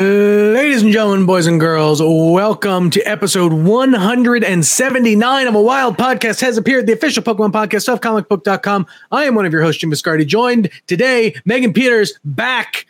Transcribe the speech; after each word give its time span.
Ladies 0.00 0.82
and 0.82 0.92
gentlemen, 0.92 1.26
boys 1.26 1.46
and 1.46 1.58
girls, 1.58 2.00
welcome 2.00 2.88
to 2.90 3.00
episode 3.02 3.52
179 3.52 5.46
of 5.46 5.54
a 5.54 5.60
Wild 5.60 5.96
Podcast 5.96 6.40
has 6.40 6.56
appeared, 6.56 6.86
the 6.86 6.92
official 6.92 7.22
Pokemon 7.22 7.50
podcast 7.50 7.92
of 7.92 8.00
comicbook.com. 8.00 8.86
I 9.10 9.24
am 9.24 9.34
one 9.34 9.44
of 9.44 9.52
your 9.52 9.62
hosts, 9.62 9.80
Jim 9.80 9.90
Viscardi, 9.90 10.24
joined 10.26 10.70
today, 10.86 11.34
Megan 11.44 11.72
Peters, 11.72 12.18
back. 12.24 12.86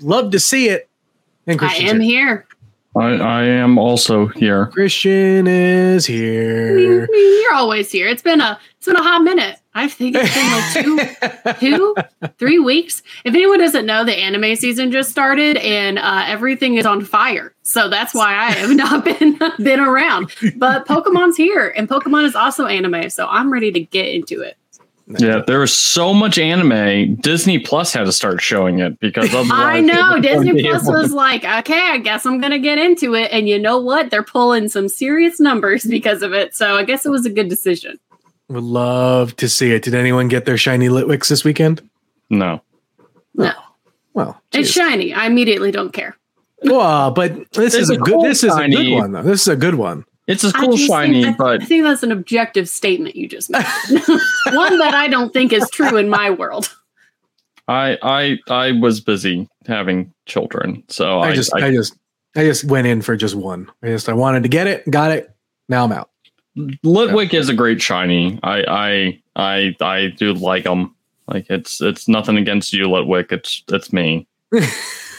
Love 0.00 0.30
to 0.30 0.40
see 0.40 0.68
it. 0.68 0.88
And 1.46 1.60
I 1.60 1.74
am 1.74 2.00
here. 2.00 2.46
I, 2.98 3.16
I 3.16 3.42
am 3.44 3.78
also 3.78 4.26
here. 4.28 4.66
Christian 4.66 5.46
is 5.46 6.06
here. 6.06 7.06
You're 7.12 7.54
always 7.54 7.90
here. 7.92 8.08
It's 8.08 8.22
been 8.22 8.40
a 8.40 8.58
it's 8.78 8.86
been 8.86 8.96
a 8.96 9.02
hot 9.02 9.22
minute. 9.22 9.58
I 9.74 9.88
think 9.88 10.16
it's 10.18 10.34
been 10.34 10.96
like 10.96 11.58
two, 11.58 11.94
two, 12.24 12.28
three 12.38 12.58
weeks. 12.58 13.02
If 13.24 13.34
anyone 13.34 13.58
doesn't 13.58 13.84
know, 13.84 14.04
the 14.04 14.14
anime 14.14 14.56
season 14.56 14.90
just 14.90 15.10
started 15.10 15.58
and 15.58 15.98
uh, 15.98 16.24
everything 16.26 16.76
is 16.76 16.86
on 16.86 17.04
fire. 17.04 17.52
So 17.62 17.90
that's 17.90 18.14
why 18.14 18.34
I 18.34 18.52
have 18.52 18.74
not 18.74 19.04
been 19.18 19.38
been 19.58 19.80
around. 19.80 20.34
But 20.56 20.86
Pokemon's 20.86 21.36
here, 21.36 21.68
and 21.76 21.88
Pokemon 21.88 22.24
is 22.24 22.34
also 22.34 22.64
anime. 22.64 23.10
So 23.10 23.26
I'm 23.26 23.52
ready 23.52 23.70
to 23.72 23.80
get 23.80 24.06
into 24.06 24.40
it. 24.40 24.56
Yeah, 25.08 25.42
there 25.46 25.60
was 25.60 25.72
so 25.72 26.12
much 26.12 26.36
anime. 26.36 27.14
Disney 27.16 27.60
Plus 27.60 27.92
had 27.92 28.06
to 28.06 28.12
start 28.12 28.40
showing 28.42 28.80
it 28.80 28.98
because 28.98 29.32
of 29.34 29.48
I 29.52 29.80
know 29.80 30.20
Disney 30.20 30.60
Plus 30.60 30.88
was 30.88 31.12
like, 31.12 31.44
okay, 31.44 31.90
I 31.92 31.98
guess 31.98 32.26
I'm 32.26 32.40
gonna 32.40 32.58
get 32.58 32.78
into 32.78 33.14
it, 33.14 33.30
and 33.30 33.48
you 33.48 33.58
know 33.58 33.78
what? 33.78 34.10
They're 34.10 34.24
pulling 34.24 34.68
some 34.68 34.88
serious 34.88 35.38
numbers 35.38 35.84
because 35.88 36.22
of 36.22 36.32
it. 36.32 36.56
So 36.56 36.76
I 36.76 36.82
guess 36.82 37.06
it 37.06 37.10
was 37.10 37.24
a 37.24 37.30
good 37.30 37.48
decision. 37.48 37.98
Would 38.48 38.64
love 38.64 39.36
to 39.36 39.48
see 39.48 39.72
it. 39.72 39.82
Did 39.82 39.94
anyone 39.94 40.28
get 40.28 40.44
their 40.44 40.58
shiny 40.58 40.88
Litwicks 40.88 41.28
this 41.28 41.44
weekend? 41.44 41.88
No. 42.30 42.60
No. 43.34 43.52
Oh, 43.56 43.62
well, 44.14 44.40
geez. 44.50 44.66
it's 44.66 44.74
shiny. 44.74 45.12
I 45.12 45.26
immediately 45.26 45.70
don't 45.70 45.92
care. 45.92 46.16
Well, 46.62 47.12
but 47.12 47.52
this 47.52 47.74
is 47.74 47.90
a, 47.90 47.94
a 47.94 47.98
good. 47.98 48.24
This 48.24 48.40
shiny. 48.40 48.74
is 48.74 48.80
a 48.80 48.84
good 48.84 48.94
one, 48.94 49.12
though. 49.12 49.22
This 49.22 49.42
is 49.42 49.48
a 49.48 49.56
good 49.56 49.74
one. 49.76 50.04
It's 50.26 50.42
a 50.42 50.52
cool 50.52 50.76
shiny, 50.76 51.24
think, 51.24 51.38
but 51.38 51.62
I 51.62 51.64
think 51.64 51.84
that's 51.84 52.02
an 52.02 52.10
objective 52.10 52.68
statement 52.68 53.14
you 53.14 53.28
just 53.28 53.48
made. 53.48 53.64
One 54.52 54.78
that 54.78 54.92
I 54.92 55.06
don't 55.06 55.32
think 55.32 55.52
is 55.52 55.68
true 55.70 55.96
in 55.96 56.08
my 56.08 56.30
world. 56.30 56.74
I 57.68 57.98
I 58.02 58.38
I 58.52 58.72
was 58.72 59.00
busy 59.00 59.48
having 59.66 60.12
children, 60.26 60.82
so 60.88 61.20
I, 61.20 61.28
I 61.28 61.34
just 61.34 61.54
I, 61.54 61.66
I, 61.66 61.70
just 61.72 61.96
I 62.34 62.44
just 62.44 62.64
went 62.64 62.86
in 62.86 63.02
for 63.02 63.16
just 63.16 63.34
one. 63.34 63.70
I 63.82 63.88
just 63.88 64.08
I 64.08 64.14
wanted 64.14 64.42
to 64.42 64.48
get 64.48 64.66
it, 64.66 64.88
got 64.90 65.12
it. 65.12 65.32
Now 65.68 65.84
I'm 65.84 65.92
out. 65.92 66.10
Litwick 66.56 67.32
yeah. 67.32 67.40
is 67.40 67.48
a 67.48 67.54
great 67.54 67.80
shiny. 67.80 68.40
I 68.42 68.62
I 68.62 69.22
I 69.36 69.76
I 69.80 70.08
do 70.16 70.32
like 70.32 70.64
them. 70.64 70.94
Like 71.28 71.46
it's 71.50 71.80
it's 71.80 72.08
nothing 72.08 72.36
against 72.36 72.72
you, 72.72 72.86
Litwick. 72.86 73.30
It's 73.30 73.62
it's 73.68 73.92
me. 73.92 74.26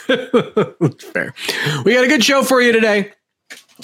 Fair. 0.08 1.34
We 1.84 1.94
got 1.94 2.06
a 2.06 2.08
good 2.08 2.24
show 2.24 2.44
for 2.44 2.62
you 2.62 2.72
today. 2.72 3.12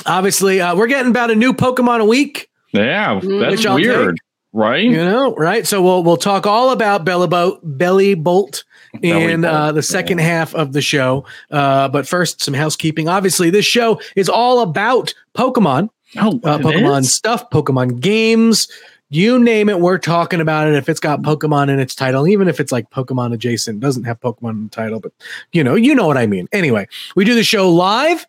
Obviously, 0.06 0.62
uh, 0.62 0.76
we're 0.76 0.88
getting 0.88 1.12
about 1.12 1.31
a 1.31 1.36
new 1.36 1.54
Pokemon 1.54 2.00
a 2.00 2.06
week. 2.06 2.50
Yeah, 2.72 3.20
that's 3.22 3.66
weird, 3.66 4.16
take. 4.16 4.22
right? 4.52 4.84
You 4.84 4.98
know, 4.98 5.36
right? 5.36 5.66
So 5.68 5.81
we'll 5.81 6.04
we'll 6.04 6.18
talk 6.18 6.48
all 6.48 6.72
about 6.72 7.06
Bellibolt, 7.06 7.59
Belly 7.64 8.16
Bolt 8.16 8.64
in 9.02 9.46
uh, 9.46 9.72
the 9.72 9.84
second 9.84 10.20
yeah. 10.20 10.26
half 10.26 10.56
of 10.56 10.74
the 10.74 10.82
show. 10.82 11.26
Uh, 11.52 11.88
but 11.88 12.08
first, 12.08 12.42
some 12.42 12.53
housekeeping. 12.53 13.08
Obviously, 13.08 13.50
this 13.50 13.66
show 13.66 14.02
is 14.16 14.30
all 14.30 14.62
about 14.62 15.14
Pokemon. 15.36 15.90
Oh, 16.18 16.40
uh, 16.44 16.58
Pokemon 16.59 17.02
is? 17.02 17.14
stuff, 17.14 17.50
Pokemon 17.50 18.00
games, 18.00 18.68
you 19.09 19.38
name 19.38 19.70
it, 19.70 19.80
we're 19.80 19.98
talking 19.98 20.42
about 20.42 20.68
it. 20.68 20.74
If 20.74 20.90
it's 20.90 21.00
got 21.00 21.22
Pokemon 21.22 21.70
in 21.70 21.80
its 21.80 21.96
title, 21.96 22.28
even 22.28 22.48
if 22.48 22.59
it's 22.59 22.72
like 22.72 22.90
Pokemon 22.90 23.34
adjacent, 23.34 23.80
doesn't 23.80 24.03
have 24.06 24.20
Pokemon 24.20 24.52
in 24.52 24.64
the 24.66 24.70
title, 24.70 25.00
but 25.00 25.12
you 25.52 25.64
know, 25.64 25.76
you 25.76 25.94
know 25.94 26.08
what 26.08 26.18
I 26.18 26.26
mean. 26.26 26.48
Anyway, 26.52 26.88
we 27.16 27.26
do 27.26 27.36
the 27.36 27.44
show 27.44 27.70
live 27.70 28.26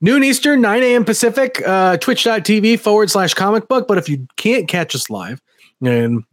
noon 0.00 0.24
Eastern, 0.24 0.60
9 0.60 0.82
a.m. 0.82 1.04
Pacific, 1.04 1.62
uh, 1.66 1.96
twitch.tv 1.98 2.80
forward 2.80 3.10
slash 3.10 3.34
comic 3.34 3.68
book. 3.68 3.88
But 3.88 3.98
if 3.98 4.08
you 4.08 4.26
can't 4.36 4.68
catch 4.68 4.94
us 4.94 5.10
live, 5.10 5.40
and 5.80 6.24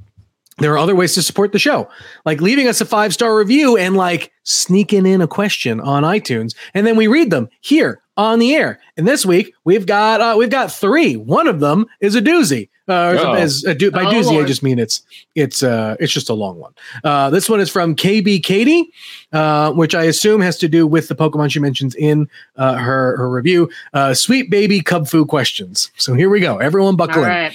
there 0.57 0.73
are 0.73 0.77
other 0.77 0.95
ways 0.95 1.13
to 1.15 1.21
support 1.21 1.51
the 1.51 1.59
show, 1.59 1.89
like 2.25 2.41
leaving 2.41 2.67
us 2.67 2.81
a 2.81 2.85
five 2.85 3.13
star 3.13 3.35
review 3.35 3.77
and 3.77 3.95
like 3.95 4.31
sneaking 4.43 5.05
in 5.05 5.21
a 5.21 5.27
question 5.27 5.79
on 5.81 6.03
iTunes, 6.03 6.55
and 6.73 6.87
then 6.87 6.95
we 6.95 7.07
read 7.07 7.29
them 7.29 7.49
here 7.61 8.01
on 8.17 8.39
the 8.39 8.55
air. 8.55 8.79
And 8.95 9.07
this 9.07 9.25
week 9.25 9.53
we've 9.65 9.85
got 9.85 10.21
uh, 10.21 10.35
we've 10.37 10.49
got 10.49 10.71
three. 10.71 11.17
One 11.17 11.47
of 11.47 11.59
them 11.59 11.85
is 11.99 12.15
a 12.15 12.21
doozy. 12.21 12.69
Uh, 12.87 13.17
oh. 13.19 13.33
as 13.33 13.63
a 13.63 13.73
do- 13.73 13.91
by 13.91 14.03
oh, 14.03 14.11
doozy, 14.11 14.31
Lord. 14.31 14.45
I 14.45 14.47
just 14.47 14.61
mean 14.61 14.77
it's 14.77 15.01
it's 15.33 15.63
uh 15.63 15.95
it's 15.99 16.13
just 16.13 16.29
a 16.29 16.33
long 16.33 16.57
one. 16.57 16.73
Uh, 17.03 17.29
this 17.29 17.49
one 17.49 17.59
is 17.59 17.69
from 17.69 17.95
KB 17.95 18.43
Katie, 18.43 18.91
uh, 19.31 19.71
which 19.73 19.95
I 19.95 20.03
assume 20.03 20.41
has 20.41 20.57
to 20.59 20.67
do 20.67 20.85
with 20.85 21.07
the 21.07 21.15
Pokemon 21.15 21.51
she 21.51 21.59
mentions 21.59 21.95
in 21.95 22.27
uh, 22.57 22.75
her 22.75 23.17
her 23.17 23.29
review. 23.29 23.69
Uh, 23.93 24.13
sweet 24.13 24.49
baby 24.51 24.81
Kubfu 24.81 25.27
questions. 25.27 25.91
So 25.97 26.13
here 26.13 26.29
we 26.29 26.39
go. 26.39 26.57
Everyone 26.57 26.95
buckle 26.95 27.19
All 27.19 27.23
in. 27.23 27.29
Right. 27.29 27.53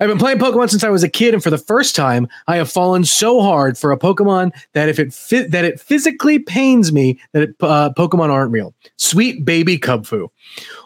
I've 0.00 0.08
been 0.08 0.18
playing 0.18 0.38
Pokemon 0.38 0.70
since 0.70 0.84
I 0.84 0.90
was 0.90 1.02
a 1.02 1.08
kid, 1.08 1.34
and 1.34 1.42
for 1.42 1.50
the 1.50 1.58
first 1.58 1.96
time, 1.96 2.28
I 2.46 2.56
have 2.56 2.70
fallen 2.70 3.04
so 3.04 3.40
hard 3.40 3.78
for 3.78 3.90
a 3.90 3.98
Pokemon 3.98 4.52
that 4.74 4.88
if 4.88 4.98
it 4.98 5.14
fit, 5.14 5.50
that 5.50 5.64
it 5.64 5.80
physically 5.80 6.38
pains 6.38 6.92
me 6.92 7.18
that 7.32 7.42
it, 7.42 7.56
uh, 7.60 7.90
Pokemon 7.96 8.28
aren't 8.28 8.52
real. 8.52 8.74
Sweet 8.96 9.44
baby 9.44 9.78
Kubfu. 9.78 10.28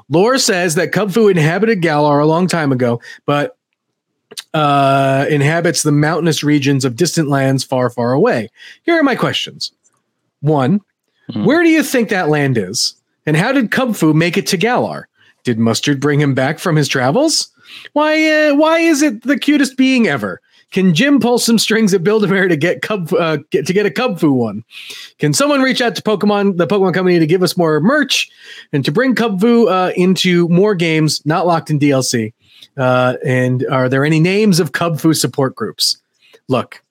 Lore 0.09 0.39
says 0.39 0.77
that 0.77 0.93
Kubfu 0.93 1.31
inhabited 1.31 1.83
Galar 1.83 2.21
a 2.21 2.27
long 2.27 2.47
time 2.47 2.71
ago, 2.71 3.01
but 3.27 3.57
uh, 4.55 5.27
inhabits 5.31 5.83
the 5.83 5.93
mountainous 5.93 6.43
regions 6.43 6.85
of 6.85 6.97
distant 6.97 7.29
lands 7.29 7.65
far, 7.65 7.91
far 7.91 8.13
away. 8.13 8.51
Here 8.83 8.99
are 8.99 9.03
my 9.03 9.15
questions. 9.15 9.73
One, 10.41 10.81
mm-hmm. 11.31 11.45
where 11.45 11.63
do 11.63 11.69
you 11.69 11.83
think 11.83 12.09
that 12.09 12.29
land 12.29 12.59
is? 12.59 12.95
And 13.27 13.37
how 13.37 13.53
did 13.53 13.71
Kubfu 13.71 14.15
make 14.15 14.37
it 14.37 14.47
to 14.49 14.57
Galar? 14.57 15.09
Did 15.45 15.59
Mustard 15.59 16.01
bring 16.01 16.21
him 16.21 16.35
back 16.35 16.59
from 16.59 16.77
his 16.77 16.89
travels? 16.89 17.51
Why? 17.93 18.23
Uh, 18.29 18.55
why 18.55 18.79
is 18.79 19.03
it 19.03 19.23
the 19.23 19.39
cutest 19.39 19.77
being 19.77 20.07
ever? 20.07 20.41
Can 20.73 20.95
Jim 20.95 21.21
pull 21.21 21.39
some 21.39 21.59
strings 21.59 21.93
at 21.93 22.03
Build-A-Bear 22.03 22.49
to 22.49 22.57
get 22.57 22.81
Cub 22.81 23.13
uh, 23.13 23.39
get, 23.51 23.67
to 23.67 23.73
get 23.73 23.87
a 23.87 23.91
Kubfu 23.91 24.33
one? 24.33 24.65
Can 25.19 25.35
someone 25.35 25.61
reach 25.61 25.81
out 25.81 25.95
to 25.97 26.03
Pokemon, 26.03 26.57
the 26.57 26.67
Pokemon 26.67 26.95
Company, 26.95 27.19
to 27.19 27.27
give 27.27 27.43
us 27.43 27.57
more 27.57 27.79
merch 27.81 28.31
and 28.73 28.85
to 28.85 28.91
bring 28.91 29.15
Kubfu 29.15 29.71
uh, 29.71 29.93
into 29.97 30.49
more 30.49 30.75
games, 30.75 31.25
not 31.27 31.47
locked 31.47 31.71
in 31.71 31.79
DLC? 31.79 32.33
Uh, 32.77 33.17
and 33.25 33.67
are 33.67 33.89
there 33.89 34.05
any 34.05 34.21
names 34.21 34.61
of 34.61 34.73
Kubfu 34.73 35.15
support 35.17 35.55
groups? 35.55 35.99
Look, 36.49 36.83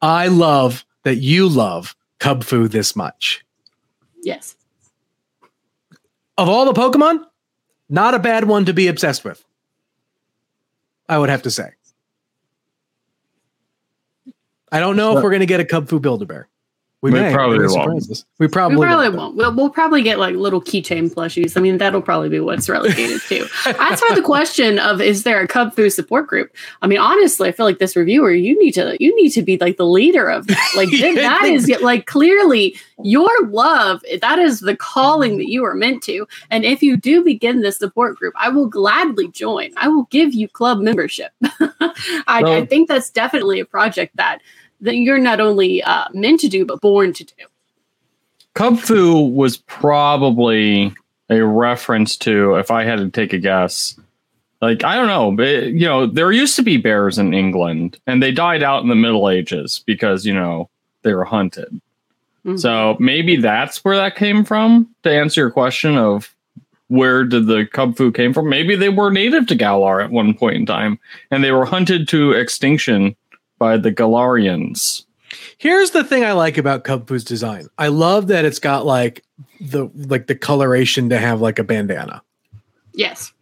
I 0.00 0.28
love 0.28 0.84
that 1.04 1.16
you 1.16 1.48
love 1.48 1.96
Kubfu 2.20 2.70
this 2.70 2.94
much. 2.94 3.44
Yes. 4.22 4.56
Of 6.38 6.48
all 6.48 6.64
the 6.64 6.72
Pokemon, 6.72 7.24
not 7.88 8.14
a 8.14 8.18
bad 8.18 8.44
one 8.44 8.64
to 8.66 8.72
be 8.72 8.88
obsessed 8.88 9.24
with. 9.24 9.44
I 11.08 11.18
would 11.18 11.28
have 11.28 11.42
to 11.42 11.50
say. 11.50 11.70
I 14.70 14.80
don't 14.80 14.96
know 14.96 15.16
if 15.16 15.22
we're 15.22 15.30
going 15.30 15.40
to 15.40 15.46
get 15.46 15.60
a 15.60 15.64
Kubfu 15.64 16.00
Build 16.00 16.22
a 16.22 16.26
Bear. 16.26 16.48
We, 17.02 17.10
we 17.10 17.18
may. 17.18 17.32
probably 17.32 17.66
won't. 17.66 18.24
We 18.38 18.46
probably, 18.46 18.76
we 18.76 18.86
probably 18.86 19.08
won't. 19.08 19.34
We'll, 19.34 19.52
we'll 19.52 19.70
probably 19.70 20.02
get 20.02 20.20
like 20.20 20.36
little 20.36 20.60
keychain 20.60 21.12
plushies. 21.12 21.56
I 21.56 21.60
mean, 21.60 21.78
that'll 21.78 22.00
probably 22.00 22.28
be 22.28 22.38
what's 22.38 22.68
relegated 22.68 23.20
to. 23.22 23.48
As 23.66 24.00
for 24.00 24.14
the 24.14 24.22
question 24.22 24.78
of 24.78 25.00
is 25.00 25.24
there 25.24 25.40
a 25.40 25.48
Kubfu 25.48 25.92
support 25.92 26.28
group? 26.28 26.54
I 26.80 26.86
mean, 26.86 27.00
honestly, 27.00 27.48
I 27.48 27.52
feel 27.52 27.66
like 27.66 27.80
this 27.80 27.96
reviewer, 27.96 28.30
you 28.30 28.56
need 28.56 28.70
to 28.72 28.96
you 29.00 29.14
need 29.20 29.30
to 29.30 29.42
be 29.42 29.58
like 29.58 29.78
the 29.78 29.86
leader 29.86 30.28
of 30.28 30.46
that. 30.46 30.72
Like 30.76 30.90
that 31.16 31.42
is 31.42 31.68
like 31.82 32.06
clearly 32.06 32.76
your 33.02 33.46
love. 33.48 34.00
That 34.20 34.38
is 34.38 34.60
the 34.60 34.76
calling 34.76 35.38
that 35.38 35.48
you 35.48 35.64
are 35.64 35.74
meant 35.74 36.04
to. 36.04 36.28
And 36.50 36.64
if 36.64 36.84
you 36.84 36.96
do 36.96 37.24
begin 37.24 37.62
this 37.62 37.78
support 37.78 38.16
group, 38.16 38.34
I 38.38 38.48
will 38.48 38.68
gladly 38.68 39.26
join. 39.26 39.72
I 39.76 39.88
will 39.88 40.04
give 40.04 40.34
you 40.34 40.46
club 40.46 40.78
membership. 40.78 41.32
I, 41.42 42.42
well, 42.44 42.52
I 42.52 42.64
think 42.64 42.88
that's 42.88 43.10
definitely 43.10 43.58
a 43.58 43.64
project 43.64 44.14
that 44.16 44.38
that 44.82 44.96
you're 44.96 45.18
not 45.18 45.40
only 45.40 45.82
uh, 45.82 46.04
meant 46.12 46.40
to 46.40 46.48
do 46.48 46.64
but 46.66 46.80
born 46.80 47.12
to 47.14 47.24
do. 47.24 47.32
Kubfu 48.54 49.32
was 49.32 49.56
probably 49.56 50.92
a 51.30 51.42
reference 51.42 52.16
to, 52.18 52.56
if 52.56 52.70
I 52.70 52.84
had 52.84 52.98
to 52.98 53.08
take 53.08 53.32
a 53.32 53.38
guess, 53.38 53.98
Like 54.60 54.84
I 54.84 54.94
don't 54.94 55.08
know, 55.08 55.32
but 55.32 55.72
you 55.72 55.86
know, 55.86 56.06
there 56.06 56.30
used 56.30 56.54
to 56.56 56.62
be 56.62 56.76
bears 56.76 57.18
in 57.18 57.34
England, 57.34 57.98
and 58.06 58.22
they 58.22 58.30
died 58.30 58.62
out 58.62 58.82
in 58.82 58.88
the 58.88 58.94
Middle 58.94 59.28
Ages 59.28 59.82
because 59.86 60.24
you 60.24 60.32
know 60.34 60.68
they 61.02 61.14
were 61.14 61.24
hunted. 61.24 61.80
Mhm. 62.46 62.60
So 62.60 62.96
maybe 63.00 63.36
that's 63.36 63.84
where 63.84 63.96
that 63.96 64.14
came 64.14 64.44
from. 64.44 64.88
To 65.02 65.10
answer 65.10 65.40
your 65.40 65.50
question 65.50 65.96
of 65.96 66.32
where 66.88 67.24
did 67.24 67.46
the 67.46 67.64
Kubfu 67.64 68.14
came 68.14 68.32
from? 68.32 68.48
Maybe 68.48 68.76
they 68.76 68.88
were 68.88 69.10
native 69.10 69.46
to 69.48 69.54
Galar 69.56 70.00
at 70.00 70.10
one 70.12 70.34
point 70.34 70.56
in 70.56 70.66
time, 70.66 70.98
and 71.30 71.42
they 71.42 71.52
were 71.52 71.64
hunted 71.64 72.06
to 72.08 72.32
extinction 72.32 73.16
by 73.62 73.76
the 73.76 73.92
Galarians. 73.92 75.04
Here's 75.56 75.92
the 75.92 76.02
thing 76.02 76.24
I 76.24 76.32
like 76.32 76.58
about 76.58 76.82
Kubfu's 76.82 77.22
design. 77.22 77.68
I 77.78 77.86
love 77.86 78.26
that 78.26 78.44
it's 78.44 78.58
got 78.58 78.84
like 78.84 79.24
the 79.60 79.88
like 79.94 80.26
the 80.26 80.34
coloration 80.34 81.08
to 81.10 81.16
have 81.16 81.40
like 81.40 81.60
a 81.60 81.64
bandana. 81.64 82.22
Yes. 82.92 83.32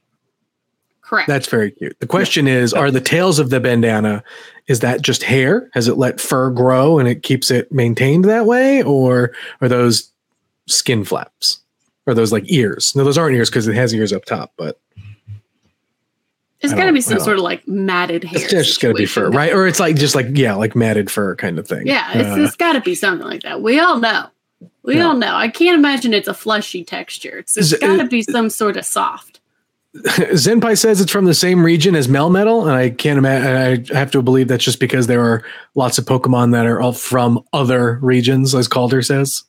Correct. 1.00 1.26
That's 1.26 1.46
very 1.46 1.70
cute. 1.70 1.98
The 2.00 2.06
question 2.06 2.46
is, 2.46 2.74
are 2.74 2.90
the 2.90 3.00
tails 3.00 3.38
of 3.38 3.48
the 3.48 3.60
bandana 3.60 4.22
is 4.66 4.80
that 4.80 5.00
just 5.00 5.22
hair? 5.22 5.70
Has 5.72 5.88
it 5.88 5.96
let 5.96 6.20
fur 6.20 6.50
grow 6.50 6.98
and 6.98 7.08
it 7.08 7.22
keeps 7.22 7.50
it 7.50 7.72
maintained 7.72 8.26
that 8.26 8.44
way, 8.44 8.82
or 8.82 9.32
are 9.62 9.68
those 9.68 10.12
skin 10.68 11.02
flaps? 11.02 11.60
Or 12.06 12.12
those 12.12 12.30
like 12.30 12.44
ears? 12.52 12.94
No, 12.94 13.04
those 13.04 13.16
aren't 13.16 13.36
ears 13.36 13.48
because 13.48 13.66
it 13.66 13.74
has 13.74 13.94
ears 13.94 14.12
up 14.12 14.26
top, 14.26 14.52
but 14.58 14.78
It's 16.62 16.74
got 16.74 16.84
to 16.86 16.92
be 16.92 17.00
some 17.00 17.20
sort 17.20 17.38
of 17.38 17.42
like 17.42 17.66
matted 17.66 18.22
hair. 18.24 18.40
it's 18.42 18.50
just 18.50 18.80
gonna 18.80 18.92
be 18.94 19.06
fur, 19.06 19.30
right? 19.30 19.52
Or 19.52 19.66
it's 19.66 19.80
like 19.80 19.96
just 19.96 20.14
like 20.14 20.26
yeah, 20.32 20.54
like 20.54 20.76
matted 20.76 21.10
fur 21.10 21.34
kind 21.36 21.58
of 21.58 21.66
thing. 21.66 21.86
Yeah, 21.86 22.10
it's, 22.12 22.28
Uh, 22.28 22.42
it's 22.44 22.56
got 22.56 22.72
to 22.74 22.80
be 22.82 22.94
something 22.94 23.26
like 23.26 23.42
that. 23.42 23.62
We 23.62 23.78
all 23.80 23.98
know. 23.98 24.26
We 24.82 24.96
Yeah. 24.96 25.06
all 25.08 25.14
know. 25.16 25.34
I 25.34 25.48
can't 25.48 25.78
imagine 25.78 26.12
it's 26.12 26.28
a 26.28 26.34
fleshy 26.34 26.84
texture. 26.84 27.38
It's, 27.38 27.56
it's 27.56 27.72
got 27.78 27.96
to 27.96 28.06
be 28.06 28.22
some 28.22 28.50
sort 28.50 28.76
of 28.76 28.84
soft. 28.84 29.40
Zenpai 29.96 30.78
says 30.78 31.00
it's 31.00 31.10
from 31.10 31.24
the 31.24 31.34
same 31.34 31.64
region 31.64 31.96
as 31.96 32.06
Melmetal, 32.08 32.62
and 32.62 32.72
I 32.72 32.90
can't 32.90 33.18
imagine. 33.18 33.90
I 33.92 33.98
have 33.98 34.10
to 34.12 34.22
believe 34.22 34.48
that's 34.48 34.62
just 34.64 34.78
because 34.80 35.06
there 35.06 35.22
are 35.24 35.42
lots 35.74 35.98
of 35.98 36.04
Pokemon 36.04 36.52
that 36.52 36.66
are 36.66 36.80
all 36.80 36.92
from 36.92 37.42
other 37.52 37.98
regions, 38.02 38.54
as 38.54 38.68
Calder 38.68 39.02
says. 39.02 39.42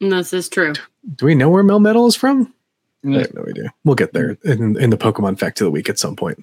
And 0.00 0.12
this 0.12 0.32
is 0.32 0.48
true. 0.48 0.74
Do 1.16 1.26
we 1.26 1.34
know 1.34 1.48
where 1.48 1.64
Melmetal 1.64 2.06
is 2.08 2.14
from? 2.14 2.52
I 3.04 3.18
have 3.20 3.34
no 3.34 3.44
idea. 3.48 3.72
We'll 3.84 3.94
get 3.94 4.12
there 4.12 4.36
in, 4.44 4.78
in 4.78 4.90
the 4.90 4.98
Pokemon 4.98 5.38
fact 5.38 5.60
of 5.60 5.64
the 5.64 5.70
week 5.70 5.88
at 5.88 5.98
some 5.98 6.16
point. 6.16 6.38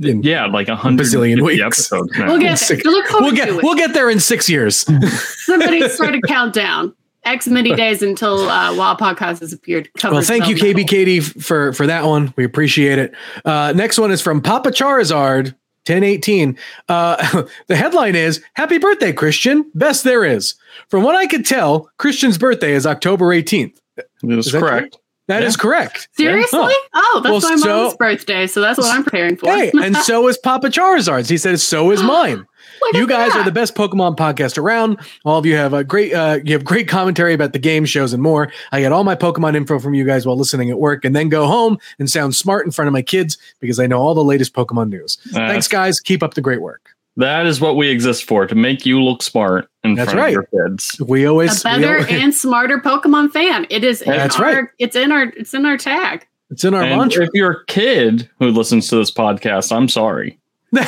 In- 0.00 0.22
like 0.22 0.68
a 0.68 0.76
hundred 0.76 1.06
Bazillion 1.06 1.42
weeks. 1.44 1.62
episodes. 1.62 2.12
Now. 2.18 2.26
We'll 2.28 2.38
get 2.38 2.48
there. 2.48 2.56
Sick. 2.56 2.82
So 2.82 2.90
We'll 3.20 3.32
get 3.32 3.48
it. 3.48 3.62
we'll 3.62 3.74
get 3.74 3.92
there 3.92 4.08
in 4.10 4.20
six 4.20 4.48
years. 4.48 4.78
Somebody 5.44 5.88
start 5.88 6.14
a 6.14 6.20
countdown. 6.26 6.94
X 7.24 7.48
many 7.48 7.74
days 7.74 8.02
until 8.02 8.48
uh, 8.48 8.72
Wild 8.76 8.98
Podcast 9.00 9.40
has 9.40 9.52
appeared. 9.52 9.88
well, 10.04 10.22
thank 10.22 10.46
you, 10.48 10.54
Melmetal. 10.54 10.74
KB 10.84 10.88
Katie, 10.88 11.18
for 11.20 11.72
for 11.72 11.84
that 11.88 12.04
one. 12.04 12.32
We 12.36 12.44
appreciate 12.44 13.00
it. 13.00 13.14
Uh, 13.44 13.72
next 13.74 13.98
one 13.98 14.12
is 14.12 14.22
from 14.22 14.40
Papa 14.40 14.70
Charizard. 14.70 15.54
1018. 15.88 16.58
Uh, 16.88 17.42
the 17.68 17.76
headline 17.76 18.16
is 18.16 18.42
Happy 18.54 18.78
birthday, 18.78 19.12
Christian. 19.12 19.70
Best 19.74 20.02
there 20.02 20.24
is. 20.24 20.54
From 20.88 21.04
what 21.04 21.14
I 21.14 21.26
could 21.28 21.46
tell, 21.46 21.88
Christian's 21.98 22.38
birthday 22.38 22.72
is 22.72 22.86
October 22.86 23.26
18th. 23.26 23.76
That's 24.22 24.46
Is 24.48 24.52
correct. 24.52 24.92
That 24.94 25.00
is 25.28 25.56
Yeah. 25.56 25.62
correct. 25.62 26.08
Seriously? 26.16 26.58
Yeah. 26.60 26.74
Oh, 26.94 27.20
that's 27.22 27.30
Well, 27.44 27.50
my 27.52 27.56
so- 27.56 27.82
mom's 27.82 27.94
birthday, 27.96 28.46
so 28.46 28.60
that's 28.60 28.78
what 28.78 28.94
I'm 28.94 29.02
preparing 29.04 29.36
for. 29.36 29.50
Hey, 29.50 29.72
and 29.82 29.96
so 29.96 30.28
is 30.28 30.38
Papa 30.38 30.68
Charizard's. 30.68 31.28
He 31.28 31.36
said, 31.36 31.58
so 31.60 31.90
is 31.90 32.02
mine. 32.02 32.46
You 32.92 33.06
guys 33.06 33.32
that. 33.32 33.40
are 33.40 33.44
the 33.44 33.52
best 33.52 33.74
Pokemon 33.74 34.16
podcast 34.16 34.58
around. 34.58 34.98
All 35.24 35.38
of 35.38 35.46
you 35.46 35.56
have 35.56 35.72
a 35.72 35.82
great, 35.82 36.12
uh, 36.12 36.38
you 36.44 36.52
have 36.52 36.64
great 36.64 36.88
commentary 36.88 37.32
about 37.32 37.52
the 37.54 37.58
game 37.58 37.84
shows 37.86 38.12
and 38.12 38.22
more. 38.22 38.52
I 38.70 38.80
get 38.80 38.92
all 38.92 39.02
my 39.02 39.14
Pokemon 39.16 39.56
info 39.56 39.78
from 39.78 39.94
you 39.94 40.04
guys 40.04 40.26
while 40.26 40.36
listening 40.36 40.70
at 40.70 40.78
work, 40.78 41.04
and 41.04 41.16
then 41.16 41.28
go 41.28 41.46
home 41.46 41.78
and 41.98 42.10
sound 42.10 42.36
smart 42.36 42.66
in 42.66 42.72
front 42.72 42.86
of 42.86 42.92
my 42.92 43.02
kids 43.02 43.38
because 43.60 43.80
I 43.80 43.86
know 43.86 43.98
all 44.00 44.14
the 44.14 44.22
latest 44.24 44.52
Pokemon 44.52 44.90
news. 44.90 45.16
Uh, 45.34 45.46
Thanks, 45.48 45.68
guys. 45.68 46.00
Keep 46.00 46.22
up 46.22 46.34
the 46.34 46.40
great 46.42 46.60
work. 46.60 46.90
That 47.18 47.46
is 47.46 47.60
what 47.60 47.76
we 47.76 47.88
exist 47.88 48.24
for 48.24 48.46
to 48.46 48.54
make 48.54 48.84
you 48.84 49.02
look 49.02 49.22
smart 49.22 49.68
in 49.84 49.94
That's 49.94 50.12
front 50.12 50.20
right. 50.22 50.36
of 50.36 50.46
your 50.52 50.68
kids. 50.68 51.00
We 51.00 51.24
a 51.24 51.30
always, 51.30 51.64
we 51.64 51.70
better 51.70 51.98
always- 52.00 52.08
and 52.10 52.34
smarter 52.34 52.78
Pokemon 52.78 53.30
fan. 53.32 53.66
It 53.70 53.84
is. 53.84 54.02
In 54.02 54.10
That's 54.10 54.36
our, 54.38 54.42
right. 54.44 54.64
It's 54.78 54.94
in 54.96 55.12
our. 55.12 55.22
It's 55.36 55.54
in 55.54 55.64
our 55.64 55.78
tag. 55.78 56.26
it's 56.50 56.62
in 56.64 56.74
our 56.74 56.82
And 56.82 56.98
mantra. 56.98 57.24
if 57.24 57.30
you're 57.32 57.50
a 57.52 57.64
kid 57.66 58.28
who 58.38 58.50
listens 58.50 58.88
to 58.88 58.96
this 58.96 59.10
podcast, 59.10 59.74
I'm 59.74 59.88
sorry. 59.88 60.38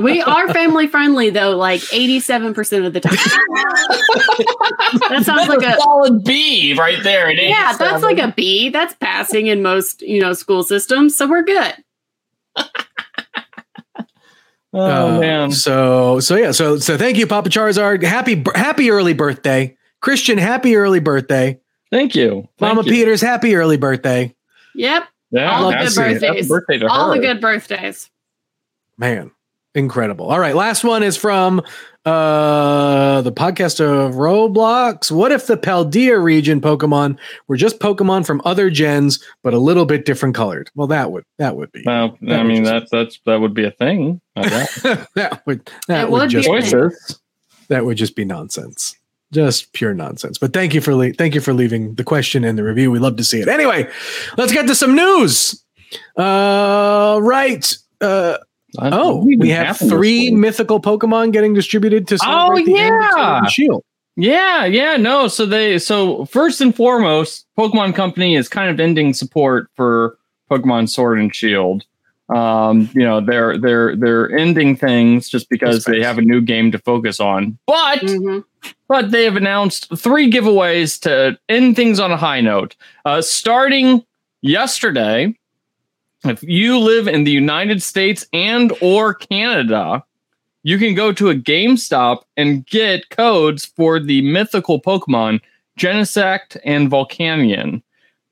We 0.00 0.22
are 0.22 0.52
family 0.52 0.86
friendly 0.86 1.30
though, 1.30 1.56
like 1.56 1.82
eighty-seven 1.92 2.54
percent 2.54 2.84
of 2.84 2.92
the 2.92 3.00
time. 3.00 3.14
that 5.08 5.22
sounds 5.24 5.48
like 5.48 5.62
a 5.62 5.76
solid 5.80 6.22
B 6.24 6.74
right 6.78 7.02
there. 7.02 7.28
It 7.28 7.38
yeah. 7.42 7.72
That's 7.76 8.02
like 8.04 8.18
a 8.18 8.32
B. 8.36 8.68
That's 8.70 8.94
passing 8.94 9.48
in 9.48 9.62
most 9.62 10.00
you 10.02 10.20
know 10.20 10.32
school 10.32 10.62
systems, 10.62 11.16
so 11.16 11.26
we're 11.28 11.42
good. 11.42 11.74
Oh 14.74 15.16
Uh, 15.16 15.20
man. 15.20 15.50
So 15.52 16.20
so 16.20 16.36
yeah. 16.36 16.50
So 16.50 16.78
so 16.78 16.96
thank 16.98 17.16
you, 17.16 17.26
Papa 17.26 17.48
Charizard. 17.48 18.02
Happy 18.02 18.42
happy 18.54 18.90
early 18.90 19.14
birthday, 19.14 19.76
Christian. 20.00 20.36
Happy 20.38 20.76
early 20.76 21.00
birthday, 21.00 21.58
Thank 21.90 22.14
you, 22.14 22.48
Mama 22.60 22.82
Thank 22.82 22.86
you. 22.86 22.92
Peters. 22.92 23.20
Happy 23.20 23.54
early 23.54 23.76
birthday, 23.76 24.34
Yep, 24.74 25.04
Yeah, 25.30 25.50
all 25.60 25.70
the 25.70 25.76
good 25.78 25.90
see 25.92 26.00
it. 26.02 26.04
happy 26.06 26.18
birthdays. 26.26 26.48
birthday 26.48 26.80
all 26.86 27.10
her. 27.10 27.14
the 27.16 27.20
good 27.26 27.40
birthdays. 27.40 28.10
man. 28.98 29.30
Incredible. 29.74 30.26
All 30.26 30.38
right, 30.38 30.54
last 30.54 30.84
one 30.84 31.02
is 31.02 31.16
from 31.16 31.60
uh 32.04 33.22
the 33.22 33.32
podcast 33.32 33.80
of 33.80 34.14
Roblox. 34.14 35.10
What 35.10 35.32
if 35.32 35.46
the 35.46 35.56
Paldea 35.56 36.22
region 36.22 36.60
Pokemon 36.60 37.18
were 37.48 37.56
just 37.56 37.80
Pokemon 37.80 38.26
from 38.26 38.40
other 38.44 38.70
gens, 38.70 39.18
but 39.42 39.52
a 39.54 39.58
little 39.58 39.84
bit 39.86 40.04
different 40.04 40.34
colored? 40.34 40.70
Well, 40.74 40.86
that 40.88 41.10
would 41.10 41.24
that 41.38 41.56
would 41.56 41.72
be 41.72 41.82
Well, 41.84 42.16
That 42.22 42.40
I 42.40 42.42
mean 42.44 42.64
just- 42.64 42.70
that's 42.72 42.90
that's 42.90 43.20
that 43.26 43.40
would 43.40 43.54
be 43.54 43.64
a 43.64 43.70
thing. 43.72 44.20
That 44.36 45.42
would 45.46 45.68
that 45.88 46.04
It 46.04 46.10
would, 46.10 46.20
would 46.20 46.28
be 46.28 46.34
just 46.34 46.48
a 46.48 46.52
be, 46.52 46.60
thing. 46.62 46.70
Choices. 46.70 47.20
that 47.68 47.84
would 47.84 47.96
just 47.96 48.14
be 48.14 48.24
nonsense. 48.24 48.96
Just 49.32 49.72
pure 49.72 49.94
nonsense. 49.94 50.38
But 50.38 50.52
thank 50.52 50.74
you 50.74 50.80
for 50.80 50.94
le- 50.94 51.14
thank 51.14 51.34
you 51.34 51.40
for 51.40 51.52
leaving 51.52 51.94
the 51.96 52.04
question 52.04 52.44
and 52.44 52.56
the 52.56 52.62
review. 52.62 52.90
We 52.92 53.00
love 53.00 53.16
to 53.16 53.24
see 53.24 53.40
it. 53.40 53.48
Anyway, 53.48 53.88
let's 54.36 54.52
get 54.52 54.66
to 54.68 54.74
some 54.76 54.94
news. 54.94 55.64
Uh, 56.16 57.18
right. 57.20 57.76
Uh, 58.00 58.36
I 58.38 58.42
oh, 58.78 58.90
don't 58.90 59.24
we 59.38 59.50
have 59.50 59.78
three 59.78 60.30
mythical 60.30 60.80
Pokemon 60.80 61.32
getting 61.32 61.54
distributed 61.54 62.08
to 62.08 62.18
celebrate 62.18 62.66
the 62.66 62.78
end 62.78 63.02
of 63.02 63.10
yeah. 63.16 63.46
Shield. 63.46 63.84
Yeah, 64.16 64.64
yeah, 64.64 64.96
no. 64.96 65.28
So 65.28 65.44
they 65.46 65.78
so 65.78 66.24
first 66.26 66.60
and 66.60 66.74
foremost, 66.74 67.46
Pokemon 67.58 67.94
Company 67.94 68.36
is 68.36 68.48
kind 68.48 68.70
of 68.70 68.78
ending 68.78 69.12
support 69.12 69.68
for 69.74 70.18
Pokemon 70.50 70.88
Sword 70.88 71.18
and 71.18 71.34
Shield. 71.34 71.84
Um, 72.34 72.88
you 72.94 73.02
know, 73.02 73.20
they're 73.20 73.58
they're 73.58 73.96
they're 73.96 74.30
ending 74.36 74.76
things 74.76 75.28
just 75.28 75.48
because 75.50 75.84
they 75.84 76.00
have 76.02 76.16
a 76.16 76.22
new 76.22 76.40
game 76.40 76.72
to 76.72 76.78
focus 76.78 77.20
on. 77.20 77.58
But 77.66 78.00
Mhm. 78.00 78.44
but 78.88 79.10
they 79.10 79.24
have 79.24 79.36
announced 79.36 79.94
three 79.98 80.30
giveaways 80.30 80.98
to 81.02 81.36
end 81.48 81.76
things 81.76 82.00
on 82.00 82.12
a 82.12 82.16
high 82.16 82.40
note. 82.40 82.76
Uh, 83.04 83.20
starting 83.20 84.04
yesterday, 84.42 85.34
if 86.24 86.42
you 86.42 86.78
live 86.78 87.08
in 87.08 87.24
the 87.24 87.30
United 87.30 87.82
States 87.82 88.26
and 88.32 88.72
or 88.80 89.14
Canada, 89.14 90.04
you 90.62 90.78
can 90.78 90.94
go 90.94 91.12
to 91.12 91.30
a 91.30 91.34
GameStop 91.34 92.22
and 92.36 92.66
get 92.66 93.10
codes 93.10 93.64
for 93.64 94.00
the 94.00 94.22
mythical 94.22 94.80
Pokemon 94.80 95.40
Genesect 95.78 96.56
and 96.64 96.90
Volcanion. 96.90 97.82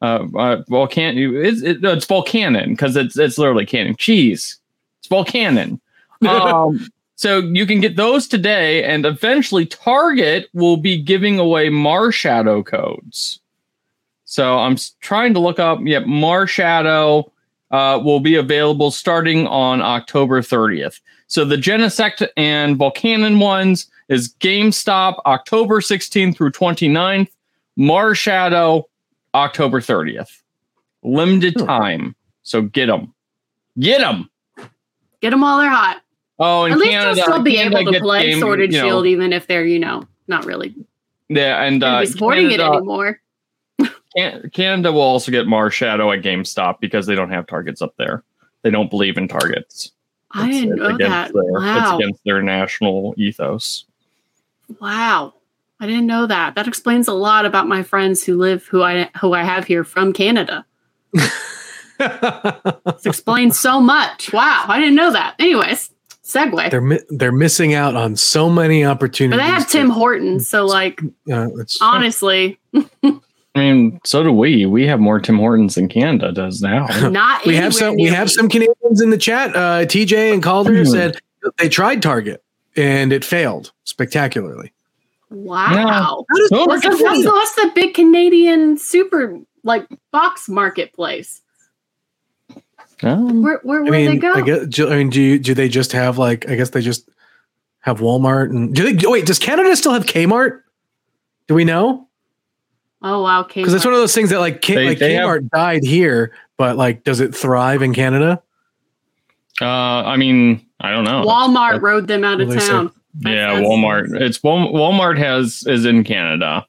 Uh, 0.01 0.27
uh, 0.35 0.63
Volcan, 0.69 1.17
it's, 1.17 1.63
it, 1.63 1.85
it's 1.85 2.07
Volcanon 2.07 2.71
because 2.71 2.97
it's 2.97 3.17
it's 3.17 3.39
literally 3.39 3.67
cannon 3.67 3.95
cheese. 3.97 4.59
It's 4.99 5.09
Volcanon. 5.09 5.79
Um, 6.23 6.89
so 7.17 7.41
you 7.41 7.67
can 7.67 7.81
get 7.81 7.97
those 7.97 8.29
today, 8.29 8.85
and 8.85 9.05
eventually 9.05 9.67
Target 9.67 10.49
will 10.55 10.77
be 10.77 10.97
giving 11.03 11.41
away 11.41 11.69
Marshadow 11.69 12.65
codes. 12.65 13.41
So 14.25 14.61
I'm 14.61 14.77
trying 15.01 15.35
to 15.35 15.41
look 15.41 15.59
up. 15.59 15.81
Yep, 15.83 16.05
Marshadow 16.05 17.29
uh, 17.73 18.01
will 18.03 18.21
be 18.21 18.37
available 18.37 18.91
starting 18.91 19.47
on 19.47 19.83
October 19.83 20.41
30th. 20.41 21.01
So 21.27 21.45
the 21.45 21.57
Genesect 21.57 22.27
and 22.37 22.79
Volcanon 22.79 23.41
ones 23.41 23.91
is 24.09 24.35
GameStop 24.41 25.17
October 25.25 25.81
16th 25.81 26.37
through 26.37 26.53
29th. 26.53 27.29
Marshadow 27.79 28.85
October 29.35 29.81
30th. 29.81 30.43
Limited 31.03 31.55
Hmm. 31.59 31.67
time. 31.67 32.17
So 32.43 32.63
get 32.63 32.87
them. 32.87 33.15
Get 33.79 34.01
them. 34.01 34.29
Get 35.23 35.31
them 35.31 35.41
while 35.41 35.59
they're 35.59 35.71
hot. 35.71 36.03
Oh, 36.39 36.65
in 36.65 36.73
At 36.73 36.79
least 36.79 36.91
Canada, 36.91 37.15
they'll 37.15 37.25
still 37.25 37.43
be 37.43 37.57
Canada 37.57 37.79
able 37.79 37.93
to 37.93 38.01
play 38.01 38.31
game, 38.31 38.41
Sword 38.41 38.61
and 38.61 38.73
you 38.73 38.79
know, 38.81 38.85
Shield, 38.89 39.07
even 39.07 39.33
if 39.33 39.47
they're 39.47 39.65
you 39.65 39.79
know 39.79 40.07
not 40.29 40.45
really 40.45 40.75
Yeah, 41.29 41.63
and 41.63 41.81
gonna 41.81 41.99
uh, 41.99 42.01
be 42.01 42.07
supporting 42.07 42.51
it 42.51 42.61
anymore. 42.61 43.21
Can- 44.17 44.51
Canada 44.51 44.93
will 44.93 45.01
also 45.03 45.31
get 45.33 45.47
Marshadow 45.47 46.17
at 46.17 46.23
GameStop 46.25 46.81
because 46.81 47.07
they 47.07 47.15
don't 47.15 47.31
have 47.31 47.47
targets 47.47 47.81
up 47.83 47.95
there. 47.99 48.23
They 48.63 48.71
don't 48.71 48.91
believe 48.91 49.17
in 49.17 49.29
targets. 49.29 49.93
I 50.33 50.49
It's- 50.49 50.61
didn't 50.61 50.73
it's 50.75 50.81
know 50.81 50.95
against 50.95 51.11
that. 51.11 51.33
Their, 51.35 51.53
Wow. 51.53 51.79
It's 51.97 52.03
against 52.05 52.25
their 52.25 52.43
national 52.43 53.15
ethos. 53.17 53.85
Wow. 54.81 55.35
I 55.81 55.87
didn't 55.87 56.07
know 56.07 56.27
that. 56.27 56.55
That 56.55 56.69
explains 56.69 57.09
a 57.09 57.13
lot 57.13 57.45
about 57.45 57.67
my 57.69 57.83
friends 57.83 58.23
who 58.25 58.37
live 58.39 58.65
who 58.67 58.83
I 58.83 59.11
who 59.21 59.33
I 59.35 59.43
have 59.43 59.67
here 59.67 59.83
from 59.85 60.13
Canada. 60.13 60.65
This 61.99 63.07
explains 63.07 63.59
so 63.59 63.81
much. 63.81 64.33
Wow, 64.33 64.65
I 64.69 64.79
didn't 64.79 64.95
know 64.95 65.13
that. 65.13 65.35
Anyways, 65.39 65.91
segue. 66.25 66.71
they're 66.71 66.81
mi- 66.81 67.01
they're 67.11 67.33
missing 67.33 67.75
out 67.75 67.95
on 67.97 68.17
so 68.17 68.49
many 68.49 68.85
opportunities. 68.85 69.39
But 69.41 69.45
they 69.45 69.51
have 69.51 69.67
to- 69.67 69.73
Tim 69.73 69.91
Hortons, 69.91 70.49
so 70.49 70.67
like 70.67 71.01
uh, 71.33 71.49
it's, 71.59 71.81
honestly, 71.81 72.59
I 73.55 73.59
mean, 73.59 74.01
so 74.05 74.23
do 74.23 74.33
we. 74.33 74.65
We 74.67 74.87
have 74.87 74.99
more 74.99 75.21
Tim 75.21 75.37
Hortons 75.37 75.75
than 75.75 75.89
Canada 75.89 76.33
does 76.33 76.63
now. 76.63 76.87
not 77.11 77.45
we 77.45 77.55
have 77.57 77.75
some 77.75 77.97
we 77.97 78.05
near 78.05 78.15
have 78.15 78.31
some 78.31 78.49
Canadians 78.49 79.01
in 79.03 79.11
the 79.11 79.19
chat. 79.19 79.55
Uh, 79.55 79.85
TJ 79.85 80.33
and 80.33 80.43
Calder 80.43 80.79
Hmm. 80.79 80.85
said 80.85 81.19
they 81.59 81.69
tried 81.69 82.01
Target 82.03 82.43
and 82.77 83.13
it 83.13 83.25
failed 83.25 83.73
spectacularly. 83.85 84.73
Wow. 85.31 86.25
What's 86.29 86.51
the, 86.51 86.57
what's, 86.67 86.83
the, 86.83 87.31
what's 87.31 87.55
the 87.57 87.73
big 87.75 87.95
Canadian 87.95 88.79
super 88.79 89.39
like 89.65 89.87
box 90.13 90.49
marketplace? 90.49 91.41
Um, 93.03 93.43
Where 93.43 93.59
where 93.65 93.85
I 93.85 93.91
mean, 93.91 94.11
they 94.13 94.17
go? 94.17 94.33
I 94.33 94.43
guess. 94.43 94.67
do- 94.69 94.91
I 94.91 94.97
mean, 94.97 95.11
do 95.11 95.21
you, 95.21 95.39
do 95.39 95.55
they 95.55 95.69
just 95.69 95.93
have 95.93 96.19
like? 96.19 96.49
I 96.49 96.55
guess 96.55 96.71
they 96.71 96.81
just 96.81 97.09
have 97.81 97.99
Walmart 97.99 98.51
and 98.51 98.73
do 98.75 98.93
they? 98.95 99.07
Wait, 99.09 99.27
does 99.27 99.39
Canada 99.41 99.75
still 99.75 99.93
have 99.93 100.07
Kmart? 100.07 100.61
Do 101.49 101.55
we 101.55 101.65
know? 101.65 102.07
Oh 103.03 103.23
wow, 103.23 103.43
Because 103.45 103.75
it's 103.75 103.85
one 103.85 103.95
of 103.95 104.01
those 104.01 104.15
things 104.15 104.31
that 104.31 104.39
like, 104.41 104.61
K, 104.63 104.75
They- 104.75 104.87
like 104.89 104.99
they 104.99 105.15
have- 105.15 105.29
Kmart 105.29 105.51
died 105.51 105.85
here, 105.85 106.33
but 106.57 106.77
like, 106.77 107.05
does 107.05 107.21
it 107.21 107.35
thrive 107.35 107.83
in 107.83 107.95
Canada? 107.95 108.43
uh, 109.61 109.65
I 109.67 110.17
mean, 110.17 110.65
I 110.81 110.91
don't 110.91 111.05
know. 111.05 111.25
Walmart 111.25 111.83
rode 111.83 112.07
them 112.09 112.25
out 112.25 112.41
of 112.41 112.49
What 112.49 112.55
do 112.55 112.61
they 112.61 112.67
say? 112.67 112.73
town. 112.73 112.93
yeah, 113.21 113.61
Walmart. 113.61 114.21
It's 114.21 114.39
Walmart 114.41 115.19
has 115.19 115.63
is 115.67 115.85
in 115.85 116.05
Canada. 116.05 116.67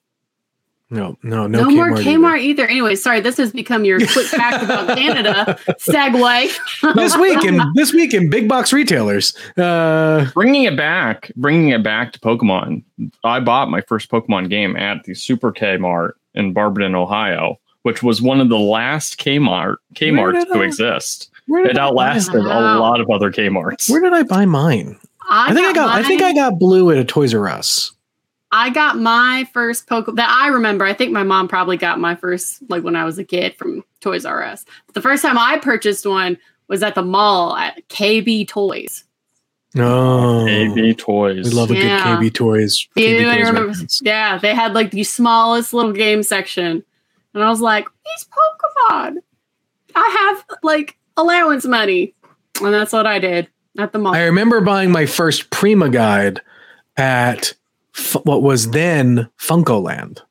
No, 0.90 1.18
no, 1.24 1.48
no. 1.48 1.64
No, 1.64 1.72
more 1.72 1.90
Kmart 1.92 2.38
either. 2.38 2.38
Either. 2.38 2.68
Anyway, 2.68 2.96
sorry, 2.96 3.20
this 3.20 3.36
has 3.38 3.52
become 3.52 3.84
your 3.84 3.98
quick 3.98 4.28
fact 4.28 4.64
about 4.64 4.88
Canada 4.98 5.58
segue. 5.80 6.94
this 6.96 7.18
week 7.18 7.44
in 7.44 7.60
this 7.74 7.94
week 7.94 8.14
in 8.14 8.30
big 8.30 8.48
box 8.48 8.72
retailers. 8.72 9.36
Uh, 9.58 10.30
Bringing 10.36 10.64
it 10.66 10.78
back, 10.78 11.32
bringing 11.36 11.70
it 11.70 11.82
back 11.82 12.12
to 12.14 12.20
Pokemon. 12.20 12.84
I 13.24 13.40
bought 13.40 13.72
my 13.72 13.82
first 13.82 14.12
Pokemon 14.12 14.50
game 14.52 14.76
at 14.76 15.04
the 15.06 15.16
Super 15.16 15.52
Kmart 15.52 16.12
in 16.36 16.54
Barberton, 16.54 16.96
Ohio, 16.96 17.60
which 17.84 18.04
was 18.04 18.22
one 18.22 18.40
of 18.42 18.50
the 18.50 18.60
last 18.60 19.20
Kmart 19.20 19.76
Kmarts 19.96 20.46
to 20.52 20.60
I- 20.60 20.64
exist. 20.64 21.30
It 21.48 21.68
did 21.68 21.78
I 21.78 21.84
outlasted 21.88 22.36
a 22.36 22.40
lot 22.80 23.02
of 23.02 23.10
other 23.10 23.32
Kmarts. 23.32 23.90
Where 23.90 24.02
did 24.02 24.14
I 24.14 24.24
buy 24.24 24.46
mine? 24.46 24.98
I, 25.30 25.54
think 25.54 25.68
I 25.68 25.74
got. 25.74 25.90
I 25.90 26.04
think 26.04 26.22
I 26.22 26.34
got 26.34 26.60
blue 26.60 26.92
at 26.92 26.98
a 26.98 27.06
Toys 27.06 27.34
R 27.34 27.48
Us. 27.48 27.92
I 28.52 28.70
got 28.70 28.98
my 28.98 29.48
first 29.52 29.88
Pokemon 29.88 30.18
that 30.18 30.30
I 30.30 30.48
remember. 30.50 30.86
I 30.86 30.94
think 30.94 31.12
my 31.12 31.24
mom 31.24 31.48
probably 31.48 31.76
got 31.76 32.00
my 32.00 32.16
first 32.16 32.60
like 32.70 32.84
when 32.84 32.96
I 32.96 33.04
was 33.04 33.18
a 33.18 33.24
kid 33.24 33.56
from 33.58 33.84
Toys 34.00 34.26
R 34.26 34.44
Us. 34.44 34.64
The 34.94 35.02
first 35.02 35.24
time 35.24 35.38
I 35.38 35.58
purchased 35.58 36.06
one 36.06 36.38
was 36.68 36.84
at 36.84 36.96
the 36.96 37.02
mall 37.02 37.56
at 37.56 37.88
KB 37.90 38.48
Toys. 38.48 39.04
No, 39.76 40.48
AB 40.48 40.94
Toys. 40.94 41.46
we 41.46 41.52
love 41.52 41.72
a 41.72 41.76
Yeah. 41.76 42.18
good 42.20 42.30
KB 42.30 42.34
Toys. 42.34 42.88
Yeah, 42.96 43.08
KB 43.08 43.20
I 43.20 43.24
Toys 43.38 43.38
remember. 43.48 43.68
reference. 43.68 44.02
Yeah, 44.04 44.38
they 44.38 44.54
had 44.54 44.74
like 44.74 44.92
the 44.92 45.04
smallest 45.04 45.74
little 45.74 45.94
game 45.94 46.22
section, 46.24 46.84
and 47.34 47.44
I 47.44 47.50
was 47.50 47.60
like, 47.62 47.88
"These 48.06 48.28
Pokemon, 48.30 49.16
I 49.96 50.18
have 50.36 50.46
like 50.64 50.98
allowance 51.18 51.66
money," 51.66 52.14
and 52.62 52.74
that's 52.74 52.94
what 52.94 53.08
I 53.08 53.18
did 53.20 53.48
at 53.80 53.92
the 53.94 54.00
mall. 54.00 54.14
I 54.14 54.24
remember 54.26 54.62
buying 54.62 54.92
my 54.92 55.06
first 55.08 55.50
Prima 55.50 55.90
guide 55.90 56.42
at 56.98 57.54
F- 57.98 58.18
what 58.26 58.42
was 58.44 58.72
then 58.72 59.28
Funco 59.40 59.82
Land. 59.82 60.22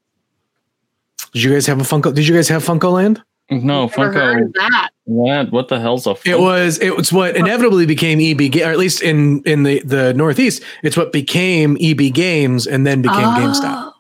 Did 1.33 1.43
you 1.43 1.53
guys 1.53 1.67
have 1.67 1.81
a 1.81 1.85
Funco? 1.85 2.15
Did 2.15 2.29
you 2.29 2.35
guys 2.35 2.49
have 2.49 2.65
Funco 2.65 2.93
Land? 2.93 3.23
No, 3.61 3.87
Never 3.87 4.13
Funko. 4.13 4.53
that. 4.55 4.91
What? 5.05 5.51
What 5.53 5.69
the 5.69 5.81
hell's 5.81 6.07
a 6.07 6.15
It 6.25 6.39
was 6.39 6.79
it 6.79 6.97
was 6.97 7.13
what 7.13 7.37
inevitably 7.37 7.87
became 7.87 8.21
EB, 8.21 8.51
Ga- 8.53 8.65
or 8.65 8.71
at 8.71 8.79
least 8.79 9.03
in 9.03 9.43
in 9.45 9.65
the 9.65 9.81
the 9.85 10.15
Northeast, 10.15 10.63
it's 10.83 10.97
what 10.97 11.13
became 11.13 11.77
EB 11.81 12.13
Games 12.13 12.67
and 12.67 12.87
then 12.87 13.03
became 13.03 13.17
oh. 13.27 13.37
GameStop. 13.39 13.85
Oh, 13.87 13.95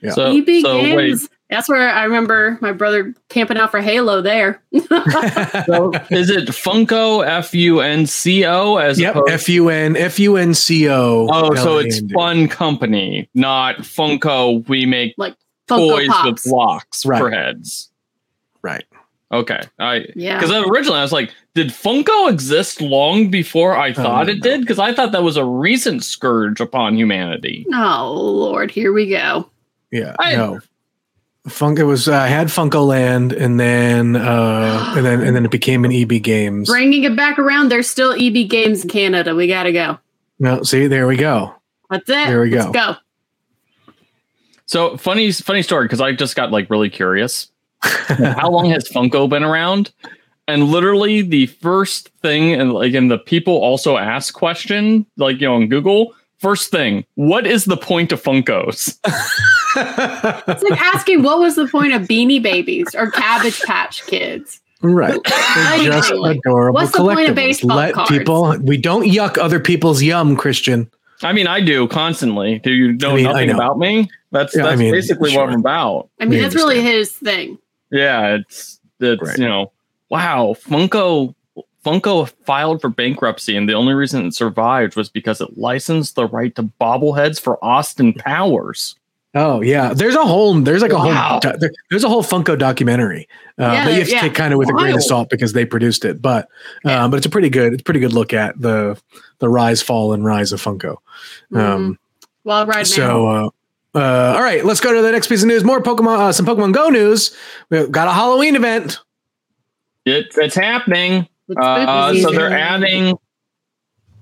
Yeah. 0.00 0.10
So, 0.12 0.36
EB 0.36 0.62
so 0.62 0.76
wait, 0.78 0.94
Games. 0.96 1.28
That's 1.50 1.68
where 1.68 1.90
I 1.90 2.04
remember 2.04 2.56
my 2.62 2.72
brother 2.72 3.14
camping 3.28 3.58
out 3.58 3.70
for 3.70 3.82
Halo 3.82 4.22
there. 4.22 4.62
so 4.72 5.92
is 6.10 6.30
it 6.30 6.48
Funco 6.48 7.26
F 7.26 7.52
U 7.52 7.80
N 7.80 8.06
C 8.06 8.46
O 8.46 8.76
as 8.76 8.98
yep, 8.98 9.16
opposed? 9.16 9.30
F 9.32 9.48
U 9.50 9.68
N 9.68 9.94
F 9.96 10.18
U 10.18 10.36
N 10.38 10.54
C 10.54 10.88
O. 10.88 11.28
oh, 11.30 11.54
so 11.56 11.76
it's 11.78 11.96
L 11.98 12.00
A 12.00 12.02
N 12.02 12.06
D. 12.06 12.14
Fun 12.14 12.48
Company, 12.48 13.28
not 13.34 13.76
Funko. 13.78 14.66
We 14.66 14.86
make 14.86 15.14
Funko 15.16 15.34
toys 15.68 16.08
Pops. 16.08 16.30
with 16.44 16.44
blocks 16.44 17.04
Right. 17.06 17.18
for 17.18 17.30
heads. 17.30 17.90
Right. 19.32 19.38
Okay, 19.40 19.60
I 19.78 20.06
Yeah. 20.14 20.38
because 20.38 20.50
originally 20.68 20.98
I 20.98 21.02
was 21.02 21.12
like, 21.12 21.32
did 21.54 21.68
Funko 21.68 22.30
exist 22.30 22.80
long 22.82 23.30
before 23.30 23.76
I 23.76 23.92
thought 23.92 24.26
no. 24.26 24.32
it 24.32 24.42
did? 24.42 24.60
Because 24.60 24.78
I 24.78 24.92
thought 24.92 25.12
that 25.12 25.22
was 25.22 25.36
a 25.36 25.44
recent 25.44 26.04
scourge 26.04 26.60
upon 26.60 26.96
humanity. 26.96 27.66
Oh 27.72 28.12
Lord, 28.12 28.70
here 28.70 28.92
we 28.92 29.08
go. 29.08 29.48
Yeah, 29.90 30.14
I- 30.18 30.36
no. 30.36 30.60
Funk. 31.48 31.80
It 31.80 31.84
was. 31.84 32.06
uh, 32.06 32.12
I 32.14 32.28
had 32.28 32.46
Funco 32.48 32.86
Land, 32.86 33.32
and 33.32 33.58
then 33.58 34.14
uh, 34.14 34.94
and 34.96 35.04
then 35.04 35.20
and 35.22 35.34
then 35.34 35.44
it 35.44 35.50
became 35.50 35.84
an 35.84 35.90
EB 35.90 36.22
Games. 36.22 36.68
Bringing 36.68 37.02
it 37.02 37.16
back 37.16 37.36
around, 37.36 37.68
there's 37.68 37.90
still 37.90 38.12
EB 38.12 38.48
Games 38.48 38.84
in 38.84 38.88
Canada. 38.90 39.34
We 39.34 39.48
gotta 39.48 39.72
go. 39.72 39.98
No, 40.38 40.62
see, 40.62 40.86
there 40.86 41.08
we 41.08 41.16
go. 41.16 41.52
That's 41.90 42.08
it. 42.08 42.28
There 42.28 42.42
we 42.42 42.50
Let's 42.50 42.66
go. 42.66 42.72
go. 42.72 42.96
So 44.66 44.96
funny, 44.96 45.32
funny 45.32 45.62
story 45.62 45.84
because 45.86 46.00
I 46.00 46.12
just 46.12 46.36
got 46.36 46.52
like 46.52 46.70
really 46.70 46.90
curious. 46.90 47.50
How 48.38 48.50
long 48.50 48.70
has 48.70 48.88
Funko 48.88 49.28
been 49.28 49.42
around? 49.42 49.92
And 50.48 50.64
literally 50.68 51.22
the 51.22 51.46
first 51.46 52.08
thing, 52.20 52.52
and 52.52 52.72
like, 52.72 52.94
and 52.94 53.10
the 53.10 53.18
people 53.18 53.54
also 53.54 53.96
ask 53.96 54.34
question, 54.34 55.06
like 55.16 55.40
you 55.40 55.46
know, 55.48 55.54
on 55.54 55.68
Google. 55.68 56.14
First 56.38 56.72
thing, 56.72 57.04
what 57.14 57.46
is 57.46 57.66
the 57.66 57.76
point 57.76 58.10
of 58.12 58.20
Funkos? 58.22 58.98
It's 59.74 60.62
like 60.62 60.80
asking 60.94 61.22
what 61.22 61.38
was 61.38 61.54
the 61.56 61.66
point 61.66 61.94
of 61.94 62.02
Beanie 62.02 62.42
Babies 62.42 62.94
or 62.94 63.10
Cabbage 63.10 63.62
Patch 63.62 64.04
Kids. 64.06 64.60
right. 64.82 65.18
They're 65.24 65.92
just 65.92 66.10
adorable. 66.10 66.74
what's 66.74 66.92
the 66.92 66.98
point 66.98 67.20
of 67.20 67.34
collectibles. 67.34 67.34
baseball 67.36 67.76
Let 67.76 67.94
cards? 67.94 68.10
people. 68.10 68.58
We 68.58 68.76
don't 68.76 69.04
yuck 69.08 69.38
other 69.38 69.60
people's 69.60 70.02
yum, 70.02 70.36
Christian. 70.36 70.90
I 71.22 71.32
mean, 71.32 71.46
I 71.46 71.60
do 71.60 71.86
constantly. 71.88 72.58
Do 72.58 72.72
you 72.72 72.92
know 72.94 73.12
I 73.12 73.14
mean, 73.14 73.24
nothing 73.24 73.48
know. 73.48 73.54
about 73.54 73.78
me? 73.78 74.10
That's 74.32 74.54
Yeah, 74.54 74.64
I 74.64 74.70
that's 74.70 74.80
mean, 74.80 74.92
basically 74.92 75.30
sure. 75.30 75.44
what 75.44 75.52
I'm 75.52 75.60
about. 75.60 76.10
I 76.20 76.24
mean, 76.24 76.30
We 76.30 76.40
that's 76.40 76.54
really 76.54 76.80
his 76.82 77.12
thing. 77.12 77.58
Yeah, 77.92 78.34
it's 78.36 78.80
it's 78.98 79.22
Right. 79.22 79.38
you 79.38 79.48
know, 79.48 79.70
wow, 80.08 80.56
Funko 80.58 81.34
Funko 81.84 82.30
filed 82.46 82.80
for 82.80 82.88
bankruptcy, 82.88 83.56
and 83.56 83.68
the 83.68 83.74
only 83.74 83.92
reason 83.94 84.26
it 84.26 84.34
survived 84.34 84.96
was 84.96 85.08
because 85.08 85.40
it 85.40 85.58
licensed 85.58 86.14
the 86.14 86.26
right 86.26 86.54
to 86.56 86.62
bobbleheads 86.80 87.40
for 87.40 87.62
Austin 87.64 88.12
Powers. 88.14 88.96
Oh 89.34 89.60
yeah, 89.62 89.92
there's 89.94 90.14
a 90.14 90.24
whole 90.24 90.60
there's 90.60 90.82
like 90.82 90.92
a 90.92 90.96
Wow. 90.96 91.40
whole 91.42 91.52
there- 91.58 91.70
there's 91.90 92.04
a 92.04 92.08
whole 92.08 92.22
Funko 92.22 92.56
documentary 92.58 93.26
uh, 93.58 93.62
Yeah, 93.64 93.84
that 93.84 93.90
you 93.92 93.98
have 94.00 94.06
to 94.08 94.14
yeah. 94.14 94.20
take 94.20 94.34
kind 94.34 94.52
of 94.52 94.58
with 94.58 94.68
a 94.68 94.72
grain 94.74 94.94
of 94.94 95.02
salt 95.02 95.28
because 95.30 95.54
they 95.54 95.64
produced 95.64 96.04
it, 96.04 96.20
but 96.22 96.48
um, 96.84 97.10
but 97.10 97.16
it's 97.16 97.26
a 97.26 97.30
pretty 97.30 97.48
good 97.50 97.72
it's 97.72 97.80
a 97.80 97.84
pretty 97.84 98.00
good 98.00 98.12
look 98.12 98.32
at 98.32 98.60
the 98.60 99.00
the 99.40 99.48
rise, 99.48 99.82
fall, 99.82 100.12
and 100.12 100.24
rise 100.24 100.52
of 100.52 100.62
Funko. 100.62 100.96
Um, 101.54 101.98
Wild 102.44 102.68
Ride 102.68 102.76
Man. 102.76 102.84
so 102.84 103.26
uh, 103.26 103.48
uh, 103.94 104.34
all 104.36 104.42
right, 104.42 104.64
let's 104.64 104.80
go 104.80 104.92
to 104.92 105.02
the 105.02 105.12
next 105.12 105.26
piece 105.26 105.42
of 105.42 105.48
news. 105.48 105.64
More 105.64 105.82
Pokemon, 105.82 106.18
uh, 106.18 106.32
some 106.32 106.46
Pokemon 106.46 106.72
Go 106.72 106.88
news. 106.88 107.36
We've 107.70 107.90
got 107.90 108.08
a 108.08 108.12
Halloween 108.12 108.56
event. 108.56 108.98
It, 110.04 110.26
it's 110.36 110.54
happening. 110.54 111.28
It's 111.48 111.60
Uh, 111.60 112.14
so 112.16 112.30
they're 112.32 112.52
adding. 112.52 113.16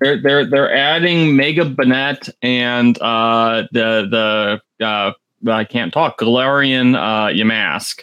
They're 0.00 0.20
they're 0.20 0.44
they're 0.46 0.74
adding 0.74 1.36
Mega 1.36 1.64
Banette 1.64 2.30
and 2.42 3.00
uh, 3.00 3.64
the 3.72 4.60
the 4.80 4.84
uh, 4.84 5.12
I 5.50 5.64
can't 5.64 5.92
talk 5.92 6.18
Galarian 6.18 6.96
uh, 6.96 7.28
Yamask. 7.32 8.00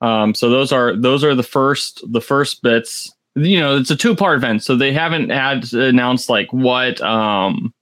Um, 0.00 0.34
so 0.34 0.50
those 0.50 0.72
are 0.72 0.94
those 0.94 1.24
are 1.24 1.34
the 1.34 1.42
first 1.42 2.02
the 2.12 2.20
first 2.20 2.62
bits. 2.62 3.12
You 3.34 3.60
know, 3.60 3.76
it's 3.76 3.90
a 3.90 3.96
two 3.96 4.14
part 4.14 4.36
event, 4.36 4.62
so 4.62 4.76
they 4.76 4.92
haven't 4.92 5.30
had 5.30 5.72
announced 5.72 6.28
like 6.28 6.52
what 6.52 7.00
um, 7.00 7.72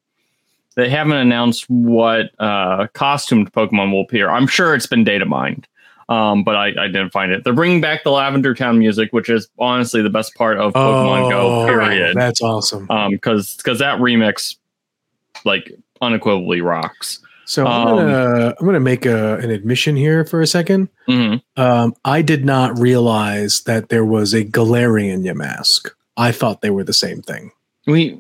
they 0.76 0.88
haven't 0.88 1.16
announced 1.16 1.68
what 1.68 2.30
uh, 2.38 2.86
costumed 2.94 3.52
Pokemon 3.52 3.92
will 3.92 4.02
appear. 4.02 4.30
I'm 4.30 4.46
sure 4.46 4.74
it's 4.74 4.86
been 4.86 5.04
data 5.04 5.24
mined. 5.26 5.66
Um, 6.08 6.42
but 6.42 6.56
I, 6.56 6.68
I 6.76 6.86
didn't 6.88 7.10
find 7.10 7.30
it. 7.30 7.44
They're 7.44 7.52
bringing 7.52 7.80
back 7.80 8.02
the 8.02 8.10
Lavender 8.10 8.52
Town 8.52 8.80
music, 8.80 9.12
which 9.12 9.30
is 9.30 9.48
honestly 9.60 10.02
the 10.02 10.10
best 10.10 10.34
part 10.34 10.58
of 10.58 10.72
Pokemon 10.72 11.30
Go. 11.30 11.66
Period. 11.66 12.16
Oh, 12.16 12.18
That's 12.20 12.42
awesome. 12.42 12.90
Um, 12.90 13.12
because 13.12 13.56
because 13.56 13.78
that 13.78 14.00
remix, 14.00 14.56
like 15.44 15.70
unequivocally 16.00 16.62
rocks. 16.62 17.20
So 17.44 17.64
I'm 17.64 17.86
um, 17.88 17.96
gonna 17.96 18.54
I'm 18.58 18.66
gonna 18.66 18.80
make 18.80 19.06
a, 19.06 19.36
an 19.36 19.50
admission 19.50 19.94
here 19.94 20.24
for 20.24 20.40
a 20.40 20.46
second. 20.48 20.88
hmm 21.06 21.36
Um, 21.56 21.94
I 22.04 22.22
did 22.22 22.44
not 22.44 22.76
realize 22.78 23.62
that 23.62 23.88
there 23.88 24.04
was 24.04 24.34
a 24.34 24.44
Galarian 24.44 25.32
mask. 25.36 25.94
I 26.16 26.32
thought 26.32 26.60
they 26.60 26.70
were 26.70 26.84
the 26.84 26.92
same 26.92 27.22
thing. 27.22 27.52
We, 27.86 28.16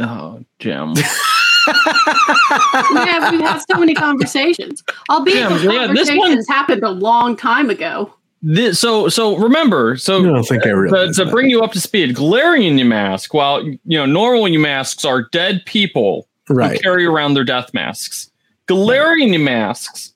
oh, 0.00 0.44
Jim. 0.58 0.94
we 1.66 2.98
have 3.00 3.32
we've 3.32 3.40
had 3.40 3.62
so 3.70 3.78
many 3.78 3.94
conversations. 3.94 4.82
Albeit 5.10 5.36
Yeah, 5.38 5.48
those 5.48 5.64
yeah, 5.64 5.86
this 5.88 6.08
conversations 6.08 6.48
happened 6.48 6.82
a 6.82 6.90
long 6.90 7.36
time 7.36 7.70
ago. 7.70 8.12
This, 8.44 8.80
so 8.80 9.08
so 9.08 9.36
remember 9.36 9.96
so 9.96 10.18
I 10.18 10.22
don't 10.24 10.42
think 10.42 10.64
I 10.64 10.70
to, 10.70 10.76
realized 10.76 11.16
to 11.18 11.24
that. 11.24 11.30
bring 11.30 11.48
you 11.48 11.62
up 11.62 11.70
to 11.72 11.80
speed 11.80 12.16
galarian 12.16 12.84
masks 12.88 13.32
while 13.32 13.62
you 13.62 13.78
know 13.86 14.04
normal 14.04 14.48
masks 14.58 15.04
are 15.04 15.22
dead 15.30 15.62
people 15.64 16.26
who 16.48 16.56
carry 16.78 17.06
around 17.06 17.34
their 17.34 17.44
death 17.44 17.72
masks 17.72 18.32
galarian 18.66 19.40
masks 19.44 20.12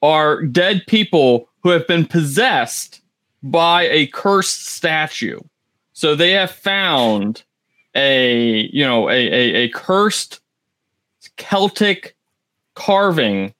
are 0.00 0.44
dead 0.44 0.84
people 0.86 1.48
who 1.64 1.70
have 1.70 1.84
been 1.88 2.06
possessed 2.06 3.00
by 3.42 3.88
a 3.88 4.06
cursed 4.08 4.66
statue 4.66 5.40
so 5.92 6.14
they 6.14 6.30
have 6.30 6.52
found 6.52 7.42
a 7.96 8.68
you 8.72 8.84
know 8.84 9.08
a 9.10 9.14
a, 9.14 9.54
a 9.64 9.68
cursed 9.70 10.38
celtic 11.36 12.16
carving 12.74 13.52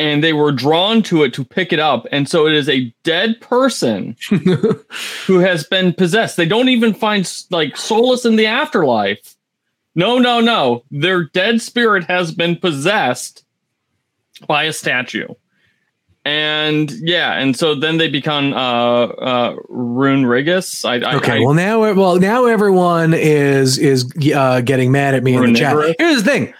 and 0.00 0.22
they 0.22 0.32
were 0.32 0.52
drawn 0.52 1.02
to 1.02 1.24
it 1.24 1.34
to 1.34 1.44
pick 1.44 1.72
it 1.72 1.80
up. 1.80 2.06
And 2.12 2.28
so 2.28 2.46
it 2.46 2.54
is 2.54 2.68
a 2.68 2.94
dead 3.02 3.40
person 3.40 4.16
who 4.28 5.38
has 5.38 5.64
been 5.64 5.92
possessed. 5.92 6.36
They 6.36 6.46
don't 6.46 6.68
even 6.68 6.94
find 6.94 7.30
like 7.50 7.76
solace 7.76 8.24
in 8.24 8.36
the 8.36 8.46
afterlife. 8.46 9.36
No 9.94 10.18
no 10.18 10.40
no. 10.40 10.84
Their 10.90 11.24
dead 11.24 11.60
spirit 11.60 12.04
has 12.04 12.32
been 12.32 12.56
possessed 12.56 13.44
by 14.46 14.64
a 14.64 14.72
statue. 14.72 15.26
And 16.24 16.90
yeah 17.00 17.40
and 17.40 17.56
so 17.56 17.74
then 17.74 17.96
they 17.96 18.08
become 18.08 18.52
uh 18.52 19.06
uh 19.06 19.56
Runerigus 19.70 20.84
i, 20.84 20.96
I 20.96 21.16
Okay, 21.16 21.38
I, 21.38 21.40
well 21.40 21.54
now, 21.54 21.80
well 21.94 22.20
now 22.20 22.44
everyone 22.44 23.14
is 23.14 23.78
is 23.78 24.12
uh, 24.34 24.60
getting 24.60 24.92
mad 24.92 25.14
at 25.14 25.24
me 25.24 25.34
in 25.34 25.54
the 25.54 25.58
chat. 25.58 25.96
Here's 25.98 26.22
the 26.22 26.30
thing: 26.30 26.54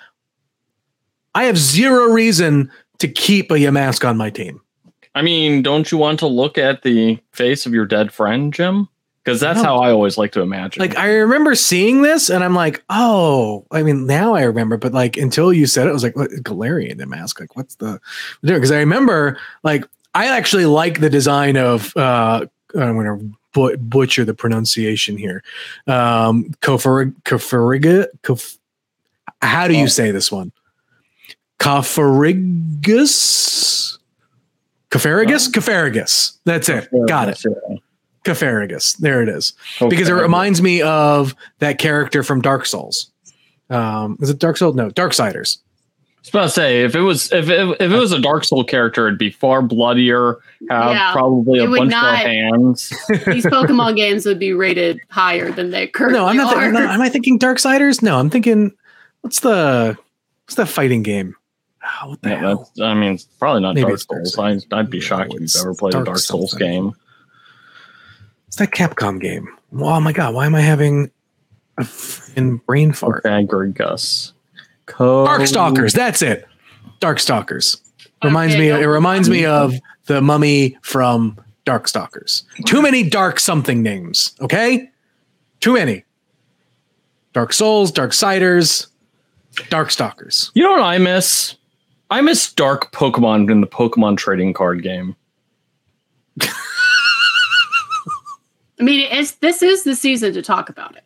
I 1.35 1.45
have 1.45 1.59
zero 1.59 2.07
reason 2.13 2.71
to 2.99 3.09
keep 3.09 3.51
a 3.51 3.55
Yamask 3.55 4.07
on 4.09 4.17
my 4.17 4.31
team. 4.31 4.61
I 5.15 5.23
mean 5.23 5.63
don't 5.63 5.91
you 5.91 5.99
want 5.99 6.19
to 6.21 6.27
look 6.27 6.59
at 6.59 6.83
the 6.83 7.19
face 7.33 7.67
of 7.67 7.73
your 7.75 7.87
dead 7.87 8.13
friend 8.13 8.53
jim 8.53 8.89
because 9.25 9.41
that's 9.41 9.59
No. 9.59 9.65
how 9.65 9.77
i 9.79 9.91
always 9.91 10.17
like 10.17 10.31
to 10.33 10.43
imagine 10.43 10.81
Like 10.81 10.97
I 10.97 11.09
remember 11.17 11.55
seeing 11.55 12.03
this, 12.03 12.31
and 12.31 12.43
I'm 12.45 12.55
like, 12.55 12.83
oh, 12.89 13.67
I 13.73 13.83
mean, 13.83 14.07
now 14.07 14.35
I 14.35 14.43
remember, 14.43 14.77
but 14.77 14.93
like 14.93 15.17
until 15.17 15.53
you 15.53 15.67
said 15.67 15.87
it, 15.87 15.91
I 15.91 15.93
was 15.93 16.03
like, 16.03 16.17
what, 16.17 16.31
Galarian 16.31 16.99
Yamask? 17.01 17.39
Like, 17.41 17.57
what's 17.57 17.75
the 17.77 18.01
Because 18.43 18.71
I 18.71 18.79
remember, 18.79 19.39
like, 19.65 19.85
I 20.15 20.29
actually 20.29 20.67
like 20.67 21.01
the 21.01 21.11
design 21.11 21.57
of. 21.57 21.95
uh 21.97 22.47
I'm 22.75 22.97
gonna 22.97 23.19
but- 23.55 23.81
butcher 23.81 24.25
the 24.27 24.35
pronunciation 24.35 25.17
here. 25.17 25.43
Um, 25.87 26.45
Kofarig, 26.61 27.15
Kofariga, 27.25 28.07
Kof- 28.23 28.59
how 29.43 29.67
do 29.69 29.75
you 29.75 29.85
Oh. 29.85 29.89
say 29.89 30.11
this 30.11 30.31
one? 30.31 30.53
Kofarigus? 31.59 33.99
Kofarigus? 34.91 35.51
Kofarigus. 35.51 36.39
That's 36.45 36.69
it. 36.69 36.89
Got 37.07 37.29
it. 37.31 37.43
Kofarigus. 38.25 38.97
There 38.99 39.23
it 39.23 39.29
is. 39.29 39.53
Because 39.89 40.09
it 40.09 40.13
reminds 40.15 40.63
me 40.63 40.83
of 40.83 41.35
that 41.59 41.79
character 41.79 42.23
from 42.23 42.41
Dark 42.41 42.67
Souls. 42.67 43.11
Um, 43.71 44.17
is 44.21 44.31
it 44.31 44.39
Dark 44.39 44.57
Souls? 44.57 44.75
No, 44.75 44.91
Darksiders. 44.91 45.59
I 45.59 46.21
was 46.23 46.29
about 46.31 46.43
to 46.45 46.49
say 46.51 46.83
if 46.85 46.95
it 46.95 47.01
was 47.01 47.31
if 47.33 47.49
it, 47.49 47.69
if 47.81 47.93
it 47.93 47.97
was 47.97 48.13
a 48.13 48.21
Dark 48.21 48.45
Soul 48.45 48.65
character, 48.65 49.07
it'd 49.07 49.19
be 49.19 49.31
far 49.31 49.63
bloodier. 49.63 50.39
Have 50.69 50.93
Yeah, 50.93 51.13
probably 51.13 51.61
a 51.61 51.65
it 51.65 51.69
would 51.69 51.79
bunch 51.79 51.91
not- 51.91 52.25
more 52.25 52.33
hands. 52.33 52.89
These 53.27 53.47
Pokemon 53.47 53.97
games 53.97 54.27
would 54.27 54.39
be 54.39 54.53
rated 54.53 55.01
higher 55.11 55.51
than 55.53 55.71
they 55.71 55.87
currently 55.87 56.19
No, 56.19 56.27
I'm 56.27 56.37
not. 56.37 56.57
are. 56.57 56.61
Th- 56.63 56.73
no, 56.73 56.81
am 56.81 57.01
I 57.01 57.09
thinking 57.09 57.39
Darksiders? 57.39 58.03
No, 58.03 58.19
I'm 58.19 58.31
thinking. 58.31 58.73
What's 59.21 59.41
the 59.41 59.97
what's 60.45 60.55
that 60.57 60.67
fighting 60.69 61.03
game? 61.03 61.35
Oh, 62.03 62.11
what 62.11 62.23
the 62.23 62.31
Yeah, 62.31 62.39
hell? 62.41 62.57
that's, 62.59 62.81
I 62.81 62.95
mean, 62.95 63.15
it's 63.15 63.25
probably 63.25 63.63
not 63.63 63.75
Maybe 63.75 63.83
Dark 63.83 63.95
it's 63.95 64.05
Dark 64.07 64.21
Souls. 64.27 64.35
Souls. 64.35 64.67
I'd, 64.71 64.75
I'd 64.79 64.91
be 64.91 64.99
No, 64.99 65.03
shocked 65.05 65.35
if 65.35 65.41
you've 65.41 65.51
ever 65.61 65.75
played 65.75 65.93
Dark 65.93 66.03
a 66.03 66.07
Dark 66.07 66.19
Souls 66.19 66.51
something. 66.51 66.69
game. 66.69 66.93
It's 68.47 68.57
that 68.57 68.71
Capcom 68.71 69.21
game. 69.21 69.49
Oh 69.73 70.01
my 70.01 70.13
god, 70.13 70.35
why 70.35 70.47
am 70.47 70.55
I 70.55 70.61
having 70.61 71.11
a 71.79 71.87
in 72.37 72.57
brain 72.59 72.93
fart? 72.93 73.25
Agrigus. 73.25 74.33
Co- 74.87 75.27
Darkstalkers. 75.27 75.93
That's 75.93 76.23
it. 76.23 76.47
Darkstalkers. 77.01 77.81
Reminds 78.25 78.55
Okay, 78.55 78.63
me. 78.63 78.69
go 78.69 78.81
It 78.81 78.87
reminds 78.87 79.29
me 79.29 79.45
of 79.45 79.75
the 80.07 80.21
mummy 80.23 80.77
from 80.83 81.39
Darkstalkers. 81.67 82.45
Too 82.65 82.81
many 82.81 83.09
dark 83.09 83.39
something 83.39 83.83
names. 83.83 84.35
Okay, 84.41 84.91
too 85.61 85.75
many. 85.75 86.05
Dark 87.35 87.53
Souls, 87.53 87.93
Darksiders, 87.93 88.87
Darkstalkers. 89.55 90.51
You 90.55 90.63
know 90.65 90.73
what 90.73 90.81
I 90.83 90.97
miss? 90.99 91.57
I 92.11 92.21
miss 92.23 92.53
Dark 92.53 92.91
Pokemon 92.93 93.51
in 93.51 93.61
the 93.61 93.67
Pokemon 93.67 94.17
trading 94.17 94.55
card 94.55 94.83
game. 94.83 95.15
I 98.81 98.85
mean, 98.85 99.09
it's 99.11 99.33
this 99.33 99.61
is 99.63 99.83
the 99.85 99.97
season 99.97 100.33
to 100.35 100.43
talk 100.43 100.69
about 100.69 100.97
it. 100.97 101.03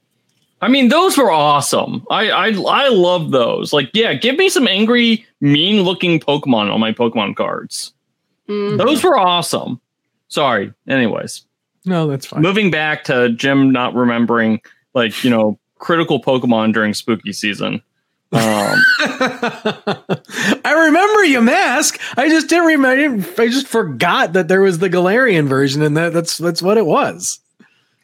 I 0.60 0.68
mean, 0.68 0.88
those 0.88 1.16
were 1.16 1.30
awesome. 1.30 2.04
I 2.10 2.30
I 2.30 2.46
I 2.68 2.88
love 2.90 3.30
those. 3.30 3.72
Like, 3.72 3.90
yeah, 3.94 4.12
give 4.14 4.36
me 4.36 4.48
some 4.48 4.68
angry, 4.68 5.24
mean-looking 5.40 6.20
Pokemon 6.20 6.72
on 6.72 6.78
my 6.80 6.92
Pokemon 6.92 7.34
cards. 7.34 7.92
Mhm. 8.48 8.76
Those 8.78 9.02
were 9.02 9.18
awesome. 9.18 9.80
Sorry. 10.28 10.72
Anyways, 10.86 11.44
No, 11.84 12.06
that's 12.06 12.26
fine. 12.26 12.42
moving 12.42 12.70
back 12.70 13.04
to 13.04 13.30
Jim 13.30 13.70
not 13.72 13.94
remembering, 13.94 14.60
like 14.94 15.24
you 15.24 15.30
know, 15.30 15.58
critical 15.78 16.22
Pokemon 16.22 16.74
during 16.74 16.92
spooky 16.94 17.32
season. 17.32 17.82
Um, 18.32 18.78
I 20.64 20.72
remember 20.86 21.22
Yamask. 21.26 21.98
I 22.16 22.30
just 22.30 22.48
didn't 22.48 22.64
remember. 22.66 23.28
I 23.42 23.48
just 23.48 23.68
forgot 23.68 24.32
that 24.32 24.48
there 24.48 24.62
was 24.62 24.78
the 24.78 24.88
Galarian 24.88 25.46
version, 25.48 25.82
and 25.82 25.96
that, 25.98 26.14
that's 26.14 26.38
that's 26.38 26.62
what 26.62 26.78
it 26.78 26.86
was. 26.86 27.40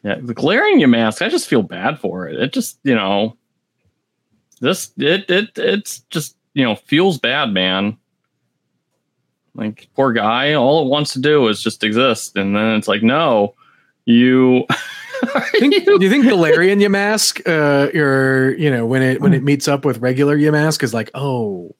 yeah, 0.03 0.19
the 0.21 0.35
Galarian 0.35 0.79
Yamask. 0.81 1.25
I 1.25 1.29
just 1.29 1.47
feel 1.47 1.63
bad 1.63 1.99
for 1.99 2.27
it. 2.27 2.39
It 2.39 2.53
just 2.53 2.77
you 2.83 2.93
know, 2.93 3.37
this 4.61 4.91
it 4.97 5.27
it 5.29 5.49
it's 5.57 5.99
just 6.11 6.37
you 6.53 6.63
know 6.63 6.75
feels 6.75 7.17
bad, 7.17 7.51
man. 7.51 7.97
Like 9.55 9.89
poor 9.95 10.13
guy, 10.13 10.53
all 10.53 10.85
it 10.85 10.89
wants 10.89 11.13
to 11.13 11.19
do 11.19 11.47
is 11.47 11.63
just 11.63 11.83
exist, 11.83 12.35
and 12.37 12.55
then 12.55 12.75
it's 12.75 12.87
like, 12.87 13.01
no, 13.01 13.55
you. 14.05 14.67
Think, 15.51 15.73
do 15.85 15.97
you 15.99 16.09
think 16.09 16.25
Galarian 16.25 16.81
Yamask, 16.81 17.41
uh, 17.47 17.97
or 17.97 18.55
you 18.57 18.69
know, 18.69 18.85
when 18.85 19.01
it 19.01 19.21
when 19.21 19.33
it 19.33 19.43
meets 19.43 19.67
up 19.67 19.85
with 19.85 19.99
regular 19.99 20.37
Yamask, 20.37 20.83
is 20.83 20.93
like, 20.93 21.11
oh, 21.13 21.75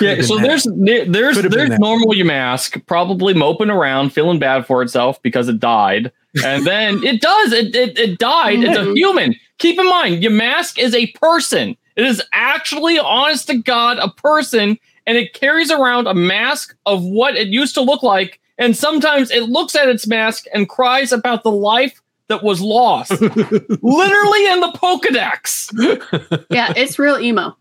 Yeah, 0.00 0.22
so 0.22 0.36
that. 0.38 0.42
there's 0.42 0.66
there's 1.08 1.36
Could've 1.36 1.50
been 1.50 1.58
there's 1.58 1.70
that. 1.70 1.80
normal 1.80 2.08
Yamask 2.08 2.84
probably 2.86 3.32
moping 3.34 3.70
around, 3.70 4.10
feeling 4.10 4.38
bad 4.38 4.66
for 4.66 4.82
itself 4.82 5.20
because 5.22 5.48
it 5.48 5.60
died, 5.60 6.10
and 6.44 6.66
then 6.66 7.02
it 7.04 7.20
does 7.20 7.52
it 7.52 7.74
it, 7.74 7.98
it 7.98 8.18
died. 8.18 8.62
It's 8.64 8.76
a 8.78 8.92
human. 8.94 9.34
Keep 9.58 9.78
in 9.78 9.88
mind, 9.88 10.22
Yamask 10.22 10.78
is 10.78 10.94
a 10.94 11.06
person. 11.12 11.76
It 11.96 12.04
is 12.04 12.20
actually, 12.32 12.98
honest 12.98 13.46
to 13.46 13.56
God, 13.58 13.98
a 13.98 14.08
person, 14.10 14.76
and 15.06 15.16
it 15.16 15.32
carries 15.32 15.70
around 15.70 16.08
a 16.08 16.14
mask 16.14 16.74
of 16.86 17.04
what 17.04 17.36
it 17.36 17.48
used 17.48 17.74
to 17.74 17.80
look 17.80 18.02
like. 18.02 18.40
And 18.58 18.76
sometimes 18.76 19.30
it 19.30 19.44
looks 19.44 19.74
at 19.74 19.88
its 19.88 20.06
mask 20.06 20.44
and 20.52 20.68
cries 20.68 21.12
about 21.12 21.42
the 21.42 21.50
life 21.50 22.00
that 22.28 22.42
was 22.42 22.60
lost, 22.60 23.10
literally 23.20 24.46
in 24.46 24.60
the 24.60 24.72
Pokedex. 24.76 26.46
Yeah, 26.50 26.72
it's 26.76 26.98
real 26.98 27.18
emo. 27.18 27.56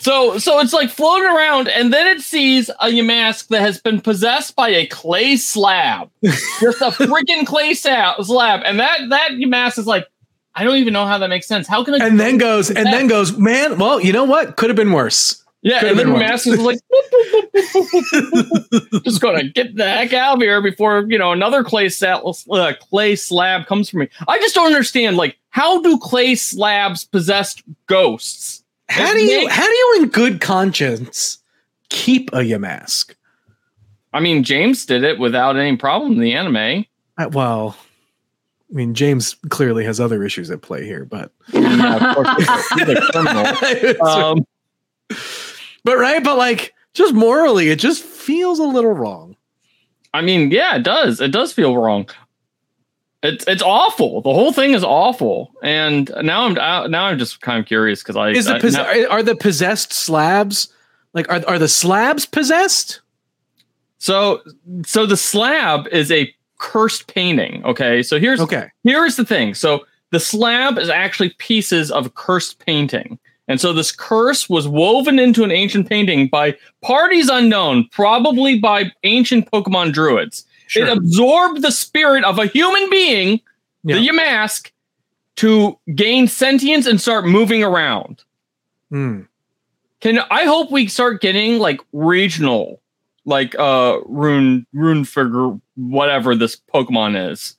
So 0.00 0.38
so 0.38 0.60
it's 0.60 0.72
like 0.72 0.90
floating 0.90 1.28
around, 1.28 1.68
and 1.68 1.92
then 1.92 2.06
it 2.06 2.20
sees 2.20 2.70
a 2.80 3.02
mask 3.02 3.48
that 3.48 3.60
has 3.60 3.80
been 3.80 4.00
possessed 4.00 4.54
by 4.54 4.68
a 4.68 4.86
clay 4.86 5.36
slab, 5.36 6.10
just 6.22 6.80
a 6.80 6.90
freaking 6.90 7.46
clay 7.46 7.74
slab, 7.74 8.62
and 8.64 8.78
that 8.80 9.08
that 9.08 9.30
mask 9.34 9.78
is 9.78 9.86
like, 9.86 10.06
I 10.54 10.64
don't 10.64 10.76
even 10.76 10.92
know 10.92 11.06
how 11.06 11.18
that 11.18 11.28
makes 11.28 11.46
sense. 11.46 11.66
How 11.66 11.82
can 11.84 12.00
I? 12.00 12.06
and 12.06 12.18
then 12.18 12.38
goes 12.38 12.70
and 12.70 12.86
then 12.86 13.08
goes, 13.08 13.36
man. 13.36 13.78
Well, 13.78 14.00
you 14.00 14.12
know 14.12 14.24
what? 14.24 14.56
Could 14.56 14.70
have 14.70 14.76
been 14.76 14.92
worse. 14.92 15.44
Yeah, 15.62 15.80
could've 15.80 15.98
and 15.98 16.08
then 16.10 16.18
been 16.18 16.28
Yamask 16.28 16.46
is 16.46 16.60
like, 16.60 16.78
just 19.04 19.20
gonna 19.20 19.44
get 19.44 19.74
the 19.76 19.84
heck 19.84 20.12
out 20.12 20.36
of 20.36 20.42
here 20.42 20.60
before 20.62 21.04
you 21.08 21.18
know 21.18 21.32
another 21.32 21.64
clay 21.64 21.88
sa- 21.88 22.20
uh, 22.50 22.72
clay 22.90 23.16
slab 23.16 23.66
comes 23.66 23.90
for 23.90 23.98
me. 23.98 24.08
I 24.26 24.38
just 24.38 24.54
don't 24.54 24.66
understand. 24.66 25.16
Like, 25.16 25.36
how 25.50 25.80
do 25.82 25.98
clay 25.98 26.34
slabs 26.34 27.04
possess 27.04 27.60
ghosts? 27.86 28.62
How 28.88 29.10
It 29.10 29.14
do 29.14 29.20
you 29.24 29.38
makes- 29.44 29.52
how 29.54 29.66
do 29.66 29.74
you 29.74 29.96
in 30.02 30.08
good 30.08 30.40
conscience 30.40 31.38
keep 31.88 32.32
a 32.32 32.38
Yamask? 32.38 33.14
I 34.12 34.20
mean, 34.20 34.42
James 34.42 34.86
did 34.86 35.04
it 35.04 35.18
without 35.18 35.56
any 35.56 35.76
problem 35.76 36.12
in 36.12 36.20
the 36.20 36.32
anime. 36.34 36.86
Uh, 37.18 37.28
well, 37.32 37.76
I 38.70 38.74
mean, 38.74 38.94
James 38.94 39.36
clearly 39.50 39.84
has 39.84 40.00
other 40.00 40.22
issues 40.24 40.50
at 40.50 40.62
play 40.62 40.84
here, 40.86 41.04
but 41.04 41.30
Yeah, 41.52 42.14
course. 42.14 42.28
He's 42.74 42.88
a 42.88 43.00
criminal. 43.12 44.00
Um, 44.06 44.46
but 45.88 45.96
right, 45.98 46.22
but 46.22 46.36
like 46.36 46.74
just 46.92 47.14
morally, 47.14 47.70
it 47.70 47.78
just 47.78 48.02
feels 48.02 48.58
a 48.58 48.64
little 48.64 48.92
wrong. 48.92 49.36
I 50.12 50.20
mean, 50.20 50.50
yeah, 50.50 50.76
it 50.76 50.82
does. 50.82 51.20
It 51.20 51.30
does 51.32 51.52
feel 51.52 51.76
wrong. 51.76 52.08
It's 53.22 53.44
it's 53.48 53.62
awful. 53.62 54.20
The 54.20 54.32
whole 54.34 54.52
thing 54.52 54.72
is 54.74 54.84
awful. 54.84 55.50
And 55.62 56.10
now 56.22 56.44
I'm 56.46 56.90
now 56.90 57.06
I'm 57.06 57.18
just 57.18 57.40
kind 57.40 57.58
of 57.58 57.64
curious 57.66 58.02
because 58.02 58.16
I 58.16 58.30
Is 58.30 58.44
the 58.44 58.56
I- 58.56 58.60
pos- 58.60 58.72
now- 58.74 59.06
are 59.08 59.22
the 59.22 59.34
possessed 59.34 59.92
slabs 59.94 60.68
like 61.14 61.28
are 61.30 61.42
are 61.48 61.58
the 61.58 61.68
slabs 61.68 62.26
possessed? 62.26 63.00
So 63.96 64.42
so 64.84 65.06
the 65.06 65.16
slab 65.16 65.88
is 65.88 66.12
a 66.12 66.32
cursed 66.58 67.06
painting. 67.06 67.64
Okay, 67.64 68.02
so 68.02 68.18
here's 68.20 68.40
Okay. 68.40 68.68
here's 68.84 69.16
the 69.16 69.24
thing. 69.24 69.54
So 69.54 69.86
the 70.10 70.20
slab 70.20 70.76
is 70.78 70.88
actually 70.90 71.30
pieces 71.38 71.90
of 71.90 72.14
cursed 72.14 72.58
painting. 72.64 73.18
And 73.48 73.60
so 73.60 73.72
this 73.72 73.90
curse 73.90 74.48
was 74.48 74.68
woven 74.68 75.18
into 75.18 75.42
an 75.42 75.50
ancient 75.50 75.88
painting 75.88 76.28
by 76.28 76.56
parties 76.82 77.28
unknown, 77.28 77.88
probably 77.90 78.58
by 78.58 78.92
ancient 79.04 79.50
Pokemon 79.50 79.92
druids. 79.92 80.44
Sure. 80.66 80.86
It 80.86 80.90
absorbed 80.96 81.62
the 81.62 81.72
spirit 81.72 82.24
of 82.24 82.38
a 82.38 82.46
human 82.46 82.90
being, 82.90 83.40
Yeah. 83.84 83.96
the 83.96 84.06
Yamask, 84.06 84.70
to 85.36 85.78
gain 85.94 86.28
sentience 86.28 86.86
and 86.86 87.00
start 87.00 87.24
moving 87.24 87.64
around. 87.64 88.22
Hmm. 88.90 89.22
Can 90.00 90.18
I 90.30 90.44
hope 90.44 90.70
we 90.70 90.86
start 90.86 91.20
getting 91.22 91.58
like 91.58 91.80
regional, 91.92 92.80
like 93.24 93.54
uh 93.58 93.98
rune 94.06 94.66
rune 94.72 95.04
figure, 95.04 95.58
whatever 95.76 96.34
this 96.36 96.56
Pokemon 96.72 97.30
is. 97.32 97.56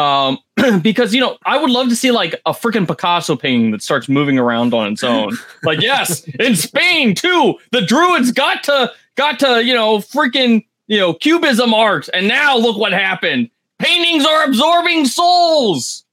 Um 0.00 0.38
because 0.82 1.14
you 1.14 1.20
know, 1.20 1.36
I 1.44 1.58
would 1.60 1.70
love 1.70 1.88
to 1.88 1.96
see 1.96 2.10
like 2.10 2.40
a 2.46 2.52
freaking 2.52 2.86
Picasso 2.86 3.36
painting 3.36 3.70
that 3.72 3.82
starts 3.82 4.08
moving 4.08 4.38
around 4.38 4.74
on 4.74 4.92
its 4.92 5.04
own. 5.04 5.36
like, 5.62 5.80
yes, 5.80 6.24
in 6.38 6.56
Spain 6.56 7.14
too, 7.14 7.58
the 7.72 7.82
druids 7.82 8.32
got 8.32 8.62
to 8.64 8.92
got 9.16 9.38
to, 9.40 9.64
you 9.64 9.74
know, 9.74 9.98
freaking, 9.98 10.64
you 10.86 10.98
know, 10.98 11.14
cubism 11.14 11.74
art, 11.74 12.08
and 12.14 12.28
now 12.28 12.56
look 12.56 12.76
what 12.76 12.92
happened. 12.92 13.50
Paintings 13.78 14.26
are 14.26 14.44
absorbing 14.44 15.06
souls. 15.06 16.04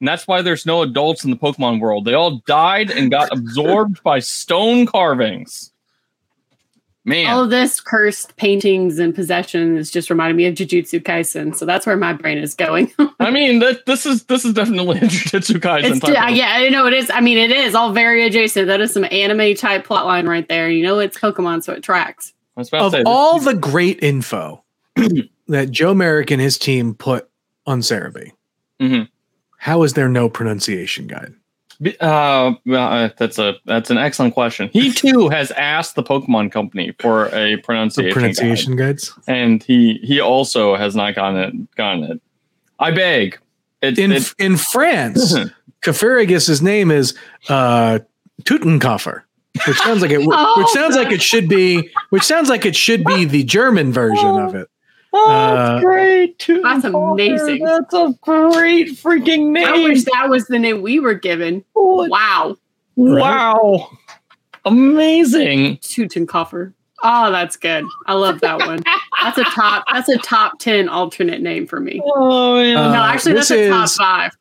And 0.00 0.08
that's 0.08 0.26
why 0.26 0.42
there's 0.42 0.66
no 0.66 0.82
adults 0.82 1.24
in 1.24 1.30
the 1.30 1.36
Pokemon 1.36 1.78
world. 1.80 2.04
They 2.04 2.14
all 2.14 2.42
died 2.46 2.90
and 2.90 3.10
got 3.10 3.32
absorbed 3.32 4.02
by 4.02 4.18
stone 4.18 4.84
carvings. 4.84 5.71
Man. 7.04 7.26
All 7.26 7.42
of 7.42 7.50
this 7.50 7.80
cursed 7.80 8.36
paintings 8.36 9.00
and 9.00 9.12
possessions 9.12 9.90
just 9.90 10.08
reminded 10.08 10.36
me 10.36 10.46
of 10.46 10.54
Jujutsu 10.54 11.02
Kaisen, 11.02 11.52
so 11.56 11.66
that's 11.66 11.84
where 11.84 11.96
my 11.96 12.12
brain 12.12 12.38
is 12.38 12.54
going. 12.54 12.92
I 13.18 13.32
mean, 13.32 13.58
that 13.58 13.86
this 13.86 14.06
is 14.06 14.22
this 14.26 14.44
is 14.44 14.54
definitely 14.54 14.98
a 14.98 15.02
Jujutsu 15.02 15.56
Kaisen 15.58 15.90
it's 15.90 15.98
type. 16.00 16.16
uh, 16.16 16.28
of- 16.30 16.36
yeah, 16.36 16.52
I 16.54 16.68
know 16.68 16.86
it 16.86 16.92
is. 16.94 17.10
I 17.12 17.20
mean, 17.20 17.38
it 17.38 17.50
is 17.50 17.74
all 17.74 17.92
very 17.92 18.24
adjacent. 18.24 18.68
That 18.68 18.80
is 18.80 18.92
some 18.92 19.04
anime 19.10 19.56
type 19.56 19.84
plotline 19.84 20.28
right 20.28 20.48
there. 20.48 20.70
You 20.70 20.84
know, 20.84 21.00
it's 21.00 21.18
Pokemon, 21.18 21.64
so 21.64 21.72
it 21.72 21.82
tracks. 21.82 22.32
I 22.56 22.60
was 22.60 22.68
about 22.68 22.78
to 22.78 22.84
Of 22.86 22.92
say, 22.92 23.02
all 23.04 23.40
the 23.40 23.54
great 23.54 24.00
info 24.00 24.62
that 25.48 25.72
Joe 25.72 25.94
Merrick 25.94 26.30
and 26.30 26.40
his 26.40 26.56
team 26.56 26.94
put 26.94 27.28
on 27.66 27.80
Serebii, 27.80 28.30
Mhm. 28.80 29.08
how 29.58 29.82
is 29.82 29.94
there 29.94 30.08
no 30.08 30.28
pronunciation 30.28 31.08
guide? 31.08 31.34
Uh, 32.00 32.54
well, 32.64 32.92
uh, 32.92 33.10
that's 33.16 33.38
a 33.38 33.56
that's 33.64 33.90
an 33.90 33.98
excellent 33.98 34.34
question. 34.34 34.70
He 34.72 34.92
too 34.92 35.28
has 35.30 35.50
asked 35.52 35.96
the 35.96 36.02
Pokemon 36.02 36.52
Company 36.52 36.92
for 36.98 37.26
a 37.26 37.56
The 37.56 37.62
pronunciation, 37.62 38.12
pronunciation 38.12 38.76
guides 38.76 39.10
guide, 39.10 39.34
and 39.34 39.62
he 39.62 39.94
he 40.02 40.20
also 40.20 40.76
has 40.76 40.94
not 40.94 41.14
gotten 41.14 41.40
it. 41.40 41.74
Gotten 41.74 42.04
it. 42.04 42.22
I 42.78 42.90
beg. 42.92 43.38
It, 43.80 43.98
in 43.98 44.12
it, 44.12 44.32
in 44.38 44.56
France. 44.56 45.34
Kefirigus's 45.82 46.62
name 46.62 46.92
is 46.92 47.18
uh, 47.48 47.98
Tutenkoffer, 48.44 49.22
which 49.66 49.76
sounds 49.78 50.02
like 50.02 50.12
it. 50.12 50.20
Oh, 50.24 50.54
which 50.58 50.68
sounds 50.68 50.94
like 50.94 51.10
it 51.10 51.20
should 51.20 51.48
be. 51.48 51.90
Which 52.10 52.22
sounds 52.22 52.48
like 52.48 52.64
it 52.64 52.76
should 52.76 53.04
be 53.04 53.24
the 53.24 53.42
German 53.42 53.92
version 53.92 54.38
of 54.38 54.54
it. 54.54 54.68
Oh, 55.12 55.30
uh, 55.30 55.56
that's 55.56 55.84
great. 55.84 56.38
Too. 56.38 56.60
That's 56.62 56.84
amazing. 56.84 57.64
That's 57.64 57.92
a 57.94 58.14
great 58.22 58.88
freaking 58.90 59.50
name. 59.50 59.66
I 59.68 59.72
name. 59.72 59.82
wish 59.84 60.04
that 60.04 60.28
was 60.28 60.46
the 60.46 60.58
name 60.58 60.82
we 60.82 61.00
were 61.00 61.14
given. 61.14 61.64
Wow, 61.74 62.56
Wow. 62.96 63.90
Amazing. 64.64 65.78
Tutenkoffer. 65.78 66.72
Oh, 67.02 67.32
that's 67.32 67.56
good. 67.56 67.84
I 68.06 68.14
love 68.14 68.40
that 68.42 68.58
one. 68.60 68.78
That's 69.22 69.36
a 69.38 69.44
top. 69.44 69.84
That's 69.92 70.08
a 70.08 70.18
top 70.18 70.58
ten 70.60 70.88
alternate 70.88 71.42
name 71.42 71.66
for 71.66 71.80
me. 71.80 72.00
Oh 72.04 72.54
man. 72.56 72.76
Uh, 72.76 72.92
no, 72.92 73.02
actually, 73.02 73.32
this 73.34 73.48
that's 73.48 73.60
a 73.60 73.68
top 73.70 73.84
is- 73.86 73.96
five. 73.96 74.36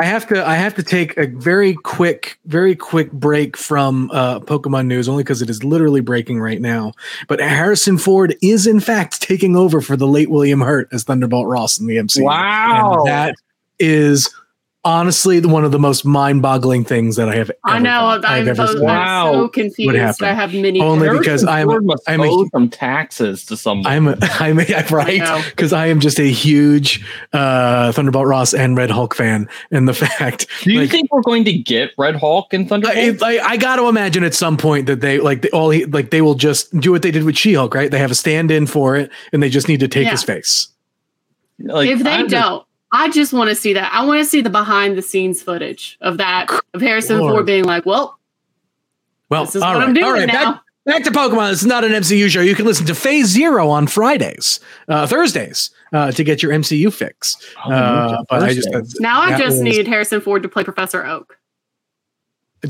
I 0.00 0.06
have 0.06 0.26
to. 0.28 0.44
I 0.44 0.56
have 0.56 0.74
to 0.74 0.82
take 0.82 1.16
a 1.16 1.28
very 1.28 1.74
quick, 1.74 2.40
very 2.46 2.74
quick 2.74 3.12
break 3.12 3.56
from 3.56 4.10
uh, 4.12 4.40
Pokemon 4.40 4.86
news, 4.86 5.08
only 5.08 5.22
because 5.22 5.40
it 5.40 5.48
is 5.48 5.62
literally 5.62 6.00
breaking 6.00 6.40
right 6.40 6.60
now. 6.60 6.94
But 7.28 7.38
Harrison 7.38 7.98
Ford 7.98 8.34
is 8.42 8.66
in 8.66 8.80
fact 8.80 9.22
taking 9.22 9.54
over 9.54 9.80
for 9.80 9.96
the 9.96 10.08
late 10.08 10.30
William 10.30 10.60
Hurt 10.62 10.88
as 10.90 11.04
Thunderbolt 11.04 11.46
Ross 11.46 11.78
in 11.78 11.86
the 11.86 11.96
MCU. 11.96 12.24
Wow. 12.24 12.98
And 12.98 13.06
that 13.06 13.34
is 13.78 14.34
honestly 14.84 15.40
the- 15.40 15.48
one 15.48 15.64
of 15.64 15.72
the 15.72 15.78
most 15.78 16.04
mind-boggling 16.04 16.84
things 16.84 17.16
that 17.16 17.28
I 17.28 17.36
have. 17.36 17.50
I 17.64 17.76
ever 17.76 17.84
know. 17.84 17.90
thought 17.90 18.24
I've 18.24 18.42
I'm, 18.42 18.48
ever 18.48 18.62
I'm 18.62 18.68
seen. 18.68 18.82
Wow. 18.82 19.32
so 19.32 19.48
confused. 19.48 19.96
happened? 19.96 20.28
I 20.28 20.32
have 20.34 20.52
many. 20.54 20.80
Only 20.80 21.08
because 21.18 21.44
I'm- 21.44 21.68
I'm 22.06 22.20
a- 22.20 22.28
owe 22.30 22.46
some 22.52 22.68
taxes 22.68 23.44
to 23.46 23.56
someone. 23.56 23.86
I'm 23.90 24.08
a, 24.08 24.16
I'm 24.22 24.60
a, 24.60 24.64
I'm 24.74 24.86
right 24.88 25.44
because 25.50 25.72
I 25.72 25.86
am 25.86 26.00
just 26.00 26.18
a 26.18 26.30
huge 26.30 27.04
uh, 27.32 27.92
Thunderbolt 27.92 28.26
Ross 28.26 28.52
and 28.54 28.76
Red 28.76 28.90
Hulk 28.90 29.14
fan, 29.14 29.48
and 29.70 29.88
the 29.88 29.94
fact 30.04 30.46
Do 30.62 30.72
you 30.72 30.80
like, 30.80 30.90
think 30.90 31.12
we're 31.12 31.22
going 31.22 31.44
to 31.44 31.52
get 31.52 31.90
Red 31.98 32.16
Hulk 32.16 32.52
and 32.52 32.68
Thunderbolt? 32.68 33.22
I, 33.22 33.38
I, 33.38 33.38
I 33.50 33.56
got 33.56 33.76
to 33.76 33.88
imagine 33.88 34.22
at 34.24 34.34
some 34.34 34.56
point 34.56 34.86
that 34.86 35.00
they 35.00 35.18
like 35.18 35.42
they, 35.42 35.50
all 35.50 35.70
he, 35.70 35.84
like 35.86 36.10
they 36.10 36.20
will 36.20 36.34
just 36.34 36.78
do 36.78 36.92
what 36.92 37.02
they 37.02 37.10
did 37.10 37.24
with 37.24 37.36
She-Hulk, 37.36 37.74
right? 37.74 37.90
They 37.90 37.98
have 37.98 38.10
a 38.10 38.14
stand-in 38.14 38.66
for 38.66 38.96
it, 38.96 39.10
and 39.32 39.42
they 39.42 39.48
just 39.48 39.68
need 39.68 39.80
to 39.80 39.88
take 39.88 40.04
Yeah. 40.04 40.10
his 40.10 40.22
face. 40.22 40.68
Like, 41.58 41.88
if 41.88 42.02
they 42.02 42.10
I'm 42.10 42.26
don't, 42.26 42.66
I 42.96 43.10
just 43.10 43.32
want 43.32 43.50
to 43.50 43.56
see 43.56 43.72
that. 43.72 43.92
I 43.92 44.04
want 44.06 44.20
to 44.20 44.24
see 44.24 44.40
the 44.40 44.50
behind 44.50 44.96
the 44.96 45.02
scenes 45.02 45.42
footage 45.42 45.98
of 46.00 46.16
that 46.18 46.46
of 46.72 46.80
Harrison 46.80 47.18
Lord. 47.18 47.32
Ford 47.32 47.46
being 47.46 47.64
like, 47.64 47.84
"Well, 47.84 48.18
Well, 49.30 49.44
this 49.46 49.56
is 49.56 49.62
all 49.62 49.72
what 49.74 49.80
right, 49.80 49.88
I'm 49.88 49.94
doing 49.94 50.06
all 50.06 50.12
right. 50.12 50.26
now." 50.26 50.52
Back, 50.52 50.62
back 50.86 51.04
to 51.04 51.10
Pokemon. 51.10 51.50
This 51.50 51.62
is 51.62 51.66
not 51.66 51.82
an 51.82 51.90
MCU 51.92 52.28
show. 52.30 52.40
You 52.40 52.54
can 52.54 52.66
listen 52.66 52.86
to 52.86 52.94
Phase 52.94 53.26
Zero 53.26 53.68
on 53.68 53.86
Fridays, 53.88 54.60
uh, 54.88 55.06
Thursdays, 55.08 55.70
uh, 55.92 56.12
to 56.12 56.22
get 56.22 56.42
your 56.42 56.52
MCU 56.52 56.92
fix. 56.92 57.36
Oh, 57.66 57.72
Uh, 57.72 58.22
but 58.30 58.42
I 58.44 58.54
just 58.54 58.70
Thursdays. 58.72 59.00
now 59.00 59.20
I 59.20 59.30
just 59.38 59.56
was- 59.56 59.60
need 59.62 59.88
Harrison 59.88 60.20
Ford 60.20 60.42
to 60.44 60.48
play 60.48 60.62
Professor 60.62 61.04
Oak. 61.04 61.36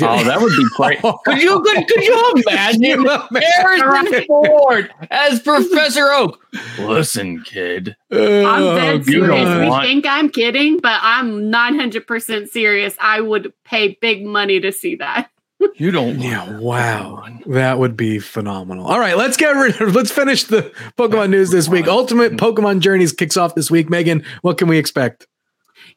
Oh, 0.02 0.24
that 0.24 0.40
would 0.40 0.50
be 0.56 0.66
great. 0.76 1.00
Could 1.24 1.42
you 1.42 1.60
could, 1.60 1.86
could 1.88 2.02
you 2.04 2.34
imagine 2.48 3.06
Harrison 3.06 4.24
Ford 4.26 4.90
as 5.10 5.40
Professor 5.40 6.10
Oak? 6.12 6.44
Listen, 6.78 7.42
kid. 7.42 7.96
Oh, 8.10 8.44
I'm 8.46 8.62
Oh, 8.62 8.74
dead 8.76 9.04
serious. 9.04 9.58
We 9.60 9.68
want- 9.68 9.84
think 9.86 10.06
I'm 10.06 10.28
kidding, 10.30 10.78
but 10.80 10.98
I'm 11.02 11.50
900% 11.52 12.48
serious. 12.48 12.94
I 13.00 13.20
would 13.20 13.52
pay 13.64 13.96
big 14.00 14.24
money 14.24 14.60
to 14.60 14.72
see 14.72 14.96
that. 14.96 15.30
You 15.76 15.90
don't. 15.90 16.20
Yeah, 16.20 16.58
wow. 16.58 17.24
That 17.46 17.78
would 17.78 17.96
be 17.96 18.18
phenomenal. 18.18 18.86
All 18.86 18.98
right, 19.00 19.16
let's 19.16 19.36
get 19.38 19.50
rid 19.52 19.80
of 19.80 19.94
let's 19.94 20.10
finish 20.10 20.44
the 20.44 20.72
Pokemon 20.98 21.30
news 21.30 21.50
this 21.50 21.68
week. 21.68 21.86
Ultimate 21.86 22.32
Pokemon 22.34 22.80
Journeys 22.80 23.12
kicks 23.12 23.36
off 23.36 23.54
this 23.54 23.70
week. 23.70 23.88
Megan, 23.88 24.24
what 24.42 24.58
can 24.58 24.68
we 24.68 24.76
expect? 24.78 25.26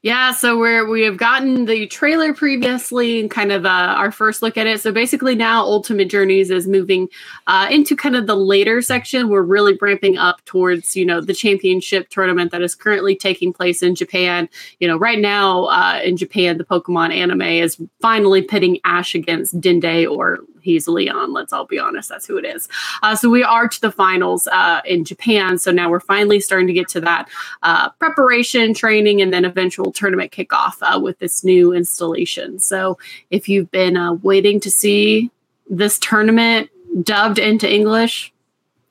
Yeah, 0.04 0.32
so 0.32 0.60
we're 0.60 0.88
we 0.88 1.02
have 1.02 1.18
gotten 1.18 1.66
the 1.66 1.88
trailer 1.88 2.32
previously 2.32 3.20
and 3.20 3.32
kind 3.32 3.52
of 3.52 3.66
uh, 3.66 3.96
our 3.98 4.12
first 4.12 4.44
look 4.44 4.56
at 4.56 4.68
it. 4.68 4.80
So 4.80 4.92
basically, 4.92 5.34
now 5.34 5.64
Ultimate 5.64 6.08
Journeys 6.08 6.52
is 6.52 6.68
moving 6.68 7.10
uh, 7.48 7.68
into 7.72 7.96
kind 7.96 8.16
of 8.16 8.28
the 8.28 8.36
later 8.36 8.82
section. 8.84 9.28
We're 9.28 9.42
really 9.42 9.76
ramping 9.82 10.18
up 10.18 10.46
towards 10.46 10.96
you 10.96 11.04
know 11.04 11.20
the 11.20 11.34
championship 11.34 12.10
tournament 12.10 12.52
that 12.52 12.62
is 12.62 12.76
currently 12.76 13.16
taking 13.16 13.52
place 13.52 13.82
in 13.82 13.96
Japan. 13.96 14.48
You 14.80 14.88
know, 14.88 14.98
right 14.98 15.20
now 15.20 15.66
uh, 15.66 16.00
in 16.04 16.16
Japan, 16.16 16.60
the 16.60 16.64
Pokemon 16.64 17.12
anime 17.12 17.42
is 17.42 17.82
finally 18.00 18.44
pitting 18.44 18.80
Ash 18.86 19.16
against 19.16 19.60
Dande, 19.60 20.06
or 20.06 20.42
he's 20.62 20.88
Leon. 20.88 21.34
Let's 21.34 21.54
all 21.54 21.66
be 21.66 21.80
honest, 21.80 22.10
that's 22.10 22.26
who 22.26 22.38
it 22.38 22.46
is. 22.46 22.68
Uh, 23.04 23.16
so 23.16 23.30
we 23.30 23.44
are 23.44 23.68
to 23.68 23.82
the 23.82 23.92
finals 23.92 24.48
uh, 24.48 24.82
in 24.86 25.04
Japan. 25.04 25.58
So 25.58 25.72
now 25.72 25.90
we're 25.90 26.00
finally 26.00 26.40
starting 26.40 26.68
to 26.68 26.74
get 26.74 26.88
to 26.90 27.02
that 27.02 27.30
uh, 27.64 27.90
preparation, 27.92 28.74
training, 28.74 29.22
and 29.22 29.34
then 29.34 29.46
eventual 29.46 29.92
tournament 29.92 30.32
kickoff 30.32 30.76
uh, 30.82 31.00
with 31.00 31.20
this 31.20 31.44
new 31.44 31.74
installation. 31.74 32.60
So 32.60 32.98
if 33.30 33.50
you've 33.50 33.72
been 33.72 33.98
uh, 33.98 34.14
waiting 34.14 34.60
to 34.62 34.72
see 34.72 35.32
this 35.70 36.00
tournament 36.00 36.70
dubbed 37.04 37.40
into 37.40 37.72
English, 37.72 38.34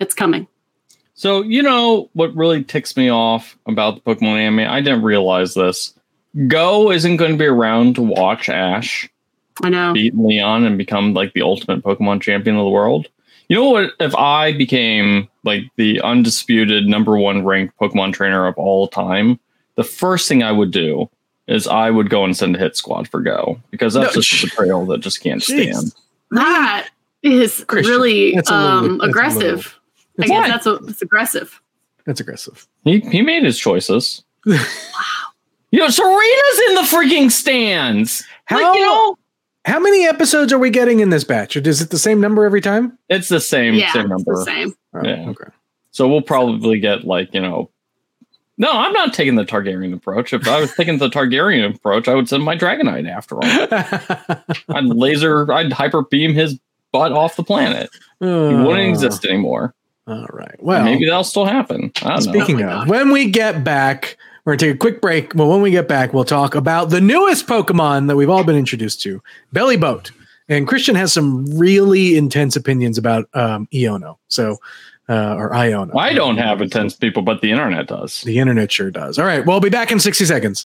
it's 0.00 0.14
coming. 0.14 0.46
So 1.14 1.42
you 1.42 1.62
know 1.62 2.10
what 2.12 2.36
really 2.36 2.62
ticks 2.62 2.96
me 2.96 3.08
off 3.08 3.56
about 3.66 3.94
the 3.94 4.00
Pokemon 4.02 4.38
anime? 4.38 4.70
I 4.70 4.82
didn't 4.82 5.02
realize 5.02 5.54
this. 5.54 5.94
Goh 6.36 6.94
isn't 6.94 7.16
going 7.16 7.32
to 7.32 7.38
be 7.38 7.46
around 7.46 7.94
to 7.94 8.02
watch 8.02 8.50
Ash 8.50 9.08
I 9.62 9.68
know. 9.70 9.92
beat 9.92 10.16
Leon 10.16 10.64
and 10.64 10.76
become 10.76 11.14
like 11.14 11.32
the 11.32 11.42
ultimate 11.42 11.82
Pokemon 11.82 12.20
champion 12.20 12.56
of 12.56 12.64
the 12.64 12.70
world. 12.70 13.08
You 13.48 13.56
know 13.56 13.70
what? 13.70 13.92
If 14.00 14.14
I 14.16 14.52
became 14.52 15.28
like 15.44 15.62
the 15.76 16.00
undisputed 16.02 16.86
number 16.86 17.16
one 17.16 17.44
ranked 17.44 17.78
Pokemon 17.78 18.12
trainer 18.12 18.46
of 18.46 18.56
all 18.58 18.88
time, 18.88 19.38
the 19.76 19.84
first 19.84 20.28
thing 20.28 20.42
I 20.42 20.52
would 20.52 20.70
do 20.72 21.08
is 21.46 21.66
I 21.68 21.90
would 21.90 22.10
go 22.10 22.24
and 22.24 22.36
send 22.36 22.56
a 22.56 22.58
hit 22.58 22.76
squad 22.76 23.06
for 23.08 23.22
Goh 23.22 23.60
because 23.70 23.94
that's 23.94 24.16
No, 24.16 24.20
just 24.20 24.42
a 24.42 24.46
betrayal 24.48 24.84
that 24.86 24.98
just 24.98 25.22
can't 25.22 25.40
Jeez. 25.40 25.72
stand. 25.74 25.94
That 26.32 26.88
is 27.22 27.64
Christian, 27.68 27.92
really 27.92 28.34
that's 28.34 28.50
little 28.50 28.66
um, 28.66 28.98
bit- 28.98 29.08
aggressive. 29.08 29.78
little- 30.18 30.34
I 30.36 30.48
guess 30.48 30.48
that's 30.48 30.66
what 30.66 30.90
it's 30.90 31.02
aggressive. 31.02 31.60
That's 32.04 32.20
aggressive. 32.20 32.66
He 32.84 33.00
he 33.00 33.22
made 33.22 33.44
his 33.44 33.58
choices. 33.58 34.22
Wow. 34.46 34.56
You 35.72 35.80
know, 35.80 35.88
Serena's 35.88 36.60
in 36.68 36.74
the 36.76 36.80
freaking 36.82 37.30
stands. 37.30 38.24
How 38.46 38.56
Like, 38.62 38.78
you 38.78 38.86
know, 38.86 39.18
how 39.66 39.78
many 39.80 40.06
episodes 40.06 40.52
are 40.52 40.58
we 40.58 40.70
getting 40.70 41.00
in 41.00 41.10
this 41.10 41.24
batch? 41.24 41.56
Or 41.56 41.60
is 41.60 41.82
it 41.82 41.90
the 41.90 41.98
same 41.98 42.20
number 42.20 42.44
every 42.44 42.60
time? 42.60 42.96
it's 43.08 43.28
the 43.28 43.40
same 43.40 43.74
yeah, 43.74 43.92
same 43.92 44.02
it's 44.02 44.10
number. 44.10 44.34
the 44.36 44.44
same. 44.44 44.74
Oh, 44.94 45.00
Yeah. 45.04 45.28
Okay. 45.30 45.50
So 45.90 46.08
we'll 46.08 46.22
probably 46.22 46.78
get 46.80 47.04
like 47.04 47.32
you 47.34 47.40
know. 47.40 47.70
No, 48.58 48.70
I'm 48.72 48.92
not 48.94 49.12
taking 49.12 49.34
the 49.34 49.44
Targaryen 49.44 49.92
approach. 49.92 50.32
If 50.32 50.48
I 50.48 50.58
was 50.60 50.72
taking 50.74 50.96
the 50.96 51.10
Targaryen 51.10 51.74
approach, 51.74 52.08
I 52.08 52.14
would 52.14 52.26
send 52.26 52.42
my 52.42 52.56
Dragonite 52.56 53.06
after 53.10 53.34
all. 53.34 53.42
I'd 54.74 54.84
laser, 54.86 55.52
I'd 55.52 55.72
hyper 55.74 56.02
beam 56.04 56.32
his 56.32 56.58
butt 56.90 57.12
off 57.12 57.36
the 57.36 57.44
planet. 57.44 57.90
He 58.20 58.26
wouldn't 58.26 58.66
uh, 58.68 58.90
exist 58.90 59.26
anymore. 59.26 59.74
All 60.06 60.26
right. 60.32 60.54
Well, 60.62 60.84
Maybe 60.84 61.04
that'll 61.04 61.22
still 61.24 61.44
happen. 61.44 61.92
I 62.02 62.16
don't 62.16 62.26
know. 62.26 62.32
Speaking 62.32 62.62
Oh 62.62 62.82
of, 62.82 62.88
when 62.88 63.10
we 63.10 63.30
get 63.30 63.62
back, 63.62 64.16
we're 64.46 64.52
gonna 64.52 64.58
take 64.58 64.74
a 64.76 64.78
quick 64.78 65.00
break. 65.00 65.34
but 65.34 65.46
when 65.46 65.60
we 65.60 65.72
get 65.72 65.88
back, 65.88 66.14
we'll 66.14 66.24
talk 66.24 66.54
about 66.54 66.88
the 66.88 67.00
newest 67.00 67.46
Pokemon 67.46 68.06
that 68.06 68.16
we've 68.16 68.30
all 68.30 68.44
been 68.44 68.56
introduced 68.56 69.02
to, 69.02 69.20
Bellibolt. 69.52 70.12
And 70.48 70.68
Christian 70.68 70.94
has 70.94 71.12
some 71.12 71.44
really 71.58 72.16
intense 72.16 72.54
opinions 72.54 72.96
about 72.96 73.28
um, 73.34 73.66
Iono. 73.74 74.18
So, 74.28 74.58
uh, 75.08 75.34
or 75.34 75.50
Iono. 75.50 75.96
I 75.96 76.14
don't 76.14 76.36
have 76.36 76.62
intense 76.62 76.94
people, 76.94 77.22
but 77.22 77.40
the 77.40 77.50
internet 77.50 77.88
does. 77.88 78.22
The 78.22 78.38
internet 78.38 78.70
sure 78.70 78.92
does. 78.92 79.18
All 79.18 79.26
right. 79.26 79.44
We'll 79.44 79.60
be 79.60 79.68
back 79.68 79.90
in 79.90 79.98
60 79.98 80.24
seconds. 80.24 80.66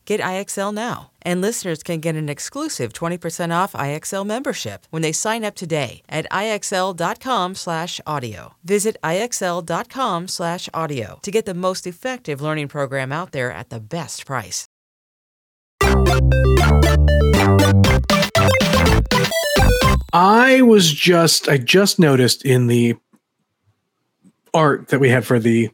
Get 0.11 0.19
IXL 0.19 0.73
now. 0.73 1.11
And 1.21 1.39
listeners 1.39 1.83
can 1.83 2.01
get 2.01 2.17
an 2.17 2.27
exclusive 2.27 2.91
20% 2.91 3.55
off 3.55 3.71
IXL 3.71 4.25
membership 4.25 4.85
when 4.89 5.01
they 5.01 5.13
sign 5.13 5.45
up 5.45 5.55
today 5.55 6.03
at 6.09 6.29
IXL.com/audio. 6.29 8.53
Visit 8.65 8.97
IXL.com/audio 9.05 11.19
to 11.21 11.31
get 11.31 11.45
the 11.45 11.53
most 11.53 11.87
effective 11.87 12.41
learning 12.41 12.67
program 12.67 13.13
out 13.13 13.31
there 13.31 13.53
at 13.53 13.69
the 13.69 13.79
best 13.79 14.25
price. 14.25 14.65
I 20.11 20.61
was 20.61 20.91
just, 20.91 21.47
I 21.47 21.57
just 21.57 21.99
noticed 21.99 22.43
in 22.43 22.67
the 22.67 22.97
art 24.53 24.89
that 24.89 24.99
we 24.99 25.07
had 25.07 25.25
for 25.25 25.39
the 25.39 25.69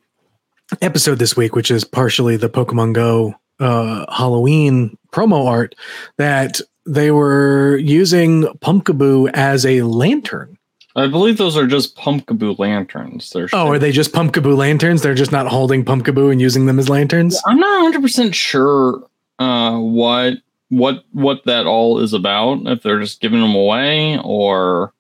episode 0.80 1.18
this 1.18 1.36
week, 1.36 1.56
which 1.56 1.72
is 1.72 1.84
partially 1.84 2.38
the 2.38 2.52
Pokemon 2.52 2.94
Go 2.94 3.34
uh, 3.60 4.06
Halloween 4.14 4.98
promo 5.12 5.46
art, 5.48 5.76
that 6.18 6.60
they 6.86 7.12
were 7.12 7.78
using 7.78 8.44
Pumpkaboo 8.60 9.30
as 9.34 9.66
a 9.66 9.82
lantern. 9.82 10.58
I 10.96 11.08
believe 11.08 11.38
those 11.38 11.56
are 11.58 11.68
just 11.68 11.96
Pumpkaboo 11.96 12.58
lanterns. 12.58 13.30
They're 13.32 13.50
Oh, 13.54 13.68
are 13.68 13.78
they 13.80 13.92
just 13.92 14.14
Pumpkaboo 14.14 14.58
lanterns? 14.58 15.02
They're 15.04 15.14
just 15.14 15.32
not 15.32 15.48
holding 15.48 15.86
Pumpkaboo 15.86 16.32
and 16.32 16.42
using 16.42 16.66
them 16.66 16.80
as 16.80 16.90
lanterns? 16.90 17.40
I'm 17.46 17.60
not 17.60 17.84
100 17.84 18.02
percent 18.02 18.34
sure 18.36 19.04
uh, 19.38 19.78
what 19.78 20.36
what 20.70 21.04
what 21.12 21.44
that 21.46 21.68
all 21.68 22.00
is 22.00 22.14
about. 22.14 22.60
If 22.66 22.82
they're 22.82 23.00
just 23.00 23.22
giving 23.22 23.42
them 23.42 23.54
away, 23.56 24.18
or 24.24 24.92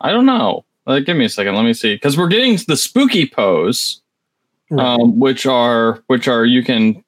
I 0.00 0.10
don't 0.10 0.26
know. 0.26 0.64
Uh, 0.86 1.00
give 1.00 1.16
me 1.16 1.24
a 1.24 1.28
second. 1.28 1.54
Let 1.56 1.64
me 1.64 1.74
see. 1.74 1.94
Because 1.94 2.16
we're 2.16 2.28
getting 2.28 2.58
the 2.68 2.76
spooky 2.76 3.26
pose, 3.26 4.00
Right. 4.70 4.84
um, 5.00 5.18
which 5.18 5.44
are 5.46 6.02
which 6.06 6.28
are 6.28 6.44
you 6.46 6.62
can 6.62 7.02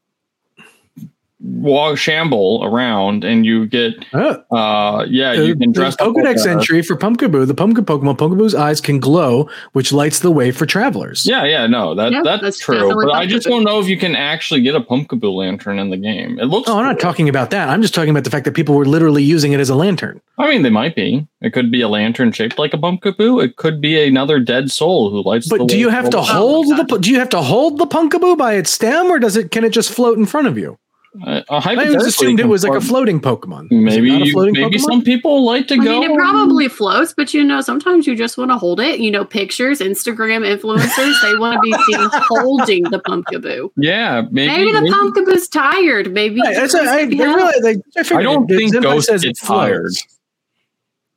walk 1.47 1.99
shamble 1.99 2.63
around 2.65 3.23
and 3.23 3.45
you 3.45 3.67
get 3.67 3.93
Oh. 4.15 4.43
uh 4.51 5.05
yeah 5.09 5.35
you 5.35 5.55
can 5.55 5.73
dress 5.73 5.95
There's 5.97 6.09
up 6.09 6.15
Pokedex 6.17 6.47
entry 6.47 6.81
for 6.83 6.97
Pumpkaboo. 6.97 7.47
The 7.47 7.55
Pumpkin 7.55 7.85
Pokemon, 7.85 8.17
Pumpkaboo's 8.17 8.55
eyes 8.55 8.81
can 8.81 8.99
glow, 8.99 9.49
which 9.73 9.93
lights 9.93 10.21
the 10.21 10.31
way 10.31 10.51
for 10.53 10.65
travelers. 10.65 11.27
Yeah, 11.27 11.45
yeah, 11.45 11.67
no, 11.67 11.95
that 11.95 12.13
Yeah, 12.13 12.23
that's, 12.25 12.43
that's 12.43 12.59
true. 12.59 12.77
definitely 12.77 13.07
But 13.07 13.15
I 13.15 13.27
just 13.27 13.47
don't 13.47 13.63
know 13.65 13.79
if 13.79 13.89
you 13.89 13.99
can 13.99 14.17
actually 14.17 14.63
get 14.63 14.75
a 14.75 14.81
Pumpkaboo 14.81 15.35
lantern 15.37 15.79
in 15.79 15.91
the 15.91 15.97
game. 15.99 16.39
It 16.39 16.47
looks. 16.47 16.69
Oh, 16.69 16.79
I'm 16.79 16.85
not 16.85 16.99
talking 16.99 17.29
about 17.29 17.51
that. 17.51 17.69
I'm 17.69 17.83
just 17.83 17.95
talking 17.95 18.11
about 18.11 18.25
the 18.25 18.31
fact 18.31 18.45
that 18.47 18.55
people 18.55 18.75
were 18.75 18.87
literally 18.87 19.23
using 19.23 19.53
it 19.53 19.61
as 19.61 19.69
a 19.69 19.75
lantern. 19.75 20.21
I 20.39 20.49
mean, 20.49 20.63
they 20.63 20.71
might 20.71 20.97
be. 20.97 21.27
It 21.43 21.53
could 21.53 21.71
be 21.71 21.83
a 21.83 21.89
lantern 21.89 22.33
shaped 22.33 22.59
like 22.59 22.73
a 22.73 22.79
Pumpkaboo. 22.79 23.45
It 23.45 23.57
could 23.57 23.81
be 23.83 24.03
another 24.07 24.41
dead 24.41 24.71
soul 24.71 25.11
who 25.11 25.23
lights. 25.23 25.49
the 25.49 25.59
But 25.59 25.69
do 25.69 25.75
way 25.75 25.81
you 25.81 25.89
have 25.91 26.09
to 26.11 26.23
hold 26.23 26.69
my 26.69 26.79
the 26.79 26.85
pu- 26.87 26.99
do 27.01 27.11
you 27.11 27.19
have 27.19 27.29
to 27.31 27.43
hold 27.43 27.79
the 27.79 27.87
Pumpkaboo 27.87 28.39
by 28.39 28.55
its 28.55 28.71
stem, 28.71 29.07
or 29.07 29.19
does 29.19 29.37
it 29.37 29.51
can 29.51 29.63
it 29.65 29.71
just 29.71 29.93
float 29.93 30.17
in 30.17 30.25
front 30.27 30.47
of 30.47 30.57
you? 30.57 30.79
Uh, 31.25 31.27
I 31.27 31.45
always 31.49 31.65
hypothetically, 31.65 32.09
assumed 32.09 32.41
it 32.41 32.49
was 32.49 32.65
like 32.65 32.73
a 32.77 32.81
floating 32.81 33.21
Pokemon. 33.21 33.71
Maybe 33.71 34.11
not 34.11 34.27
you- 34.27 34.33
floating 34.33 34.55
maybe 34.55 34.79
Pokemon? 34.79 34.81
some 34.81 35.03
people 35.03 35.45
like 35.45 35.69
to 35.69 35.75
I 35.75 35.77
go. 35.85 36.01
mean, 36.01 36.11
it 36.11 36.17
probably 36.17 36.67
floats, 36.69 37.15
but 37.17 37.33
you 37.33 37.45
know, 37.45 37.61
sometimes 37.61 38.07
you 38.09 38.17
just 38.17 38.37
want 38.37 38.51
to 38.51 38.57
hold 38.57 38.81
it. 38.81 38.99
You 38.99 39.13
know, 39.13 39.25
pictures, 39.25 39.79
Instagram 39.79 40.43
influencers, 40.45 41.23
they 41.23 41.39
want 41.39 41.55
to 41.55 41.61
be 41.61 41.73
seen 41.85 42.09
holding 42.13 42.83
the 42.85 42.99
pumpkaboo. 42.99 43.71
Yeah, 43.77 44.23
maybe. 44.33 44.53
Maybe 44.57 44.73
the 44.73 44.81
maybe- 44.81 44.93
pumpkaboo's 44.95 45.47
tired. 45.49 46.13
Maybe 46.13 46.41
Right, 46.41 46.53
it 46.53 46.57
that's 46.57 46.75
a- 46.75 46.79
I, 46.79 46.83
I 47.03 47.05
needs 47.05 47.11
to 47.11 47.11
be 47.11 47.17
held. 47.19 47.37
realize, 47.37 47.61
like, 47.63 47.77
I, 48.13 48.17
I 48.19 48.23
don't 48.23 48.51
it- 48.51 48.57
think 48.57 48.75
Zenpai 48.75 48.83
Ghost 48.83 49.07
says 49.07 49.23
gets 49.23 49.41
tired. 49.41 49.93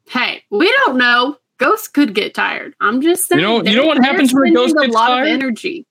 Hey, 0.10 0.44
we 0.52 0.72
don't 0.86 0.98
know. 0.98 1.38
Ghosts 1.58 1.88
could 1.88 2.14
get 2.14 2.36
tired. 2.36 2.76
I'm 2.80 3.02
just 3.02 3.28
saying. 3.28 3.40
You 3.42 3.48
know- 3.48 3.64
you 3.64 3.76
know 3.76 3.86
what 3.88 3.98
happens 3.98 4.32
when 4.34 4.44
a 4.44 4.46
spending 4.46 4.54
ghost 4.54 4.76
a 4.78 4.82
gets 4.82 4.94
lot 4.94 5.08
tired? 5.08 5.28
of 5.28 5.34
energy. 5.34 5.86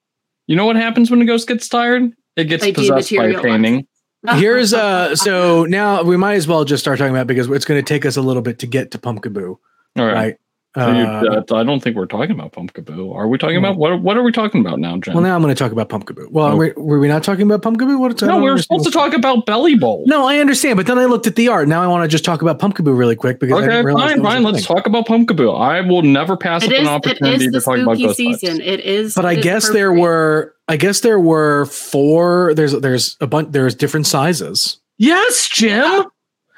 You 0.47 0.55
know 0.55 0.65
what 0.65 0.77
happens 0.77 1.11
when 1.11 1.21
a 1.21 1.25
ghost 1.25 1.49
gets 1.49 1.69
tired? 1.69 2.13
It 2.37 2.45
gets 2.45 2.63
They 2.63 2.73
possessed 2.73 3.11
by 3.17 3.25
a 3.25 3.33
dematerialize. 3.35 3.43
painting. 3.43 3.87
Here's 4.35 4.75
uh 4.75 5.15
so 5.17 5.65
now 5.65 6.03
we 6.03 6.17
might 6.17 6.35
as 6.35 6.47
well 6.49 6.65
just 6.65 6.83
start 6.83 6.99
talking 6.99 7.15
about 7.15 7.27
because 7.27 7.49
it's 7.51 7.65
going 7.65 7.83
to 7.83 7.87
take 7.89 8.05
us 8.05 8.17
a 8.17 8.23
little 8.23 8.43
bit 8.43 8.59
to 8.61 8.67
get 8.67 8.91
to 8.93 8.99
Pumpkaboo, 8.99 9.57
All 9.99 10.05
right. 10.05 10.15
right? 10.15 10.37
So 10.77 10.93
you- 10.93 11.05
Uh, 11.05 11.43
uh, 11.51 11.55
I 11.57 11.65
don't 11.65 11.83
think 11.83 11.97
we're 11.97 12.07
talking 12.07 12.33
about 12.33 12.53
Pumpkaboo. 12.53 13.15
Are 13.15 13.27
we 13.29 13.39
talking 13.39 13.55
No. 13.63 13.69
about 13.69 13.79
what? 13.79 14.03
What 14.03 14.17
are 14.19 14.23
we 14.23 14.31
talking 14.31 14.61
about 14.61 14.79
now, 14.79 14.99
Jen? 14.99 15.15
well, 15.15 15.23
now 15.23 15.35
I'm 15.35 15.41
going 15.41 15.55
to 15.55 15.59
talk 15.59 15.73
about 15.73 15.89
Pumpkaboo. 15.89 16.31
Well, 16.31 16.49
Oh. 16.53 16.57
were, 16.57 16.75
were 16.77 16.99
we 16.99 17.09
not 17.09 17.23
talking 17.25 17.51
about 17.51 17.63
Pumpkaboo? 17.63 17.99
What? 17.99 18.23
I 18.23 18.27
no, 18.27 18.41
we 18.43 18.51
were 18.51 18.59
supposed 18.59 18.85
to 18.85 18.91
talk 18.91 19.15
about 19.15 19.47
Bellibolt. 19.47 20.03
No, 20.07 20.27
I 20.27 20.39
understand, 20.39 20.77
but 20.77 20.87
then 20.87 20.99
I 20.99 21.07
looked 21.07 21.27
at 21.27 21.35
the 21.37 21.49
art. 21.49 21.67
Now 21.67 21.83
I 21.83 21.87
want 21.87 22.03
to 22.05 22.09
just 22.09 22.25
talk 22.25 22.43
about 22.43 22.59
Pumpkaboo 22.59 22.97
really 22.97 23.17
quick 23.17 23.41
because 23.41 23.55
I 23.59 23.65
Okay, 23.65 23.77
didn't 23.83 23.97
fine, 23.99 24.23
fine. 24.23 24.43
Let's 24.43 24.67
thing. 24.67 24.77
talk 24.77 24.87
about 24.87 25.07
Pumpkaboo. 25.07 25.59
I 25.59 25.81
will 25.81 26.03
never 26.03 26.37
pass 26.37 26.63
It 26.63 26.67
up 26.69 26.73
is. 26.75 26.79
an 26.81 26.85
It 26.87 26.89
opportunity 26.91 27.45
is 27.47 27.53
to 27.53 27.61
talk 27.63 27.79
about 27.79 27.97
spooky 27.97 28.03
ghost 28.09 28.19
types. 28.19 28.41
season. 28.41 28.61
It 28.61 28.81
is. 28.81 29.15
But 29.15 29.25
I 29.25 29.33
it 29.33 29.39
is 29.39 29.45
guess 29.45 29.71
there 29.71 29.93
were. 29.93 30.53
I 30.69 30.77
guess 30.77 31.01
there 31.01 31.19
were 31.21 31.67
four. 31.67 32.53
There's 32.55 32.73
there's 32.73 33.17
a 33.23 33.27
bunch. 33.27 33.49
There's 33.53 33.75
different 33.75 34.07
sizes. 34.07 34.79
Yes, 34.99 35.49
Jim. 35.49 36.05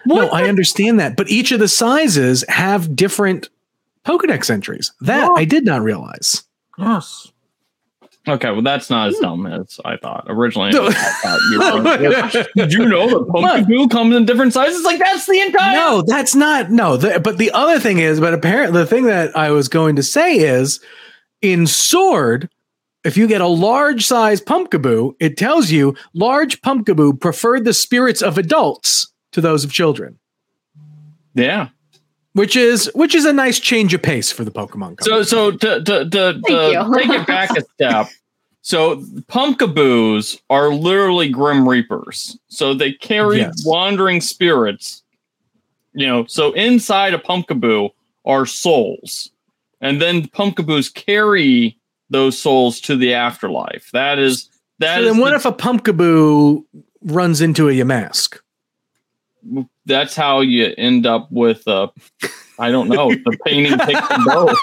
No, 0.07 0.15
What? 0.15 0.33
I 0.33 0.49
understand 0.49 0.99
that, 1.01 1.17
but 1.17 1.29
each 1.29 1.53
of 1.53 1.61
the 1.61 1.69
sizes 1.69 2.45
have 2.49 2.95
different 2.97 3.49
Pokedex 4.09 4.51
entries. 4.51 4.93
That 5.03 5.29
oh. 5.29 5.37
I 5.37 5.45
did 5.45 5.65
not 5.65 5.83
realize. 5.83 6.45
yes. 6.79 7.31
Okay, 8.27 8.51
well, 8.51 8.63
that's 8.63 8.91
not 8.91 9.09
as 9.09 9.17
hmm. 9.17 9.23
dumb 9.23 9.47
as 9.47 9.81
I 9.85 9.97
thought 9.97 10.27
originally. 10.29 10.71
I 10.75 10.93
thought 11.23 11.41
you 11.51 11.59
were 11.59 12.47
Did 12.67 12.73
you 12.73 12.87
know 12.87 13.09
that 13.09 13.29
Pumpkaboo 13.29 13.91
comes 13.91 14.15
in 14.15 14.27
different 14.27 14.53
sizes? 14.53 14.85
Like 14.85 14.99
that's 14.99 15.27
the 15.27 15.41
entire. 15.41 15.75
No, 15.75 16.03
that's 16.07 16.35
not 16.35 16.71
no. 16.71 16.97
The, 16.97 17.21
but 17.21 17.39
the 17.39 17.51
other 17.53 17.81
thing 17.81 17.99
is, 17.99 18.21
but 18.21 18.35
apparently 18.35 18.81
the 18.81 18.87
thing 18.87 19.05
that 19.05 19.35
I 19.37 19.51
was 19.51 19.69
going 19.69 19.97
to 19.97 20.03
say 20.03 20.37
is, 20.37 20.81
in 21.41 21.67
Sword, 21.67 22.51
if 23.05 23.17
you 23.17 23.27
get 23.27 23.41
a 23.41 23.47
large 23.47 24.05
size 24.05 24.41
Pumpkaboo, 24.43 25.15
it 25.21 25.39
tells 25.39 25.71
you 25.71 25.97
large 26.13 26.61
Pumpkaboo 26.61 27.21
preferred 27.21 27.65
the 27.65 27.73
spirits 27.73 28.21
of 28.21 28.37
adults 28.37 29.11
to 29.33 29.41
those 29.41 29.65
of 29.65 29.73
children, 29.73 30.19
Yeah. 31.35 31.69
Which 32.35 32.57
is 32.57 32.91
which 32.95 33.15
is 33.15 33.25
a 33.25 33.33
nice 33.33 33.59
change 33.59 33.95
of 33.95 34.03
pace 34.03 34.31
for 34.31 34.45
the 34.45 34.51
Pokemon. 34.51 35.01
So, 35.03 35.11
company. 35.11 35.25
so 35.25 35.51
to 35.53 35.85
to 35.85 36.05
to, 36.11 36.41
to 36.41 36.91
take 36.99 37.11
it 37.11 37.27
back 37.27 37.51
a 37.57 37.63
step. 37.75 38.09
So 38.63 38.97
Pumpkaboos 39.31 40.41
are 40.51 40.69
literally 40.69 41.29
Grim 41.31 41.67
Reapers. 41.69 42.39
So 42.49 42.75
they 42.75 42.93
carry 42.93 43.39
Yes. 43.39 43.63
wandering 43.65 44.21
spirits. 44.21 45.03
You 45.95 46.07
know, 46.07 46.27
so 46.27 46.53
inside 46.53 47.15
a 47.15 47.19
Pumpkaboo 47.19 47.91
are 48.25 48.45
souls, 48.47 49.31
and 49.81 50.01
then 50.03 50.27
Pumpkaboos 50.29 50.93
carry 50.93 51.79
those 52.11 52.39
souls 52.39 52.81
to 52.83 52.95
the 52.97 53.15
afterlife. 53.15 53.91
That 53.93 54.19
is 54.19 54.49
that 54.81 54.97
So 54.97 55.03
is 55.03 55.13
then 55.13 55.21
what 55.21 55.31
the- 55.31 55.37
if 55.37 55.45
a 55.47 55.53
Pumpkaboo 55.53 56.65
runs 57.03 57.41
into 57.41 57.69
a 57.69 57.73
Yamask? 57.73 58.39
That's 59.87 60.15
how 60.15 60.41
you 60.41 60.75
end 60.77 61.07
up 61.07 61.31
with 61.31 61.67
a 61.67 61.91
I 62.59 62.71
don't 62.71 62.89
know. 62.89 63.09
The 63.11 63.39
painting 63.45 63.79
takes 63.79 64.09
them 64.09 64.25
both. 64.25 64.59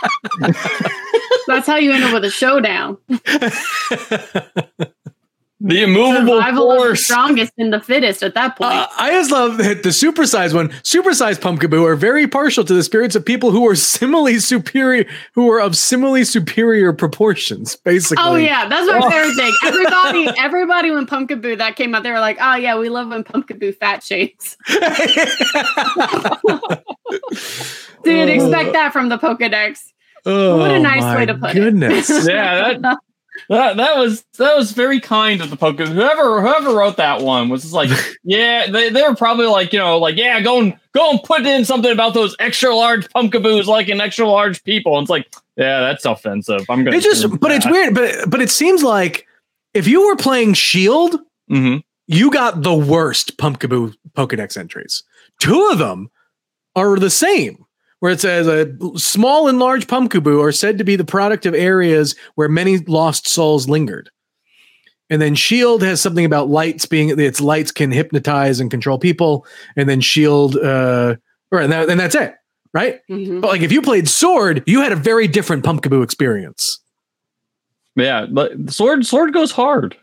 That's 1.47 1.67
how 1.67 1.77
you 1.77 1.93
end 1.93 2.03
up 2.03 2.13
with 2.13 2.25
a 2.25 2.29
showdown. 2.29 2.97
The 5.67 5.81
immovable 5.81 6.35
Survival 6.37 6.71
of 6.71 6.77
the 6.77 6.83
force. 6.85 7.05
strongest 7.05 7.53
and 7.57 7.73
the 7.73 7.81
fittest 7.81 8.21
at 8.21 8.35
that 8.35 8.55
point. 8.55 8.71
Uh, 8.71 8.87
I 8.97 9.09
just 9.11 9.31
love 9.31 9.57
that 9.57 9.81
the 9.81 9.89
supersized 9.89 10.53
one. 10.53 10.69
Supersized 10.83 11.39
pumpkaboo 11.39 11.83
are 11.83 11.95
very 11.95 12.27
partial 12.27 12.63
to 12.65 12.73
the 12.73 12.83
spirits 12.83 13.15
of 13.15 13.25
people 13.25 13.49
who 13.49 13.67
are 13.67 13.75
similarly 13.75 14.37
superior, 14.37 15.05
who 15.33 15.51
are 15.51 15.59
of 15.59 15.75
similarly 15.75 16.23
superior 16.23 16.93
proportions. 16.93 17.77
Basically, 17.77 18.23
Oh 18.23 18.35
yeah, 18.35 18.67
that's 18.69 18.85
my 18.87 18.99
Oh. 19.03 19.09
favorite 19.09 19.33
thing. 19.35 19.51
Everybody, 19.65 20.27
everybody 20.39 20.91
when 20.91 21.07
Pumpkaboo 21.07 21.57
that 21.57 21.75
came 21.75 21.95
out, 21.95 22.03
they 22.03 22.11
were 22.11 22.19
like, 22.19 22.37
"Oh 22.39 22.55
yeah, 22.55 22.77
we 22.77 22.89
love 22.89 23.07
when 23.07 23.23
Pumpkaboo 23.23 23.75
fat 23.77 24.03
shades." 24.03 24.57
Dude, 28.03 28.29
expect 28.29 28.73
that 28.73 28.91
from 28.93 29.09
the 29.09 29.17
Pokedex. 29.17 29.79
Oh, 30.27 30.57
What 30.59 30.71
a 30.71 30.79
nice 30.79 31.01
my 31.01 31.15
way 31.17 31.25
to 31.25 31.33
put 31.35 31.51
it. 31.51 31.53
goodness. 31.55 32.09
yeah, 32.27 32.77
that, 32.79 32.97
that 33.49 33.77
that 33.77 33.97
was 33.97 34.23
that 34.37 34.55
was 34.55 34.71
very 34.71 34.99
kind 34.99 35.41
of 35.41 35.49
the 35.49 35.57
Pokemon. 35.57 35.93
Whoever 35.93 36.41
whoever 36.41 36.75
wrote 36.75 36.97
that 36.97 37.21
one 37.21 37.49
was 37.49 37.61
just 37.63 37.73
like, 37.73 37.89
yeah, 38.23 38.67
they, 38.69 38.89
they 38.89 39.01
were 39.03 39.15
probably 39.15 39.47
like, 39.47 39.73
you 39.73 39.79
know, 39.79 39.97
like, 39.97 40.15
yeah, 40.17 40.39
go 40.41 40.59
and 40.59 40.77
go 40.93 41.11
and 41.11 41.21
put 41.23 41.45
in 41.45 41.65
something 41.65 41.91
about 41.91 42.13
those 42.13 42.35
extra 42.39 42.75
large 42.75 43.07
pumpkaboos 43.09 43.65
like 43.65 43.89
in 43.89 44.01
extra 44.01 44.27
large 44.27 44.63
people. 44.63 44.97
And 44.97 45.03
it's 45.03 45.09
like, 45.09 45.33
yeah, 45.57 45.81
that's 45.81 46.05
offensive. 46.05 46.65
I'm 46.69 46.83
gonna 46.83 46.97
It 46.97 47.03
just, 47.03 47.39
but 47.39 47.51
it's 47.51 47.65
weird. 47.65 47.93
But 47.93 48.29
but 48.29 48.41
it 48.41 48.49
seems 48.49 48.83
like 48.83 49.27
if 49.73 49.87
you 49.87 50.05
were 50.07 50.15
playing 50.15 50.53
Shield, 50.53 51.19
hmm 51.49 51.77
you 52.07 52.29
got 52.29 52.61
the 52.61 52.75
worst 52.75 53.37
Pumpkaboo 53.37 53.95
Pokedex 54.13 54.57
entries. 54.57 55.03
Two 55.39 55.69
of 55.71 55.79
them 55.79 56.09
are 56.75 56.99
the 56.99 57.09
same, 57.09 57.64
where 57.99 58.11
it 58.11 58.19
says 58.19 58.47
a 58.47 58.75
small 58.97 59.47
and 59.47 59.59
large 59.59 59.87
Pumpkaboo 59.87 60.41
are 60.43 60.51
said 60.51 60.77
to 60.77 60.83
be 60.83 60.95
the 60.95 61.05
product 61.05 61.45
of 61.45 61.53
areas 61.53 62.15
where 62.35 62.49
many 62.49 62.77
lost 62.79 63.27
souls 63.27 63.67
lingered. 63.69 64.09
And 65.09 65.21
then 65.21 65.35
Shield 65.35 65.83
has 65.83 66.01
something 66.01 66.25
about 66.25 66.49
lights 66.49 66.85
being 66.85 67.17
its 67.19 67.39
lights 67.39 67.71
can 67.71 67.91
hypnotize 67.91 68.59
and 68.59 68.71
control 68.71 68.97
people. 68.97 69.45
And 69.75 69.87
then 69.87 70.01
Shield, 70.01 70.57
uh, 70.57 71.15
or 71.51 71.59
and, 71.59 71.71
that, 71.71 71.89
and 71.89 71.99
that's 71.99 72.15
it, 72.15 72.35
right? 72.73 72.99
Mhm. 73.09 73.41
But 73.41 73.49
like 73.49 73.61
if 73.61 73.71
you 73.71 73.81
played 73.81 74.09
Sword, 74.09 74.63
you 74.65 74.81
had 74.81 74.91
a 74.91 74.95
very 74.95 75.27
different 75.27 75.63
Pumpkaboo 75.63 76.03
experience. 76.03 76.79
Yeah, 77.95 78.25
but 78.29 78.71
sword 78.71 79.05
sword 79.05 79.33
goes 79.33 79.51
hard. 79.51 79.95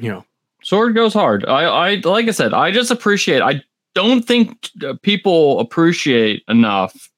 You 0.00 0.10
know, 0.10 0.24
Sword 0.62 0.94
goes 0.94 1.12
hard. 1.12 1.44
I, 1.44 1.64
I 1.64 1.94
like 2.04 2.26
I 2.26 2.30
said, 2.30 2.54
I 2.54 2.70
just 2.70 2.90
appreciate. 2.90 3.42
I 3.42 3.62
don't 3.94 4.22
think 4.22 4.70
uh, 4.82 4.94
people 5.02 5.60
appreciate 5.60 6.42
enough 6.48 7.10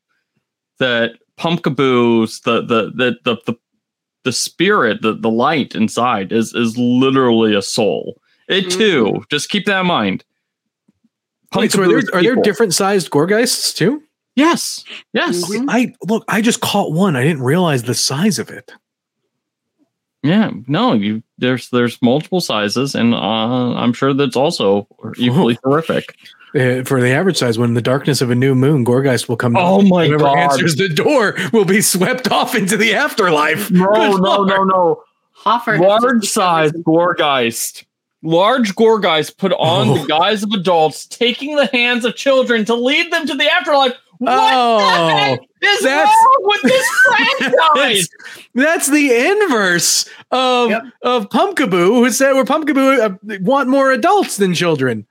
that 0.79 1.13
pumpkaboos, 1.39 2.43
the 2.43 2.63
the 2.63 2.91
the 2.95 3.19
the 3.25 3.37
the, 3.47 3.55
the 4.25 4.33
spirit, 4.33 5.03
the 5.03 5.15
the 5.15 5.31
light 5.31 5.75
inside 5.75 6.33
is 6.33 6.55
is 6.55 6.77
literally 6.77 7.55
a 7.55 7.63
soul. 7.63 8.21
It 8.49 8.71
too. 8.71 9.25
Just 9.31 9.49
keep 9.51 9.67
that 9.67 9.81
in 9.81 9.87
mind. 9.87 10.25
Wait, 11.55 11.73
so 11.73 11.83
are 11.83 11.87
Pumpkaboo 11.87 11.89
there, 11.89 11.99
is 11.99 12.09
are 12.11 12.23
there 12.23 12.37
different 12.37 12.75
sized 12.75 13.11
Gourgeists 13.11 13.75
too? 13.75 14.03
Yes. 14.37 14.85
Yes. 15.13 15.49
Mhm. 15.51 15.65
I 15.69 15.95
look, 16.07 16.25
I 16.29 16.41
just 16.43 16.61
caught 16.61 16.93
one. 16.93 17.17
I 17.17 17.23
didn't 17.25 17.43
realize 17.43 17.85
the 17.85 17.95
size 17.95 18.39
of 18.39 18.51
it. 18.51 18.71
Yeah. 20.23 20.51
No. 20.67 20.93
You 20.93 21.23
there's 21.39 21.71
there's 21.71 22.01
multiple 22.03 22.41
sizes, 22.41 22.95
and 22.95 23.15
uh, 23.15 23.75
I'm 23.75 23.93
sure 23.93 24.13
that's 24.13 24.37
also 24.37 24.87
equally 25.19 25.57
terrific. 25.65 26.17
Uh, 26.57 26.83
for 26.85 27.01
the 27.01 27.11
average 27.11 27.37
size, 27.37 27.59
when 27.59 27.75
the 27.75 27.83
darkness 27.83 28.21
of 28.23 28.31
a 28.31 28.35
new 28.35 28.55
moon, 28.55 28.85
Gourgeist 28.85 29.29
will 29.29 29.37
come. 29.37 29.57
Oh 29.57 29.83
my 29.83 30.07
Whoever 30.07 30.25
God. 30.25 30.39
answers 30.39 30.77
the 30.77 30.89
door 30.89 31.37
will 31.53 31.65
be 31.67 31.81
swept 31.83 32.31
off 32.31 32.55
into 32.55 32.77
the 32.77 32.95
afterlife. 32.95 33.71
No, 33.71 33.87
Good 33.87 34.21
no, 34.23 34.37
lord. 34.37 34.49
no, 34.49 34.65
no. 34.65 35.03
Hoffer 35.33 35.79
large 35.79 36.25
size 36.27 36.73
discovered 36.73 37.19
Gourgeist. 37.19 37.85
Large 38.23 38.75
Gourgeist 38.75 39.37
put 39.37 39.53
on 39.53 39.89
Oh. 39.91 39.99
the 39.99 40.07
guise 40.07 40.43
of 40.43 40.51
adults, 40.53 41.07
taking 41.07 41.57
the 41.57 41.67
hands 41.67 42.05
of 42.05 42.17
children 42.17 42.65
to 42.65 42.75
lead 42.75 43.13
them 43.13 43.27
to 43.27 43.35
the 43.35 43.49
afterlife. 43.53 43.93
What 44.19 44.33
Oh, 44.35 44.79
the 44.79 45.13
heck 45.15 45.41
is 45.61 45.81
that's- 45.83 46.09
wrong 46.09 46.39
with 46.41 46.63
this 46.63 46.87
franchise? 47.05 48.09
That's 48.55 48.89
the 48.89 49.13
inverse 49.15 50.09
of 50.31 50.71
Yep. 50.71 50.83
of 51.03 51.29
Pumpkaboo, 51.29 51.97
who 51.97 52.11
said 52.11 52.33
where 52.33 52.45
Pumpkaboo 52.45 52.99
uh, 53.01 53.39
want 53.43 53.69
more 53.69 53.93
adults 53.93 54.39
than 54.39 54.55
children. 54.55 55.07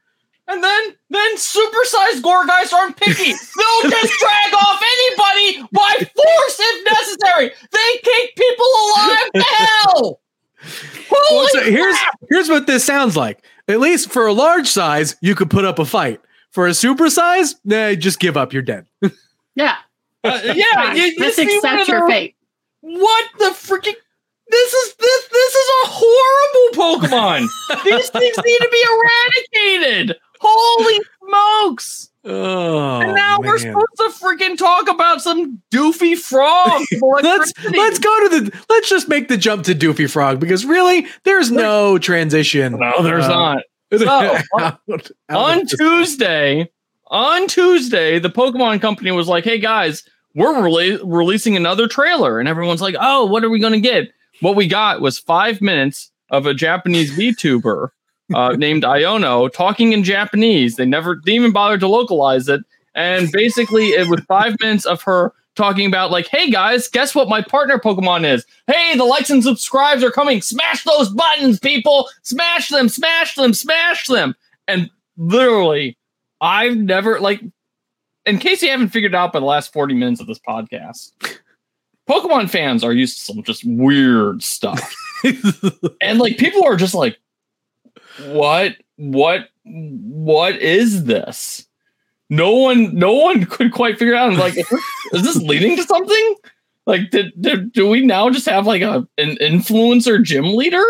And 0.48 0.64
then, 0.64 0.96
then 1.10 1.36
supersized 1.38 2.22
Gourgeist 2.22 2.72
aren't 2.74 2.98
picky. 2.98 3.32
They'll 3.58 3.90
just 3.92 4.14
drag 4.20 4.54
off 4.54 4.82
anybody 4.84 5.68
by 5.72 5.96
force 6.16 6.58
if 6.60 6.94
necessary. 6.94 7.52
They 7.72 7.98
kick 8.04 8.36
people 8.36 8.66
alive 8.66 9.32
to 9.34 9.42
hell. 9.58 10.22
Holy 11.10 11.38
Well, 11.38 11.48
so 11.50 11.62
here's 11.72 11.98
crap! 11.98 12.20
here's 12.30 12.50
what 12.50 12.68
this 12.68 12.84
sounds 12.84 13.16
like. 13.18 13.44
At 13.68 13.80
least 13.80 14.12
for 14.12 14.28
a 14.28 14.34
large 14.34 14.68
size, 14.68 15.16
you 15.22 15.34
could 15.36 15.50
put 15.50 15.66
up 15.66 15.80
a 15.80 15.86
fight. 15.86 16.22
For 16.52 16.68
a 16.68 16.74
super 16.74 17.10
size, 17.10 17.56
nah, 17.66 17.94
just 17.96 18.20
give 18.20 18.38
up. 18.38 18.54
You're 18.54 18.62
dead. 18.62 18.86
Yeah, 19.56 19.78
Uh, 20.24 20.42
yeah, 20.54 20.64
fine. 20.74 20.98
you, 20.98 21.04
you 21.04 21.18
just 21.18 21.40
accept 21.40 21.88
your 21.88 22.08
fate. 22.10 22.36
What 22.82 23.26
the 23.40 23.46
freaking? 23.46 23.96
This 24.50 24.74
is 24.74 24.96
this 24.96 25.28
this 25.30 25.56
is 25.56 25.70
a 25.86 25.88
horrible 25.88 27.08
Pokemon. 27.08 27.48
These 27.86 28.10
things 28.10 28.36
need 28.44 28.58
to 28.60 28.70
be 28.70 28.84
eradicated. 28.92 30.18
Holy 30.40 31.00
smokes! 31.26 32.10
Oh, 32.28 33.02
and 33.02 33.14
now 33.14 33.40
we're 33.40 33.60
supposed 33.60 33.98
to 33.98 34.10
freaking 34.10 34.58
talk 34.58 34.90
about 34.90 35.22
some 35.22 35.62
doofy 35.72 36.18
frog. 36.18 36.82
let's 37.22 37.54
let's 37.72 38.00
go 38.00 38.30
to 38.30 38.40
the 38.40 38.64
let's 38.68 38.90
just 38.90 39.08
make 39.08 39.28
the 39.28 39.38
jump 39.38 39.64
to 39.66 39.76
Doofy 39.76 40.10
Frog 40.10 40.40
because 40.40 40.66
really 40.66 41.06
there's 41.24 41.52
no 41.52 42.00
transition. 42.00 42.80
No, 42.80 43.04
there's 43.04 43.26
uh, 43.26 43.30
not. 43.30 43.64
So, 43.96 44.10
out- 44.10 44.42
out 44.60 45.12
On 45.30 45.66
Tuesday, 45.68 46.70
on 47.08 47.48
Tuesday, 47.48 48.18
the 48.18 48.32
Pokemon 48.32 48.82
Company 48.82 49.12
was 49.12 49.28
like, 49.28 49.44
"Hey 49.44 49.60
guys, 49.60 50.04
we're 50.34 50.54
rela- 50.56 51.00
releasing 51.06 51.56
another 51.56 51.88
trailer," 51.88 52.40
and 52.40 52.50
everyone's 52.50 52.82
like, 52.82 52.96
"Oh, 53.00 53.26
what 53.26 53.44
are 53.44 53.50
we 53.50 53.60
going 53.60 53.74
to 53.74 53.80
get?" 53.80 54.12
What 54.42 54.56
we 54.56 54.68
got 54.68 55.00
was 55.00 55.20
five 55.20 55.62
minutes 55.62 56.12
of 56.32 56.48
a 56.48 56.54
Japanese 56.56 57.16
VTuber 57.16 57.90
uh, 58.34 58.56
named 58.58 58.84
Iono 58.84 59.52
talking 59.52 59.94
in 59.94 60.04
Japanese. 60.04 60.76
They 60.76 60.86
never 60.86 61.16
didn't 61.16 61.36
even 61.36 61.52
bother 61.52 61.78
to 61.78 61.88
localize 61.88 62.48
it, 62.48 62.62
and 62.94 63.32
basically, 63.32 63.88
it 63.90 64.10
was 64.10 64.22
five 64.22 64.56
minutes 64.60 64.86
of 64.86 65.02
her 65.04 65.34
talking 65.56 65.86
about 65.86 66.12
like, 66.12 66.28
"Hey 66.28 66.50
guys, 66.50 66.88
guess 66.88 67.14
what 67.14 67.30
my 67.30 67.42
partner 67.42 67.78
Pokemon 67.78 68.26
is? 68.26 68.46
Hey, 68.68 68.96
the 68.96 69.06
likes 69.06 69.30
and 69.30 69.44
subscribes 69.44 70.04
are 70.04 70.12
coming. 70.12 70.42
Smash 70.42 70.84
those 70.84 71.10
buttons, 71.10 71.60
people! 71.60 72.10
Smash 72.24 72.70
them! 72.70 72.90
Smash 72.90 73.36
them! 73.36 73.54
Smash 73.54 74.08
them!" 74.08 74.36
And 74.68 74.90
literally, 75.18 75.98
I've 76.42 76.78
never 76.78 77.20
like. 77.20 77.42
In 78.26 78.40
case 78.40 78.64
you 78.64 78.70
haven't 78.70 78.90
figured 78.90 79.14
out 79.14 79.34
by 79.34 79.40
the 79.40 79.46
last 79.46 79.72
forty 79.72 79.94
minutes 79.94 80.20
of 80.20 80.28
this 80.28 80.40
podcast, 80.40 81.12
Pokemon 82.10 82.50
fans 82.50 82.84
are 82.84 82.94
used 82.94 83.18
to 83.18 83.24
some 83.24 83.44
just 83.44 83.64
weird 83.66 84.42
stuff, 84.42 84.96
and 86.02 86.20
like 86.20 86.38
people 86.38 86.64
are 86.66 86.76
just 86.76 86.96
like, 86.96 87.18
"What? 88.24 88.76
What? 88.98 89.50
What 89.64 90.58
is 90.58 91.06
this?" 91.06 91.68
No 92.30 92.56
one, 92.56 92.96
no 92.96 93.14
one 93.14 93.46
could 93.46 93.72
quite 93.72 94.00
figure 94.00 94.16
out. 94.16 94.30
And 94.30 94.40
like, 94.40 94.58
is 94.58 95.24
this, 95.24 95.36
leading 95.36 95.76
to 95.78 95.84
something? 95.84 96.36
Like, 96.88 97.12
did, 97.12 97.34
did 97.40 97.72
do 97.72 97.88
we 97.88 98.04
now 98.04 98.30
just 98.30 98.48
have 98.48 98.66
like 98.66 98.82
a 98.82 99.08
an 99.18 99.38
influencer 99.38 100.24
gym 100.24 100.56
leader? 100.56 100.84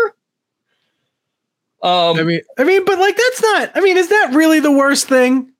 Um, 1.82 2.18
I 2.18 2.22
mean, 2.22 2.40
I 2.58 2.64
mean, 2.64 2.84
but 2.84 2.98
like 2.98 3.16
that's 3.16 3.42
not. 3.42 3.70
I 3.74 3.80
mean, 3.80 3.96
is 3.96 4.08
that 4.08 4.32
really 4.34 4.60
the 4.60 4.72
worst 4.72 5.08
thing? 5.08 5.52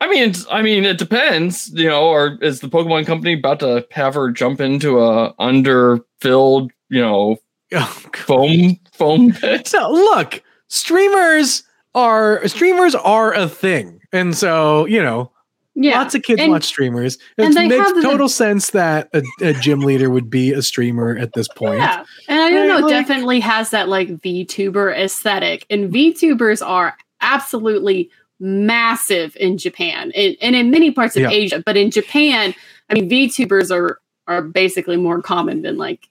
I 0.00 0.08
mean, 0.08 0.30
it's, 0.30 0.46
I 0.50 0.62
mean, 0.62 0.84
it 0.84 0.98
depends, 0.98 1.70
you 1.74 1.88
know. 1.88 2.08
Or 2.08 2.38
is 2.42 2.60
the 2.60 2.68
Pokemon 2.68 3.06
Company 3.06 3.34
about 3.34 3.60
to 3.60 3.86
have 3.92 4.14
her 4.14 4.30
jump 4.30 4.60
into 4.60 5.00
a 5.00 5.34
underfilled, 5.34 6.70
you 6.88 7.00
know, 7.00 7.38
Oh, 7.72 8.02
foam 8.14 8.78
foam 8.92 9.32
pit? 9.32 9.68
So 9.68 9.90
look, 9.90 10.42
streamers 10.70 11.64
are 11.94 12.46
streamers 12.48 12.94
are 12.94 13.34
a 13.34 13.48
thing, 13.48 14.00
and 14.12 14.34
so 14.36 14.86
you 14.86 15.02
know, 15.02 15.30
Yeah, 15.74 15.98
lots 15.98 16.14
of 16.14 16.22
kids 16.22 16.40
and- 16.40 16.50
watch 16.50 16.64
streamers. 16.64 17.18
It 17.36 17.52
makes 17.54 17.74
have 17.76 17.94
the- 17.96 18.02
total 18.02 18.28
sense 18.28 18.70
that 18.70 19.10
a, 19.12 19.22
a 19.42 19.52
gym 19.52 19.80
leader 19.80 20.08
would 20.08 20.30
be 20.30 20.52
a 20.52 20.62
streamer 20.62 21.16
at 21.18 21.32
this 21.34 21.48
point. 21.48 21.78
Yeah, 21.80 22.04
and 22.28 22.40
I 22.40 22.50
don't 22.50 22.68
know, 22.68 22.78
like- 22.86 22.90
definitely 23.06 23.40
has 23.40 23.70
that 23.70 23.88
like 23.88 24.08
VTuber 24.08 24.96
aesthetic, 24.96 25.66
and 25.68 25.92
VTubers 25.92 26.66
are 26.66 26.96
absolutely 27.20 28.08
massive 28.42 29.36
in 29.38 29.58
Japan 29.58 30.10
and, 30.16 30.34
and 30.40 30.56
in 30.56 30.70
many 30.70 30.90
parts 30.90 31.14
of 31.16 31.22
Yeah. 31.22 31.30
Asia. 31.30 31.62
But 31.66 31.76
in 31.76 31.90
Japan, 31.90 32.54
I 32.88 32.94
mean, 32.94 33.10
VTubers 33.10 33.70
are 33.74 33.98
are 34.26 34.42
basically 34.42 34.96
more 34.96 35.20
common 35.20 35.62
than 35.62 35.76
like 35.76 36.08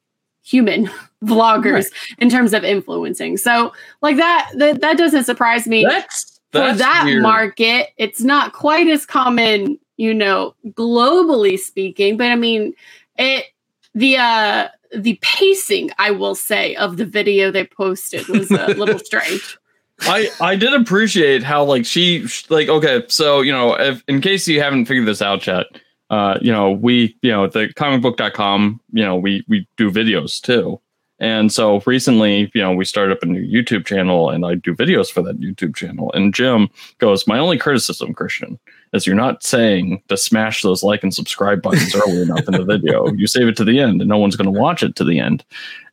human 0.49 0.89
vloggers 1.23 1.73
Right. 1.73 2.15
in 2.19 2.29
terms 2.29 2.53
of 2.53 2.63
influencing. 2.63 3.37
So 3.37 3.71
like 4.01 4.17
that 4.17 4.49
that, 4.55 4.81
that 4.81 4.97
doesn't 4.97 5.25
surprise 5.25 5.67
me. 5.67 5.83
That's 5.87 6.39
For 6.51 6.73
that 6.73 7.03
weird. 7.05 7.21
market, 7.21 7.89
it's 7.97 8.21
not 8.21 8.53
quite 8.53 8.87
as 8.87 9.05
common, 9.05 9.77
you 9.97 10.13
know, 10.13 10.55
globally 10.69 11.59
speaking. 11.59 12.17
But 12.17 12.31
I 12.31 12.35
mean, 12.35 12.73
it 13.17 13.45
the 13.93 14.17
uh 14.17 14.67
the 14.95 15.19
pacing, 15.21 15.91
I 15.99 16.09
will 16.11 16.33
say, 16.35 16.75
of 16.75 16.97
the 16.97 17.05
video 17.05 17.51
they 17.51 17.65
posted 17.65 18.27
was 18.27 18.49
a 18.49 18.67
little 18.81 18.97
strange. 18.99 19.57
I 20.01 20.29
I 20.41 20.55
did 20.55 20.73
appreciate 20.73 21.43
how 21.43 21.63
like 21.65 21.85
she 21.85 22.25
like 22.49 22.69
okay 22.69 23.03
so 23.09 23.41
you 23.41 23.51
know 23.51 23.73
if 23.79 24.01
in 24.07 24.21
case 24.21 24.47
you 24.47 24.61
haven't 24.61 24.85
figured 24.85 25.05
this 25.07 25.21
out 25.21 25.45
yet 25.45 25.65
uh 26.09 26.37
you 26.41 26.51
know 26.51 26.71
we 26.71 27.15
you 27.21 27.31
know 27.31 27.47
the 27.47 27.67
comicbook.com 27.67 28.79
you 28.91 29.03
know 29.03 29.15
we 29.15 29.43
we 29.47 29.67
do 29.77 29.91
videos 29.91 30.41
too. 30.41 30.79
And 31.21 31.51
so 31.51 31.81
recently 31.85 32.49
you 32.53 32.61
know 32.61 32.73
we 32.73 32.85
started 32.85 33.11
up 33.11 33.23
a 33.23 33.25
new 33.25 33.45
YouTube 33.45 33.85
channel 33.85 34.29
and 34.29 34.45
I 34.45 34.55
do 34.55 34.73
videos 34.73 35.11
for 35.11 35.21
that 35.23 35.39
YouTube 35.39 35.75
channel. 35.75 36.11
And 36.13 36.33
Jim 36.33 36.69
goes 36.99 37.27
my 37.27 37.37
only 37.37 37.57
criticism 37.57 38.13
Christian 38.13 38.59
is 38.93 39.05
you're 39.05 39.15
not 39.15 39.43
saying 39.43 40.01
to 40.07 40.17
smash 40.17 40.61
those 40.61 40.81
like 40.81 41.03
and 41.03 41.13
subscribe 41.13 41.61
buttons 41.61 41.93
early 41.93 42.21
enough 42.23 42.47
in 42.47 42.53
the 42.53 42.65
video. 42.65 43.07
You 43.19 43.27
save 43.27 43.47
it 43.47 43.57
to 43.57 43.65
the 43.65 43.79
end 43.79 44.01
and 44.01 44.09
no 44.09 44.17
one's 44.17 44.35
going 44.35 44.51
to 44.51 44.59
watch 44.59 44.81
it 44.81 44.95
to 44.95 45.03
the 45.03 45.19
end. 45.19 45.43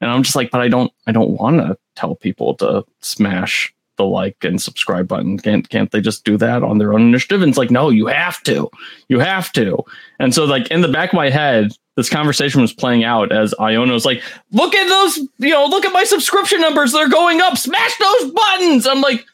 And 0.00 0.10
I'm 0.10 0.22
just 0.22 0.36
like 0.36 0.50
but 0.50 0.60
I 0.60 0.68
don't 0.68 0.92
I 1.06 1.12
don't 1.12 1.30
want 1.30 1.58
to 1.58 1.76
tell 1.96 2.14
people 2.14 2.54
to 2.56 2.84
smash 3.00 3.74
the 3.96 4.04
like 4.04 4.36
and 4.42 4.60
subscribe 4.60 5.08
button. 5.08 5.38
Can't 5.38 5.68
can't 5.68 5.90
they 5.90 6.00
just 6.00 6.24
do 6.24 6.36
that 6.38 6.62
on 6.62 6.78
their 6.78 6.92
own 6.92 7.02
initiative? 7.02 7.42
And 7.42 7.50
it's 7.50 7.58
like, 7.58 7.70
no, 7.70 7.90
you 7.90 8.06
have 8.06 8.42
to. 8.44 8.70
You 9.08 9.18
have 9.20 9.52
to. 9.52 9.84
And 10.18 10.34
so 10.34 10.44
like 10.44 10.70
in 10.70 10.80
the 10.80 10.88
back 10.88 11.10
of 11.10 11.16
my 11.16 11.30
head, 11.30 11.72
this 11.96 12.10
conversation 12.10 12.60
was 12.60 12.72
playing 12.72 13.04
out 13.04 13.32
as 13.32 13.54
Iono 13.54 13.92
was 13.92 14.04
like, 14.04 14.22
look 14.52 14.74
at 14.74 14.88
those, 14.88 15.18
you 15.38 15.50
know, 15.50 15.66
look 15.66 15.84
at 15.84 15.92
my 15.92 16.04
subscription 16.04 16.60
numbers. 16.60 16.92
They're 16.92 17.08
going 17.08 17.40
up. 17.40 17.56
Smash 17.56 17.96
those 17.98 18.30
buttons. 18.30 18.86
I'm 18.86 19.00
like, 19.00 19.24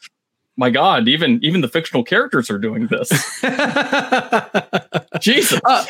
my 0.55 0.69
God, 0.69 1.07
even 1.07 1.39
even 1.43 1.61
the 1.61 1.67
fictional 1.67 2.03
characters 2.03 2.49
are 2.49 2.59
doing 2.59 2.87
this. 2.87 3.09
Jesus. 5.19 5.59
Uh, 5.65 5.85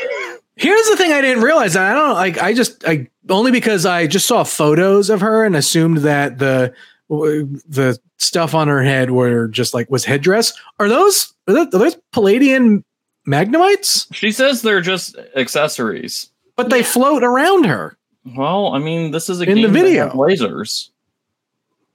here's 0.56 0.88
the 0.90 0.96
thing 0.96 1.12
I 1.12 1.22
didn't 1.22 1.44
realize. 1.44 1.76
I 1.76 1.94
don't 1.94 2.14
like 2.14 2.42
I 2.42 2.54
just 2.54 2.86
I 2.88 3.10
only 3.30 3.52
because 3.52 3.86
I 3.86 4.08
just 4.08 4.28
saw 4.28 4.44
photos 4.44 5.10
of 5.10 5.22
her 5.22 5.44
and 5.44 5.56
assumed 5.56 5.98
that 6.00 6.40
the 6.40 6.74
the 7.22 7.98
stuff 8.18 8.54
on 8.56 8.68
her 8.68 8.84
head 8.84 9.12
were 9.12 9.48
just 9.48 9.74
like 9.74 9.90
was 9.90 10.06
headdress. 10.06 10.54
Are 10.80 10.90
those 10.90 11.34
are, 11.48 11.54
that, 11.54 11.74
are 11.74 11.80
those 11.80 11.98
Paldean 12.14 12.84
magnemites? 13.28 14.08
She 14.14 14.32
says 14.32 14.62
they're 14.62 14.82
just 14.82 15.16
accessories, 15.36 16.30
but 16.56 16.70
they 16.70 16.84
float 16.84 17.24
around 17.24 17.66
her. 17.66 17.98
Well, 18.38 18.74
I 18.74 18.80
mean, 18.80 19.12
this 19.12 19.30
is 19.30 19.42
a 19.42 19.44
In 19.44 19.56
the 19.58 19.64
game 19.64 19.74
that 19.74 19.80
video. 19.82 20.10
lasers. 20.10 20.90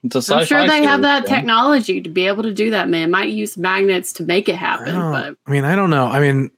It's 0.03 0.15
a 0.29 0.35
I'm 0.35 0.45
sure 0.45 0.59
sci-fi 0.59 0.67
they 0.67 0.83
have 0.83 1.01
that 1.01 1.23
yeah. 1.27 1.35
technology 1.35 1.99
to 2.01 2.09
be 2.09 2.27
able 2.27 2.43
to 2.43 2.53
do 2.53 2.69
that, 2.71 2.87
man. 2.87 3.11
Might 3.11 3.29
use 3.29 3.57
magnets 3.57 4.13
to 4.13 4.23
make 4.23 4.47
it 4.47 4.55
happen, 4.55 4.93
don't- 4.95 5.11
but 5.11 5.35
I 5.45 5.51
mean, 5.51 5.65
I 5.65 5.75
don't 5.75 5.89
know. 5.89 6.05
I 6.05 6.19
mean, 6.19 6.51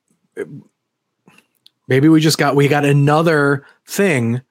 maybe 1.88 2.08
we 2.10 2.20
just 2.22 2.38
got 2.38 2.56
we 2.56 2.68
got 2.68 2.86
another 2.86 3.66
thing 3.88 4.42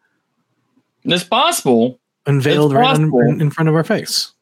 It's 1.04 1.24
possible. 1.24 1.98
Unveiled 2.30 2.72
right 2.72 2.98
on, 2.98 3.40
in, 3.40 3.50
front 3.50 3.68
of 3.68 3.74
our 3.74 3.84
face. 3.84 4.32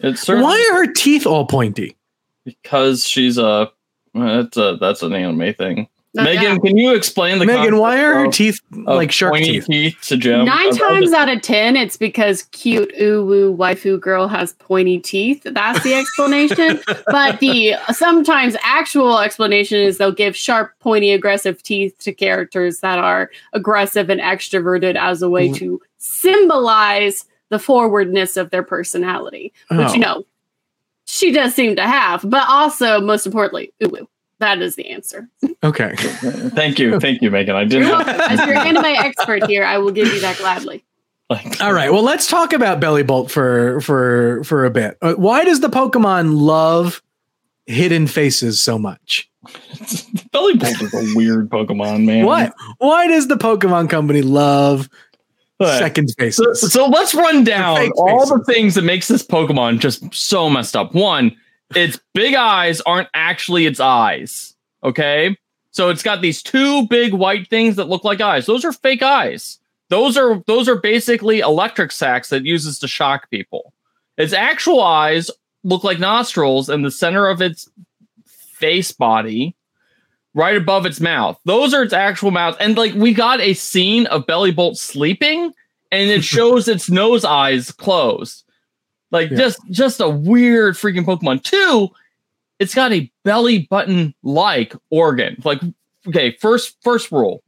It's 0.00 0.22
certainly 0.22 0.44
Why 0.44 0.70
are 0.72 0.86
her 0.86 0.92
teeth 0.92 1.26
all 1.26 1.46
pointy? 1.46 1.96
because 2.44 3.06
she's 3.06 3.38
a. 3.38 3.70
That's 4.14 4.56
a 4.56 4.76
that's 4.80 5.02
an 5.02 5.12
anime 5.12 5.54
thing. 5.54 5.88
Oh, 6.16 6.22
Megan, 6.22 6.42
yeah. 6.44 6.58
can 6.58 6.76
you 6.76 6.94
explain 6.94 7.40
the 7.40 7.44
Megan, 7.46 7.76
why 7.76 8.00
are 8.00 8.14
her 8.24 8.30
teeth 8.30 8.60
like 8.70 9.10
shark 9.10 9.32
pointy 9.32 9.60
teeth? 9.60 9.98
to 10.02 10.16
Jim? 10.16 10.44
Nine 10.44 10.66
I- 10.66 10.70
I 10.72 10.78
times 10.78 11.06
just- 11.06 11.14
out 11.14 11.28
of 11.28 11.42
ten, 11.42 11.74
it's 11.76 11.96
because 11.96 12.44
cute 12.52 12.92
ooh 13.00 13.24
uwu 13.26 13.56
waifu 13.56 13.98
girl 14.00 14.28
has 14.28 14.52
pointy 14.54 14.98
teeth. 15.00 15.42
That's 15.44 15.82
the 15.82 15.94
explanation. 15.94 16.80
but 17.08 17.40
the 17.40 17.74
sometimes 17.92 18.56
actual 18.62 19.18
explanation 19.18 19.80
is 19.80 19.98
they'll 19.98 20.12
give 20.12 20.36
sharp, 20.36 20.72
pointy, 20.78 21.10
aggressive 21.10 21.60
teeth 21.64 21.96
to 21.98 22.12
characters 22.12 22.78
that 22.80 23.00
are 23.00 23.30
aggressive 23.52 24.08
and 24.08 24.20
extroverted 24.20 24.94
as 24.96 25.20
a 25.20 25.28
way 25.28 25.48
Mm. 25.48 25.56
to 25.56 25.80
symbolize 25.98 27.24
the 27.50 27.58
forwardness 27.58 28.36
of 28.36 28.50
their 28.50 28.62
personality, 28.62 29.52
which 29.70 29.88
Oh. 29.88 29.92
you 29.94 29.98
know 30.00 30.24
she 31.06 31.32
does 31.32 31.54
seem 31.54 31.76
to 31.76 31.82
have. 31.82 32.22
But 32.28 32.48
also, 32.48 33.00
most 33.00 33.26
importantly, 33.26 33.72
uwu. 33.82 34.06
That 34.40 34.60
is 34.60 34.74
the 34.76 34.86
answer. 34.90 35.28
Okay. 35.62 35.94
Thank 35.96 36.78
you, 36.78 36.98
thank 37.00 37.22
you, 37.22 37.30
Megan. 37.30 37.54
I 37.56 37.60
You're 37.60 37.68
didn't. 37.68 37.88
welcome. 37.88 38.14
As 38.20 38.38
your 38.46 38.56
anime 38.56 38.84
expert 38.84 39.46
here, 39.46 39.64
I 39.64 39.78
will 39.78 39.92
give 39.92 40.08
you 40.12 40.20
that 40.20 40.36
gladly. 40.38 40.84
Like, 41.30 41.60
All 41.62 41.72
right. 41.72 41.90
Well, 41.92 42.02
let's 42.02 42.26
talk 42.26 42.52
about 42.52 42.80
Bellibolt 42.80 43.30
for 43.30 43.80
for 43.80 44.42
for 44.44 44.64
a 44.66 44.70
bit. 44.70 44.98
Uh, 45.00 45.14
Why 45.14 45.44
does 45.44 45.60
the 45.60 45.68
Pokemon 45.68 46.38
love 46.38 47.02
hidden 47.66 48.06
faces 48.06 48.62
so 48.62 48.78
much? 48.78 49.30
Bellibolt 50.34 50.82
is 50.82 50.92
a 50.94 51.16
weird 51.16 51.48
Pokemon, 51.48 52.04
man. 52.04 52.26
What? 52.26 52.52
Why 52.78 53.06
does 53.06 53.28
the 53.28 53.36
Pokemon 53.36 53.88
Company 53.88 54.20
love 54.22 54.88
But- 55.58 55.78
second 55.78 56.08
So, 56.08 56.14
faces? 56.18 56.72
so 56.72 56.86
let's 56.86 57.14
run 57.14 57.44
down 57.44 57.76
fake 57.78 57.96
all 57.98 58.26
the 58.26 58.44
things 58.44 58.74
that 58.74 58.82
makes 58.84 59.08
this 59.08 59.24
Pokemon 59.26 59.78
just 59.78 60.12
so 60.14 60.50
messed 60.50 60.76
up. 60.76 60.94
One, 60.94 61.34
its 61.76 61.98
big 62.12 62.34
eyes 62.34 62.80
aren't 62.82 63.08
actually 63.14 63.66
its 63.66 63.80
eyes. 63.80 64.54
Okay, 64.82 65.36
so 65.70 65.88
it's 65.88 66.02
got 66.02 66.20
these 66.20 66.42
two 66.42 66.86
big 66.86 67.12
white 67.14 67.48
things 67.48 67.76
that 67.76 67.88
look 67.88 68.04
like 68.04 68.20
eyes. 68.20 68.46
Those 68.46 68.64
are 68.64 68.72
fake 68.72 69.02
eyes. 69.02 69.58
Those 69.88 70.16
are 70.16 70.42
those 70.46 70.68
are 70.68 70.76
basically 70.76 71.40
electric 71.40 71.92
sacs 71.92 72.30
that 72.30 72.42
it 72.42 72.46
uses 72.46 72.78
to 72.78 72.88
shock 72.88 73.30
people. 73.30 73.72
Its 74.16 74.32
actual 74.32 74.80
eyes 74.80 75.30
look 75.64 75.82
like 75.82 75.98
nostrils 75.98 76.68
in 76.68 76.82
the 76.82 76.90
center 76.90 77.26
of 77.26 77.42
its 77.42 77.68
face 78.24 78.92
body, 78.92 79.56
right 80.34 80.56
above 80.56 80.86
its 80.86 81.00
mouth. 81.00 81.40
Those 81.44 81.74
are 81.74 81.82
its 81.82 81.92
actual 81.92 82.30
mouth. 82.30 82.56
And 82.60 82.76
like 82.76 82.94
we 82.94 83.12
got 83.12 83.40
a 83.40 83.54
scene 83.54 84.06
of 84.06 84.26
Bellibolt 84.26 84.76
sleeping, 84.76 85.52
and 85.90 86.10
it 86.10 86.24
shows 86.34 86.68
its 86.68 86.88
nose 86.88 87.24
eyes 87.24 87.72
closed. 87.72 88.43
Like 89.14 89.30
Yeah. 89.30 89.36
just 89.38 89.60
just 89.70 90.00
a 90.00 90.08
weird 90.10 90.74
freaking 90.74 91.04
Pokemon. 91.06 91.42
Two, 91.44 91.88
it's 92.58 92.74
got 92.74 92.92
a 92.92 93.10
belly 93.24 93.66
button 93.70 94.12
like 94.24 94.74
organ. 94.90 95.40
Like 95.44 95.60
okay, 96.08 96.32
first 96.40 96.76
first 96.82 97.10
rule. 97.12 97.42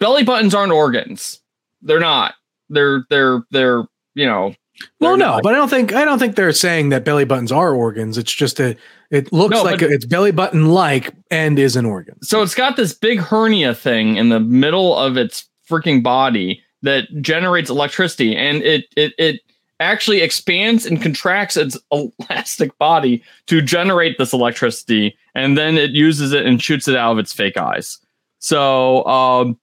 Belly 0.00 0.24
buttons 0.24 0.54
aren't 0.54 0.72
organs. 0.72 1.40
They're 1.82 2.00
not. 2.00 2.34
They're 2.70 3.04
they're 3.10 3.42
they're 3.50 3.84
you 4.14 4.24
know. 4.26 4.54
well, 5.00 5.16
no, 5.18 5.38
but 5.42 5.52
I 5.54 5.56
don't 5.58 5.68
think 5.68 5.92
I 5.92 6.04
don't 6.06 6.18
think 6.18 6.34
they're 6.34 6.50
saying 6.52 6.88
that 6.88 7.04
belly 7.04 7.24
buttons 7.26 7.52
are 7.52 7.74
organs. 7.74 8.16
It's 8.16 8.32
just 8.32 8.58
a 8.58 8.74
it 9.10 9.32
looks 9.34 9.52
No, 9.54 9.62
like 9.64 9.80
but- 9.80 9.92
it's 9.92 10.06
belly 10.06 10.32
button 10.32 10.66
like 10.70 11.12
and 11.30 11.58
is 11.58 11.76
an 11.76 11.84
organ. 11.84 12.16
so 12.22 12.42
it's 12.42 12.54
got 12.54 12.76
this 12.76 12.94
big 12.94 13.20
hernia 13.20 13.74
thing 13.74 14.16
in 14.16 14.30
the 14.30 14.40
middle 14.40 14.96
of 14.96 15.18
its 15.18 15.46
freaking 15.70 16.02
body 16.02 16.62
that 16.82 17.04
generates 17.20 17.68
electricity 17.70 18.34
and 18.34 18.62
it 18.62 18.86
it 18.96 19.12
it 19.18 19.40
actually 19.80 20.20
expands 20.20 20.86
and 20.86 21.02
contracts 21.02 21.56
its 21.56 21.76
elastic 21.92 22.76
body 22.78 23.22
to 23.46 23.60
generate 23.60 24.16
this 24.18 24.32
electricity 24.32 25.16
and 25.34 25.58
then 25.58 25.76
it 25.76 25.90
uses 25.90 26.32
it 26.32 26.46
and 26.46 26.62
shoots 26.62 26.86
it 26.88 26.96
out 26.96 27.12
of 27.12 27.18
its 27.18 27.32
fake 27.32 27.56
eyes 27.56 27.98
so 28.38 29.04
um 29.06 29.58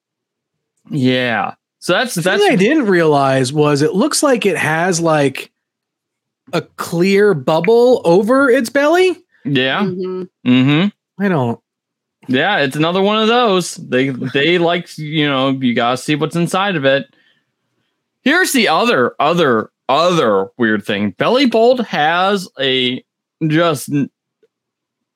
yeah 0.89 1.53
so 1.80 1.93
that's 1.93 2.14
The 2.16 2.22
that's 2.22 2.43
thing 2.43 2.51
I 2.51 2.55
didn't 2.55 2.86
realize 2.88 3.51
was 3.53 3.82
it 3.82 3.93
looks 3.93 4.22
like 4.22 4.45
it 4.45 4.57
has 4.57 4.99
like 4.99 5.51
a 6.53 6.62
clear 6.62 7.34
bubble 7.34 8.01
over 8.05 8.49
its 8.49 8.70
belly. 8.70 9.16
yeah 9.45 9.82
Mhm. 9.84 10.30
mm-hmm 10.45 11.24
I 11.24 11.28
don't. 11.28 11.59
Yeah, 12.28 12.59
it's 12.59 12.76
another 12.76 13.01
one 13.01 13.22
of 13.22 13.28
those. 13.28 13.76
They 13.76 14.09
they 14.09 14.57
like 14.59 14.95
you 14.97 15.28
know 15.28 15.49
you 15.49 15.74
gotta 15.74 15.97
see 15.97 16.16
what's 16.16 16.36
inside 16.36 16.76
of 16.76 16.86
it. 16.86 17.05
Here's 18.22 18.53
the 18.53 18.68
other 18.68 19.16
other 19.20 19.70
other 19.92 20.50
weird 20.58 20.86
thing. 20.86 21.14
Bellibolt 21.14 21.86
has 21.86 22.48
a 22.60 23.04
just 23.48 23.89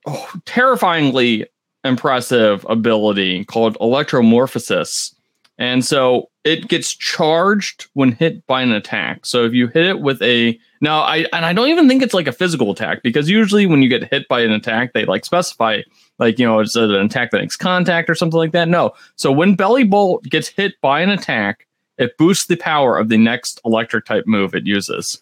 oh, 0.06 0.32
terrifyingly 0.46 1.48
impressive 1.84 2.66
ability 2.70 3.46
called 3.46 3.78
electromorphosis, 3.80 5.14
and 5.58 5.86
so 5.86 6.30
it 6.44 6.68
gets 6.68 6.94
charged 6.94 7.88
when 7.94 8.12
hit 8.12 8.46
by 8.46 8.62
an 8.62 8.72
attack. 8.72 9.26
So 9.26 9.46
if 9.46 9.54
you 9.54 9.68
hit 9.68 9.86
it 9.86 10.00
with 10.00 10.22
a 10.22 10.58
now 10.82 11.02
I 11.02 11.26
and 11.34 11.46
I 11.46 11.54
don't 11.54 11.70
even 11.70 11.88
think 11.88 12.04
it's 12.04 12.14
like 12.14 12.28
a 12.28 12.32
physical 12.32 12.72
attack 12.72 13.02
because 13.04 13.30
usually 13.30 13.66
when 13.66 13.82
you 13.82 13.90
get 13.90 14.12
hit 14.12 14.28
by 14.28 14.42
an 14.42 14.52
attack 14.52 14.94
they 14.94 15.06
like 15.06 15.26
specify 15.26 15.82
like 16.20 16.38
you 16.38 16.46
know 16.46 16.60
it's 16.60 16.76
an 16.76 16.92
attack 16.92 17.32
that 17.32 17.42
makes 17.42 17.58
contact 17.58 18.10
or 18.10 18.16
something 18.16 18.38
like 18.38 18.52
that 18.52 18.68
no 18.68 18.94
so 19.16 19.32
when 19.32 19.58
Bellibolt 19.58 20.24
gets 20.24 20.48
hit 20.48 20.80
by 20.82 21.02
an 21.02 21.10
attack 21.10 21.65
it 21.98 22.18
boosts 22.18 22.48
the 22.48 22.56
power 22.56 22.98
of 22.98 23.10
the 23.10 23.18
next 23.18 23.60
electric 23.66 24.06
type 24.06 24.26
move 24.28 24.54
it 24.54 24.66
uses. 24.66 25.22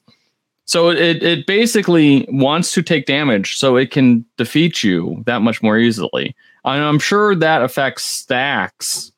So 0.65 0.89
it 0.89 1.21
it 1.21 1.45
basically 1.45 2.25
wants 2.29 2.73
to 2.73 2.81
take 2.81 3.05
damage 3.05 3.57
so 3.57 3.75
it 3.75 3.91
can 3.91 4.25
defeat 4.37 4.83
you 4.83 5.21
that 5.25 5.41
much 5.41 5.61
more 5.61 5.77
easily. 5.77 6.35
And 6.65 6.81
i'm 6.81 6.99
sure 6.99 7.35
that 7.35 7.61
affects 7.61 8.03
stacks 8.03 9.11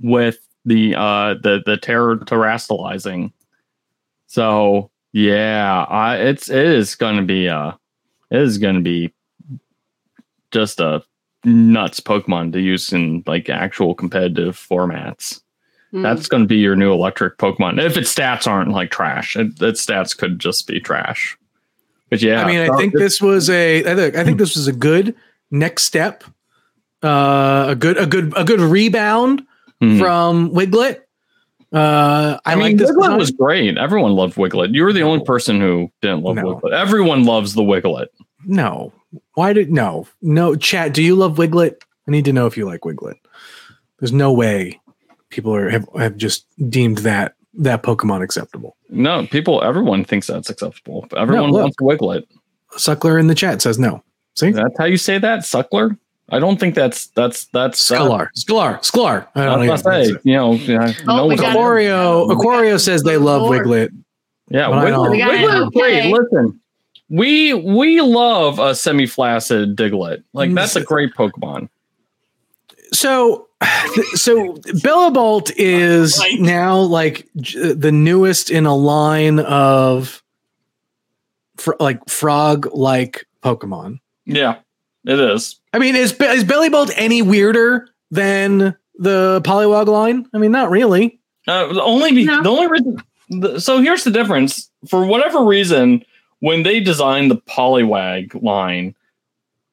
with 0.00 0.38
the 0.64 0.94
uh 0.94 1.34
the 1.34 1.62
the 1.66 1.76
terror 1.76 2.16
Terastalizing 2.16 3.32
so 4.28 4.90
yeah 5.12 5.84
i 5.88 6.16
it's 6.16 6.48
it 6.48 6.66
is 6.66 6.94
gonna 6.94 7.22
be 7.24 7.48
uh 7.48 7.72
it 8.30 8.40
is 8.40 8.58
gonna 8.58 8.80
be 8.80 9.12
just 10.52 10.78
a 10.78 11.02
nuts 11.44 12.00
Pokemon 12.00 12.52
to 12.52 12.60
use 12.60 12.92
in 12.92 13.22
like 13.26 13.48
actual 13.48 13.94
competitive 13.94 14.56
formats. 14.56 15.40
Hmm. 15.90 16.02
That's 16.02 16.28
going 16.28 16.42
to 16.44 16.46
be 16.46 16.56
your 16.58 16.76
new 16.76 16.92
electric 16.92 17.38
Pokemon. 17.38 17.82
If 17.82 17.96
its 17.96 18.14
stats 18.14 18.46
aren't 18.46 18.70
like 18.70 18.90
trash, 18.90 19.36
it, 19.36 19.60
its 19.60 19.84
stats 19.84 20.16
could 20.16 20.38
just 20.38 20.66
be 20.66 20.80
trash. 20.80 21.36
But 22.10 22.22
yeah, 22.22 22.44
I 22.44 22.46
mean, 22.46 22.70
I 22.70 22.76
think 22.76 22.92
this 22.94 23.20
was 23.20 23.50
a. 23.50 23.78
I 23.84 23.94
think 23.94 24.16
I 24.16 24.24
think 24.24 24.38
this 24.38 24.56
was 24.56 24.66
a 24.68 24.72
good 24.72 25.14
next 25.50 25.84
step. 25.84 26.24
Uh, 27.02 27.66
a 27.70 27.74
good 27.74 27.96
a 27.98 28.06
good 28.06 28.32
a 28.36 28.44
good 28.44 28.60
rebound 28.60 29.46
Hmm. 29.80 29.98
from 29.98 30.50
Wiglett. 30.50 30.98
Uh, 31.72 32.38
I, 32.44 32.52
I, 32.52 32.54
mean, 32.56 32.62
like 32.64 32.76
this. 32.76 32.90
Wiglett 32.90 32.96
design. 33.02 33.18
was 33.18 33.30
great. 33.30 33.78
Everyone 33.78 34.12
loved 34.12 34.34
Wiglett. 34.36 34.74
You 34.74 34.82
were 34.84 34.92
the 34.92 35.02
only 35.02 35.24
person 35.24 35.60
who 35.60 35.90
didn't 36.02 36.22
love 36.22 36.36
No. 36.36 36.42
Wiglett. 36.56 36.72
Everyone 36.72 37.24
loves 37.24 37.54
the 37.54 37.62
Wiglett. 37.62 38.08
no. 38.44 38.92
Why 39.34 39.52
did 39.52 39.72
no 39.72 40.06
no 40.22 40.54
chat? 40.54 40.92
Do 40.94 41.02
you 41.02 41.14
love 41.16 41.36
Wiglett? 41.36 41.82
I 42.06 42.10
need 42.10 42.26
to 42.26 42.32
know 42.32 42.46
if 42.46 42.56
you 42.56 42.66
like 42.66 42.82
Wiglett. 42.82 43.16
There's 43.98 44.12
no 44.12 44.32
way 44.32 44.78
people 45.30 45.54
are 45.54 45.68
have, 45.70 45.88
have 45.96 46.16
just 46.16 46.46
deemed 46.70 46.98
that 46.98 47.34
that 47.54 47.82
Pokemon 47.82 48.22
acceptable. 48.22 48.76
No, 48.90 49.26
people, 49.26 49.62
everyone 49.62 50.04
thinks 50.04 50.26
that's 50.28 50.50
acceptable. 50.50 51.06
Everyone 51.16 51.50
look. 51.50 51.62
wants 51.62 51.76
Wiglett. 51.80 52.24
Suckler 52.72 53.18
in 53.18 53.26
the 53.26 53.34
chat 53.34 53.60
says 53.62 53.78
no. 53.78 54.02
See, 54.36 54.52
That's 54.52 54.76
how 54.78 54.84
you 54.84 54.96
say 54.96 55.18
that, 55.18 55.40
Suckler. 55.40 55.98
I 56.32 56.38
don't 56.38 56.60
think 56.60 56.76
that's 56.76 57.08
that's 57.08 57.46
that's 57.46 57.82
Scalar, 57.90 58.28
Scalar, 58.38 58.78
Scalar. 58.80 59.26
I 59.34 59.42
I 59.42 59.44
don't 59.46 59.66
know. 59.66 59.76
say, 59.76 60.04
you 60.22 60.34
know, 60.34 60.52
yeah, 60.52 60.92
Oh, 61.08 61.16
no 61.16 61.22
we 61.26 61.28
one's- 61.30 61.40
got- 61.40 61.56
Aquario, 61.56 62.30
Aquario 62.30 62.78
says 62.80 63.02
they 63.02 63.16
love 63.16 63.42
Lord. 63.42 63.66
Wiglett. 63.66 63.88
yeah, 64.48 64.68
but 64.68 64.84
Wiglett, 64.86 65.20
Wiglett 65.20 65.60
it, 65.60 65.62
is 65.64 65.70
great. 65.70 66.12
Listen, 66.12 66.60
we 67.08 67.52
we 67.54 68.00
love 68.00 68.60
a 68.60 68.76
semi-flaccid 68.76 69.74
Diglett. 69.76 70.22
Like 70.32 70.50
mm, 70.50 70.54
that's 70.54 70.76
a 70.76 70.84
great 70.84 71.12
Pokemon. 71.14 71.68
So, 72.92 73.48
so 74.14 74.54
Bellibolt 74.54 75.52
is 75.56 76.22
now 76.38 76.78
like 76.78 77.28
j- 77.36 77.72
the 77.72 77.92
newest 77.92 78.50
in 78.50 78.66
a 78.66 78.74
line 78.74 79.38
of 79.40 80.22
fr- 81.58 81.74
like 81.78 82.08
frog-like 82.08 83.26
Pokemon. 83.42 84.00
Yeah, 84.24 84.58
it 85.04 85.18
is. 85.20 85.60
I 85.72 85.78
mean, 85.78 85.94
is 85.96 86.12
Be- 86.12 86.24
is 86.26 86.44
Bellibolt 86.44 86.90
any 86.96 87.22
weirder 87.22 87.88
than 88.10 88.76
the 88.98 89.40
Poliwag 89.44 89.86
line? 89.88 90.26
I 90.34 90.38
mean, 90.38 90.52
not 90.52 90.70
really. 90.70 91.20
Uh, 91.46 91.72
the 91.72 91.82
only 91.82 92.12
be, 92.12 92.24
No. 92.24 92.42
the 92.42 92.50
only 92.50 92.66
reason. 92.66 93.02
The, 93.30 93.60
so 93.60 93.80
here's 93.80 94.04
the 94.04 94.10
difference. 94.10 94.70
For 94.88 95.04
whatever 95.06 95.44
reason, 95.44 96.04
when 96.40 96.62
they 96.64 96.80
designed 96.80 97.30
the 97.30 97.36
Poliwag 97.38 98.42
line, 98.42 98.94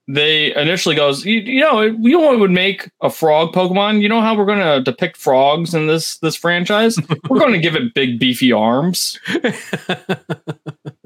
they 0.08 0.56
initially 0.56 0.96
goes, 0.96 1.26
you, 1.26 1.42
you 1.42 1.62
know, 1.62 1.82
you 1.82 2.12
know 2.12 2.22
what 2.22 2.40
would 2.40 2.52
make 2.52 2.90
a 3.02 3.10
frog 3.10 3.54
Pokemon? 3.54 4.02
You 4.02 4.08
know 4.08 4.22
how 4.22 4.36
we're 4.36 4.46
going 4.46 4.60
to 4.60 4.82
depict 4.82 5.18
frogs 5.18 5.74
in 5.74 5.88
this 5.88 6.18
this 6.20 6.36
franchise? 6.36 6.98
we're 7.30 7.40
going 7.40 7.54
to 7.54 7.60
give 7.60 7.76
it 7.76 7.94
big 7.94 8.20
beefy 8.20 8.52
arms. 8.52 9.20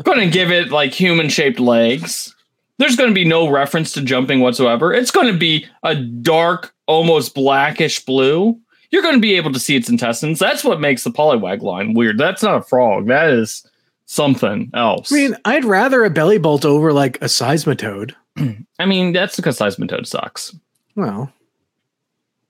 going 0.04 0.20
to 0.20 0.30
give 0.30 0.52
it 0.52 0.72
like 0.72 0.94
human 0.94 1.30
shaped 1.30 1.60
legs. 1.60 2.36
There's 2.78 2.96
going 2.96 3.10
to 3.10 3.16
be 3.16 3.26
no 3.26 3.50
reference 3.50 3.92
to 3.94 4.02
jumping 4.02 4.40
whatsoever. 4.40 4.94
It's 4.94 5.12
going 5.12 5.32
to 5.32 5.38
be 5.38 5.68
a 5.84 5.96
dark, 5.96 6.74
almost 6.88 7.34
blackish 7.36 8.04
blue. 8.06 8.60
You're 8.92 9.04
going 9.04 9.16
to 9.16 9.22
be 9.22 9.36
able 9.36 9.54
to 9.54 9.60
see 9.60 9.76
its 9.76 9.90
intestines. 9.90 10.40
That's 10.40 10.64
what 10.64 10.82
makes 10.82 11.04
the 11.04 11.12
Poliwag 11.12 11.62
line 11.62 11.94
weird. 11.94 12.18
That's 12.18 12.44
not 12.44 12.58
a 12.58 12.64
frog. 12.64 13.08
That 13.08 13.30
is 13.30 13.66
something 14.06 14.70
else. 14.74 15.12
I 15.12 15.16
mean, 15.16 15.36
I'd 15.46 15.64
rather 15.64 16.04
a 16.04 16.10
Bellibolt 16.10 16.66
over 16.66 16.92
like 16.92 17.18
a 17.18 17.26
Seismitoad. 17.26 18.14
I 18.80 18.86
mean, 18.86 19.14
that's 19.14 19.36
because 19.36 19.60
Seismitoad 19.60 20.06
sucks. 20.08 20.56
Well, 20.96 21.32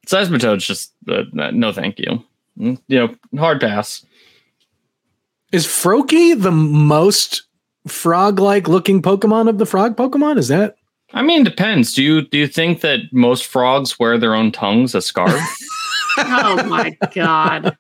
Seismitoad's 0.08 0.66
just 0.66 0.94
uh, 1.10 1.24
no, 1.34 1.72
thank 1.72 2.00
you. 2.00 2.24
Mm, 2.60 2.80
You 2.88 3.00
know, 3.00 3.40
hard 3.40 3.62
pass. 3.62 4.06
is 5.52 5.66
Froakie 5.66 6.40
the 6.42 6.52
most 6.52 7.44
frog-like 7.88 8.68
looking 8.68 9.02
Pokemon 9.02 9.50
of 9.50 9.58
the 9.58 9.66
frog 9.66 9.96
Pokemon? 9.96 10.38
Is 10.38 10.48
that? 10.50 10.76
I 11.14 11.22
mean, 11.22 11.44
depends. 11.44 11.94
Do 11.94 12.04
you 12.04 12.22
do 12.28 12.38
you 12.38 12.48
think 12.48 12.82
that 12.82 13.00
most 13.12 13.46
frogs 13.46 14.00
wear 14.00 14.18
their 14.18 14.34
own 14.34 14.52
tongues 14.52 14.96
as 14.96 15.06
scarves? 15.06 15.34
oh 16.18 16.64
my 16.68 16.96
god. 17.14 17.78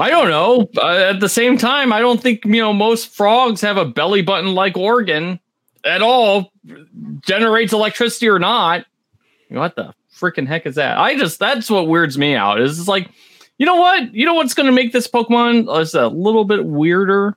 I 0.00 0.10
don't 0.10 0.30
know. 0.30 0.68
Uh, 0.76 1.10
at 1.10 1.20
the 1.20 1.28
same 1.28 1.58
time, 1.58 1.92
I 1.92 2.00
don't 2.00 2.20
think 2.20 2.44
you 2.44 2.60
know 2.60 2.72
most 2.72 3.14
frogs 3.14 3.60
have 3.60 3.76
a 3.76 3.84
belly 3.84 4.22
button 4.22 4.54
like 4.54 4.76
organ 4.76 5.38
at 5.84 6.02
all. 6.02 6.52
Generates 7.22 7.72
electricity 7.72 8.28
or 8.28 8.38
not? 8.38 8.86
What 9.48 9.76
the 9.76 9.94
freaking 10.14 10.46
heck 10.46 10.66
is 10.66 10.76
that? 10.76 10.98
I 10.98 11.16
just 11.16 11.38
that's 11.38 11.70
what 11.70 11.88
weirds 11.88 12.16
me 12.16 12.34
out. 12.34 12.60
Is 12.60 12.78
it's 12.78 12.88
like, 12.88 13.10
you 13.58 13.66
know 13.66 13.76
what? 13.76 14.14
You 14.14 14.26
know 14.26 14.34
what's 14.34 14.54
going 14.54 14.66
to 14.66 14.72
make 14.72 14.92
this 14.92 15.08
Pokemon 15.08 15.80
is 15.80 15.94
a 15.94 16.08
little 16.08 16.44
bit 16.44 16.64
weirder. 16.64 17.36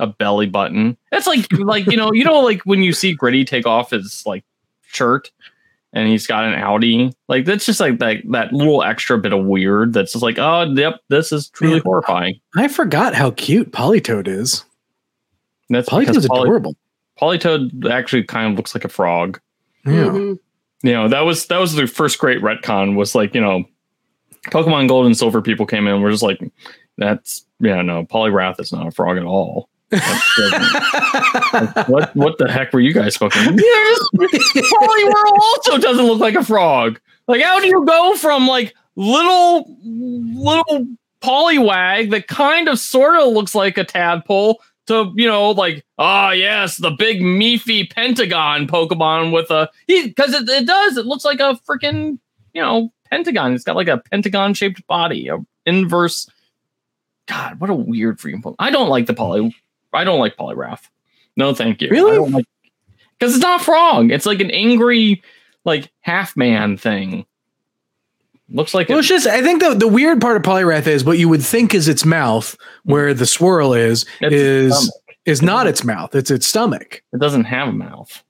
A 0.00 0.06
belly 0.06 0.46
button. 0.46 0.96
It's 1.10 1.26
like 1.26 1.52
like 1.52 1.86
you 1.86 1.96
know 1.96 2.12
you 2.12 2.24
know 2.24 2.40
like 2.40 2.62
when 2.62 2.82
you 2.82 2.92
see 2.92 3.14
Gritty 3.14 3.44
take 3.44 3.66
off 3.66 3.90
his 3.90 4.24
like 4.24 4.44
shirt 4.86 5.32
and 5.92 6.08
he's 6.08 6.26
got 6.26 6.44
an 6.44 6.54
Audi. 6.54 7.12
Like 7.28 7.44
that's 7.44 7.64
just 7.66 7.80
like 7.80 7.98
that 8.00 8.18
that 8.30 8.52
little 8.52 8.82
extra 8.82 9.18
bit 9.18 9.32
of 9.32 9.44
weird. 9.44 9.92
That's 9.92 10.12
just 10.12 10.22
like, 10.22 10.38
oh, 10.38 10.62
yep, 10.74 11.00
this 11.08 11.32
is 11.32 11.48
truly 11.50 11.74
Man. 11.74 11.82
horrifying. 11.84 12.40
I 12.56 12.68
forgot 12.68 13.14
how 13.14 13.30
cute 13.32 13.72
Politoed 13.72 14.28
is. 14.28 14.64
That's 15.70 15.88
because 15.88 16.16
Politoed's 16.16 16.28
Poly- 16.28 16.42
adorable. 16.42 16.76
Politoed 17.20 17.90
actually 17.90 18.22
kind 18.24 18.52
of 18.52 18.56
looks 18.56 18.74
like 18.74 18.84
a 18.84 18.88
frog. 18.88 19.40
Yeah. 19.84 19.92
Mhm. 20.04 20.38
You 20.82 20.92
know, 20.92 21.08
that 21.08 21.22
was 21.22 21.46
that 21.46 21.58
was 21.58 21.74
the 21.74 21.86
first 21.86 22.18
great 22.18 22.40
retcon. 22.40 22.94
Was 22.94 23.14
like 23.14 23.34
you 23.34 23.40
know, 23.40 23.64
Pokemon 24.46 24.88
Gold 24.88 25.06
and 25.06 25.16
Silver 25.16 25.42
people 25.42 25.66
came 25.66 25.86
in. 25.88 25.94
and 25.94 26.02
We're 26.02 26.12
just 26.12 26.22
like, 26.22 26.40
that's 26.96 27.44
yeah, 27.60 27.82
no, 27.82 28.04
Poliwrath 28.04 28.60
is 28.60 28.72
not 28.72 28.86
a 28.86 28.90
frog 28.92 29.16
at 29.16 29.24
all. 29.24 29.68
What 31.88 32.14
what 32.14 32.38
the 32.38 32.48
heck 32.50 32.72
were 32.72 32.80
you 32.80 32.92
guys 32.92 33.16
fucking? 33.16 33.58
Yes, 33.58 33.98
Poliwhirl 34.14 35.38
also 35.40 35.78
doesn't 35.78 36.04
look 36.04 36.20
like 36.20 36.34
a 36.34 36.44
frog. 36.44 37.00
Like, 37.26 37.42
how 37.42 37.60
do 37.60 37.66
you 37.66 37.84
go 37.86 38.14
from 38.16 38.46
like 38.46 38.74
little 38.96 39.76
little 39.84 40.86
Poliwag 41.22 42.10
that 42.10 42.28
kind 42.28 42.68
of 42.68 42.78
sort 42.78 43.16
of 43.16 43.32
looks 43.32 43.54
like 43.54 43.78
a 43.78 43.84
tadpole 43.84 44.60
to 44.86 45.12
you 45.16 45.26
know 45.26 45.50
like 45.50 45.84
ah 45.98 46.30
yes 46.30 46.76
the 46.78 46.90
big 46.90 47.20
meefy 47.20 47.90
Pentagon 47.90 48.66
Pokemon 48.66 49.32
with 49.32 49.50
a 49.50 49.70
he 49.86 50.08
because 50.08 50.34
it, 50.34 50.48
it 50.48 50.66
does 50.66 50.96
it 50.96 51.06
looks 51.06 51.24
like 51.24 51.40
a 51.40 51.58
freaking 51.68 52.18
you 52.52 52.62
know 52.62 52.92
pentagon. 53.10 53.54
It's 53.54 53.64
got 53.64 53.76
like 53.76 53.88
a 53.88 53.98
pentagon 53.98 54.54
shaped 54.54 54.86
body, 54.86 55.28
a 55.28 55.38
inverse. 55.66 56.28
God, 57.26 57.60
what 57.60 57.70
a 57.70 57.74
weird 57.74 58.18
freaking 58.18 58.42
Pokemon. 58.42 58.56
I 58.58 58.70
don't 58.70 58.88
like 58.88 59.06
the 59.06 59.14
poly. 59.14 59.54
I 59.92 60.04
don't 60.04 60.20
like 60.20 60.36
Poliwrath. 60.36 60.82
No, 61.36 61.54
thank 61.54 61.80
you. 61.80 61.88
Really? 61.90 62.16
Don't 62.16 62.32
like 62.32 62.46
because 63.18 63.34
it's 63.34 63.42
not 63.42 63.62
frog. 63.62 64.10
It's 64.10 64.26
like 64.26 64.40
an 64.40 64.50
angry, 64.50 65.22
like 65.64 65.90
half 66.00 66.36
man 66.36 66.76
thing. 66.76 67.26
Looks 68.50 68.72
like 68.72 68.88
Well, 68.88 68.98
it, 68.98 69.00
it's 69.00 69.08
just 69.08 69.26
I 69.26 69.42
think 69.42 69.62
the 69.62 69.74
the 69.74 69.88
weird 69.88 70.20
part 70.20 70.36
of 70.36 70.42
Poliwrath 70.42 70.86
is 70.86 71.04
what 71.04 71.18
you 71.18 71.28
would 71.28 71.42
think 71.42 71.74
is 71.74 71.86
its 71.88 72.04
mouth, 72.04 72.56
where 72.84 73.12
the 73.12 73.26
swirl 73.26 73.74
is, 73.74 74.06
its 74.20 74.34
is 74.34 75.00
is 75.26 75.42
not 75.42 75.66
its 75.66 75.84
mouth. 75.84 76.14
It's 76.14 76.30
its 76.30 76.46
stomach. 76.46 77.02
it 77.12 77.20
doesn't 77.20 77.44
have 77.44 77.68
a 77.68 77.72
mouth. 77.72 78.22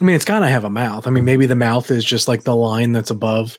I 0.00 0.04
mean, 0.04 0.14
it's 0.14 0.26
gotta 0.26 0.48
have 0.48 0.64
a 0.64 0.70
mouth. 0.70 1.06
I 1.06 1.10
mean, 1.10 1.24
maybe 1.24 1.46
the 1.46 1.56
mouth 1.56 1.90
is 1.90 2.04
just 2.04 2.28
like 2.28 2.44
the 2.44 2.54
line 2.54 2.92
that's 2.92 3.10
above 3.10 3.58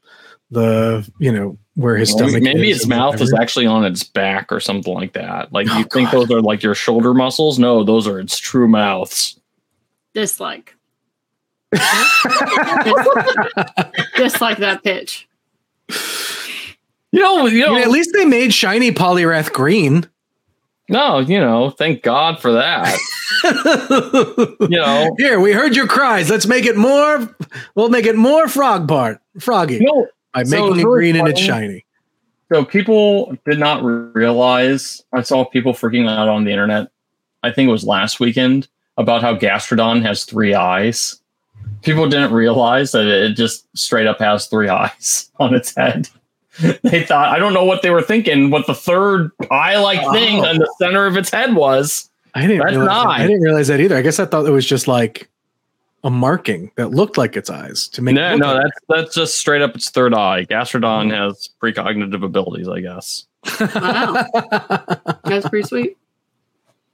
the, 0.52 1.10
you 1.20 1.32
know, 1.32 1.58
where 1.76 1.96
his 1.98 2.16
Maybe, 2.16 2.30
stomach. 2.30 2.44
maybe 2.44 2.70
is 2.72 2.78
its 2.78 2.86
or 2.86 2.90
mouth 2.90 3.22
is 3.22 3.34
actually 3.34 3.66
on 3.68 3.86
its 3.86 4.04
back 4.04 4.52
or 4.52 4.60
something 4.60 4.94
like 4.94 5.14
that. 5.14 5.52
Like 5.54 5.68
Oh, 5.70 5.78
you 5.78 5.84
think 5.86 6.12
God. 6.12 6.28
those 6.28 6.32
are 6.32 6.42
like 6.42 6.64
your 6.64 6.74
shoulder 6.76 7.14
muscles? 7.14 7.60
No, 7.60 7.84
those 7.84 8.08
are 8.08 8.20
its 8.20 8.38
true 8.40 8.68
mouths. 8.68 9.40
Dislike. 10.14 10.74
Dislike 14.16 14.58
that 14.60 14.82
pitch. 14.84 15.28
You 17.12 17.22
know, 17.22 17.46
you 17.46 17.64
I 17.64 17.68
know. 17.68 17.74
mean, 17.76 17.84
at 17.84 17.90
least 17.92 18.12
they 18.14 18.26
made 18.26 18.54
shiny 18.54 18.92
Poliwrath 18.92 19.54
green. 19.54 20.08
no, 20.90 21.20
you 21.20 21.40
know. 21.40 21.70
Thank 21.70 22.04
God 22.04 22.40
for 22.40 22.52
that. 22.54 22.98
you 24.62 24.68
know. 24.70 25.14
Here, 25.18 25.40
we 25.40 25.52
heard 25.54 25.76
your 25.76 25.88
cries. 25.88 26.30
Let's 26.30 26.48
make 26.48 26.66
it 26.66 26.76
more. 26.78 27.30
We'll 27.76 27.90
make 27.90 28.06
it 28.06 28.16
more 28.16 28.48
frog 28.48 28.88
part, 28.88 29.20
froggy 29.40 29.76
You 29.76 29.82
know, 29.86 30.08
so 30.36 30.50
making 30.50 30.66
it 30.66 30.70
really 30.70 30.84
green 30.84 31.16
and 31.16 31.28
it's 31.28 31.40
shiny. 31.40 31.86
So 32.52 32.64
people 32.64 33.36
did 33.46 33.60
not 33.60 33.84
realize. 33.84 35.04
I 35.14 35.22
saw 35.22 35.44
people 35.44 35.74
freaking 35.74 36.10
out 36.10 36.30
on 36.30 36.46
the 36.46 36.52
internet. 36.52 36.90
I 37.44 37.52
think 37.52 37.68
it 37.68 37.72
was 37.72 37.84
last 37.86 38.20
weekend 38.20 38.68
about 38.98 39.22
how 39.22 39.36
Gastrodon 39.36 40.02
has 40.04 40.24
three 40.24 40.54
eyes. 40.54 41.22
People 41.82 42.10
didn't 42.10 42.34
realize 42.34 42.92
that 42.94 43.06
it 43.06 43.34
just 43.34 43.68
straight 43.78 44.08
up 44.08 44.20
has 44.20 44.48
three 44.48 44.70
eyes 44.70 45.30
on 45.40 45.54
its 45.54 45.76
head. 45.76 46.10
they 46.84 47.04
thought 47.04 47.30
I 47.30 47.38
don't 47.38 47.54
know 47.54 47.66
what 47.66 47.82
they 47.84 47.92
were 47.92 48.02
thinking. 48.02 48.50
What 48.50 48.66
the 48.66 48.74
third 48.74 49.32
eye-like 49.52 50.02
thing 50.12 50.38
in 50.44 50.58
the 50.58 50.74
center 50.80 51.06
of 51.06 51.16
its 51.16 51.30
head 51.30 51.54
was. 51.54 52.10
I 52.34 52.42
didn't. 52.42 52.60
That's 52.60 52.72
realize 52.72 52.88
that. 52.88 53.04
not. 53.04 53.20
I 53.20 53.28
didn't 53.28 53.42
realize 53.42 53.68
that 53.68 53.80
either. 53.80 53.96
I 53.96 54.02
guess 54.02 54.20
I 54.20 54.26
thought 54.26 54.46
it 54.46 54.52
was 54.52 54.66
just 54.66 54.88
like 54.88 55.30
a 56.04 56.10
marking 56.10 56.72
that 56.76 56.92
looked 56.92 57.18
like 57.18 57.36
its 57.36 57.50
eyes 57.50 57.88
to 57.90 58.02
make. 58.02 58.16
No, 58.16 58.32
look 58.32 58.40
no, 58.40 58.54
like 58.54 58.64
that's 58.64 58.80
that's 59.04 59.16
just 59.16 59.38
straight 59.38 59.62
up 59.62 59.76
its 59.76 59.90
third 59.90 60.14
eye. 60.14 60.46
Gastrodon 60.46 61.12
has 61.12 61.50
precognitive 61.62 62.24
abilities, 62.24 62.68
I 62.68 62.82
guess. 62.82 63.26
Wow. 63.60 64.26
That's 65.24 65.48
pretty 65.48 65.66
sweet. 65.68 65.98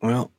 well, 0.02 0.32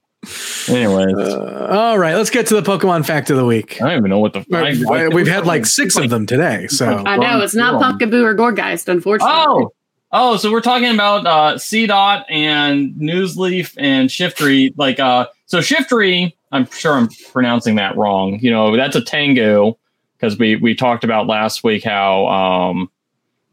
Anyways, 0.68 1.14
uh, 1.18 1.68
all 1.70 1.98
right. 1.98 2.14
Let's 2.14 2.30
get 2.30 2.46
to 2.46 2.54
the 2.60 2.62
Pokemon 2.62 3.04
fact 3.04 3.28
of 3.30 3.36
the 3.36 3.44
week. 3.44 3.80
I 3.82 3.88
don't 3.90 3.98
even 3.98 4.10
know 4.10 4.18
what 4.20 4.32
the. 4.32 4.44
I- 4.54 5.04
I- 5.04 5.08
We've 5.08 5.26
had 5.26 5.44
like 5.44 5.66
six 5.66 5.96
of 5.98 6.08
them 6.10 6.24
today, 6.26 6.66
so 6.68 7.02
I 7.04 7.16
know 7.16 7.40
it's 7.40 7.54
not 7.54 7.74
Wrong. 7.74 7.98
Pumpkaboo 7.98 8.22
or 8.24 8.34
Gourgeist, 8.34 8.88
unfortunately. 8.88 9.34
Oh, 9.36 9.72
oh, 10.12 10.36
so 10.38 10.50
we're 10.50 10.60
talking 10.62 10.94
about 10.94 11.26
uh, 11.26 11.54
Seedot 11.56 12.24
and 12.30 12.94
Nuzleaf 12.94 13.74
and 13.76 14.08
Shiftry. 14.08 14.72
Like, 14.78 14.98
uh, 14.98 15.26
so 15.46 15.58
Shiftry, 15.58 16.32
I'm 16.54 16.66
sure 16.70 16.94
I'm 16.94 17.08
pronouncing 17.32 17.74
that 17.74 17.96
wrong. 17.96 18.38
You 18.40 18.50
know, 18.50 18.76
that's 18.76 18.94
a 18.94 19.00
Tango 19.00 19.76
because 20.16 20.38
we 20.38 20.56
we 20.56 20.74
talked 20.74 21.02
about 21.02 21.26
last 21.26 21.64
week 21.64 21.82
how 21.82 22.26
um, 22.28 22.90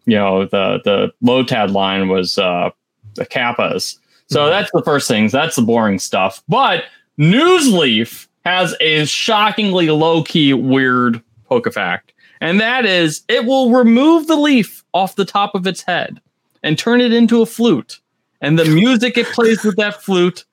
you 0.06 0.16
know 0.16 0.46
the 0.46 0.80
the 0.86 1.12
Lotad 1.24 1.74
line 1.74 2.08
was 2.08 2.38
uh 2.38 2.70
the 3.16 3.26
Kappas. 3.26 3.98
So 4.28 4.50
that's 4.50 4.72
the 4.72 4.84
first 4.84 5.10
things. 5.10 5.34
That's 5.34 5.58
the 5.58 5.62
boring 5.62 6.00
stuff. 6.00 6.42
But 6.48 6.86
Nuzleaf 7.20 8.28
has 8.46 8.74
a 8.80 9.06
shockingly 9.06 9.90
low 9.90 10.24
key 10.24 10.54
weird 10.54 11.22
Pokefact, 11.50 12.12
and 12.40 12.62
that 12.62 12.86
is 12.86 13.24
it 13.28 13.46
will 13.46 13.72
remove 13.72 14.28
the 14.28 14.38
leaf 14.38 14.84
off 14.94 15.16
the 15.16 15.26
top 15.26 15.56
of 15.56 15.66
its 15.66 15.82
head 15.82 16.22
and 16.64 16.78
turn 16.78 17.02
it 17.02 17.12
into 17.12 17.42
a 17.42 17.46
flute. 17.48 18.00
And 18.42 18.58
the 18.58 18.66
music 18.66 19.18
it 19.18 19.28
plays 19.28 19.64
with 19.64 19.76
that 19.78 20.02
flute 20.02 20.46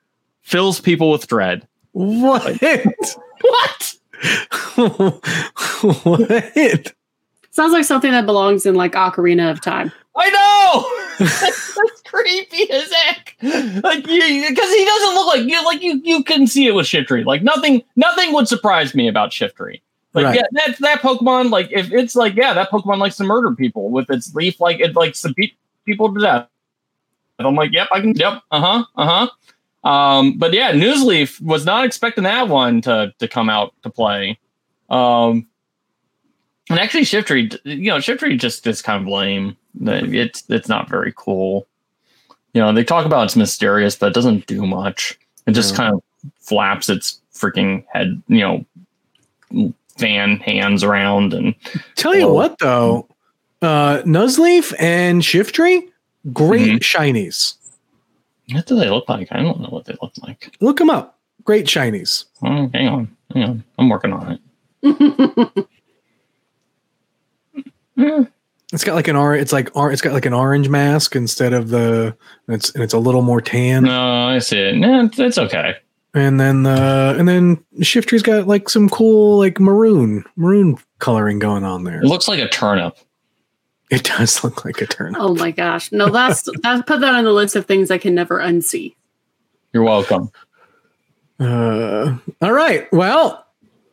fills 0.42 0.80
people 0.80 1.10
with 1.10 1.26
dread. 1.28 1.68
What? 1.98 2.56
What? 3.40 3.94
what? 6.04 6.92
Sounds 7.50 7.72
like 7.72 7.84
something 7.84 8.12
that 8.12 8.24
belongs 8.24 8.66
in 8.66 8.76
like 8.76 8.92
Ocarina 8.92 9.50
of 9.50 9.60
Time. 9.60 9.90
I 10.16 10.30
know. 10.30 11.26
that's, 11.26 11.74
that's 11.74 12.02
creepy 12.02 12.70
as 12.70 12.92
heck. 12.92 13.36
Like 13.42 14.04
because 14.04 14.70
he 14.70 14.84
doesn't 14.84 15.14
look 15.14 15.26
like 15.26 15.44
you. 15.44 15.64
Like 15.64 15.82
you, 15.82 16.00
you 16.04 16.22
can 16.22 16.46
see 16.46 16.66
it 16.66 16.72
with 16.72 16.86
Shiftry. 16.86 17.24
Like 17.24 17.42
nothing, 17.42 17.82
nothing 17.96 18.32
would 18.32 18.46
surprise 18.46 18.94
me 18.94 19.08
about 19.08 19.30
Shiftry. 19.30 19.80
Like 20.14 20.24
Right. 20.26 20.36
yeah, 20.36 20.42
that 20.52 20.78
that 20.78 21.00
Pokemon. 21.00 21.50
Like 21.50 21.68
if 21.70 21.92
it's 21.92 22.14
like 22.14 22.34
yeah, 22.36 22.54
that 22.54 22.70
Pokemon 22.70 22.98
likes 22.98 23.16
to 23.16 23.24
murder 23.24 23.54
people 23.54 23.90
with 23.90 24.08
its 24.10 24.34
leaf. 24.34 24.60
Like 24.60 24.80
it 24.80 24.94
likes 24.94 25.20
to 25.22 25.32
beat 25.34 25.56
people 25.84 26.12
to 26.14 26.20
death. 26.20 26.48
And 27.38 27.46
I'm 27.46 27.54
like, 27.54 27.72
yep, 27.72 27.88
I 27.92 28.00
can. 28.00 28.14
Yep, 28.14 28.42
uh 28.50 28.60
huh, 28.60 28.84
uh 28.96 29.06
huh. 29.06 29.30
Um, 29.88 30.36
but 30.36 30.52
yeah, 30.52 30.72
Nuzleaf 30.72 31.40
was 31.40 31.64
not 31.64 31.84
expecting 31.84 32.24
that 32.24 32.48
one 32.48 32.80
to 32.82 33.12
to 33.18 33.28
come 33.28 33.48
out 33.48 33.72
to 33.82 33.90
play. 33.90 34.38
Um, 34.90 35.46
and 36.70 36.78
actually, 36.78 37.02
Shiftry, 37.04 37.58
you 37.64 37.90
know, 37.90 37.96
Shiftry 37.96 38.38
just 38.38 38.66
is 38.66 38.82
kind 38.82 39.02
of 39.02 39.08
lame. 39.08 39.56
It's 39.80 40.44
it's 40.48 40.68
not 40.68 40.88
very 40.88 41.12
cool. 41.16 41.66
You 42.52 42.60
know, 42.60 42.72
they 42.72 42.84
talk 42.84 43.06
about 43.06 43.24
it's 43.24 43.36
mysterious, 43.36 43.96
but 43.96 44.08
it 44.08 44.14
doesn't 44.14 44.46
do 44.46 44.66
much. 44.66 45.18
It 45.46 45.52
just 45.52 45.70
Yeah. 45.72 45.76
kind 45.78 45.94
of 45.94 46.02
flaps 46.40 46.88
its 46.88 47.20
freaking 47.32 47.84
head, 47.92 48.20
you 48.28 48.40
know, 49.52 49.72
fan 49.96 50.38
hands 50.38 50.82
around 50.84 51.32
and 51.32 51.54
Tell 51.94 52.14
you 52.14 52.28
what, 52.28 52.58
though, 52.58 53.06
uh, 53.62 54.02
Nuzleaf 54.04 54.74
and 54.78 55.22
Shiftry, 55.22 55.88
great 56.32 56.82
shinies. 56.82 57.54
What 58.52 58.66
do 58.66 58.76
they 58.78 58.88
look 58.90 59.08
like? 59.08 59.28
I 59.30 59.42
don't 59.42 59.60
know 59.60 59.68
what 59.68 59.84
they 59.84 59.94
look 60.02 60.12
like. 60.22 60.54
Look 60.60 60.78
them 60.78 60.90
up. 60.90 61.18
Great 61.44 61.66
shinies. 61.66 62.24
Oh, 62.42 62.68
hang 62.74 62.88
on, 62.88 63.16
hang 63.32 63.42
on, 63.44 63.64
I'm 63.78 63.88
working 63.88 64.12
on 64.12 64.38
it. 64.82 65.66
It's 68.70 68.84
got 68.84 68.94
like 68.94 69.08
an 69.08 69.16
or 69.16 69.34
It's 69.34 69.52
like 69.52 69.74
or 69.74 69.90
It's 69.90 70.02
got 70.02 70.12
like 70.12 70.26
an 70.26 70.34
orange 70.34 70.68
mask 70.68 71.16
instead 71.16 71.52
of 71.54 71.70
the. 71.70 72.14
and 72.46 72.54
It's 72.54 72.70
and 72.74 72.84
it's 72.84 72.92
a 72.92 72.98
little 72.98 73.22
more 73.22 73.40
tan. 73.40 73.84
No, 73.84 74.26
I 74.28 74.38
see 74.40 74.58
it. 74.58 74.76
No, 74.76 75.04
it's, 75.06 75.18
it's 75.18 75.38
okay. 75.38 75.74
And 76.12 76.38
then 76.38 76.66
uh 76.66 77.14
and 77.18 77.26
then 77.26 77.56
Shiftry's 77.80 78.22
got 78.22 78.46
like 78.46 78.68
some 78.68 78.88
cool 78.90 79.38
like 79.38 79.58
maroon 79.58 80.22
maroon 80.36 80.76
coloring 80.98 81.38
going 81.38 81.64
on 81.64 81.84
there. 81.84 82.00
It 82.02 82.04
looks 82.06 82.28
like 82.28 82.40
a 82.40 82.48
turnip. 82.48 82.98
It 83.90 84.04
does 84.04 84.44
look 84.44 84.64
like 84.64 84.80
a 84.82 84.86
turnip. 84.86 85.20
oh 85.20 85.34
my 85.34 85.50
gosh. 85.50 85.90
No, 85.92 86.10
that's 86.10 86.42
that 86.62 86.86
put 86.86 87.00
that 87.00 87.14
on 87.14 87.24
the 87.24 87.32
list 87.32 87.56
of 87.56 87.66
things 87.66 87.90
I 87.90 87.98
can 87.98 88.14
never 88.14 88.38
unsee. 88.38 88.94
You're 89.72 89.82
welcome. 89.84 90.30
Uh, 91.40 92.16
all 92.42 92.52
right. 92.52 92.90
Well, 92.92 93.46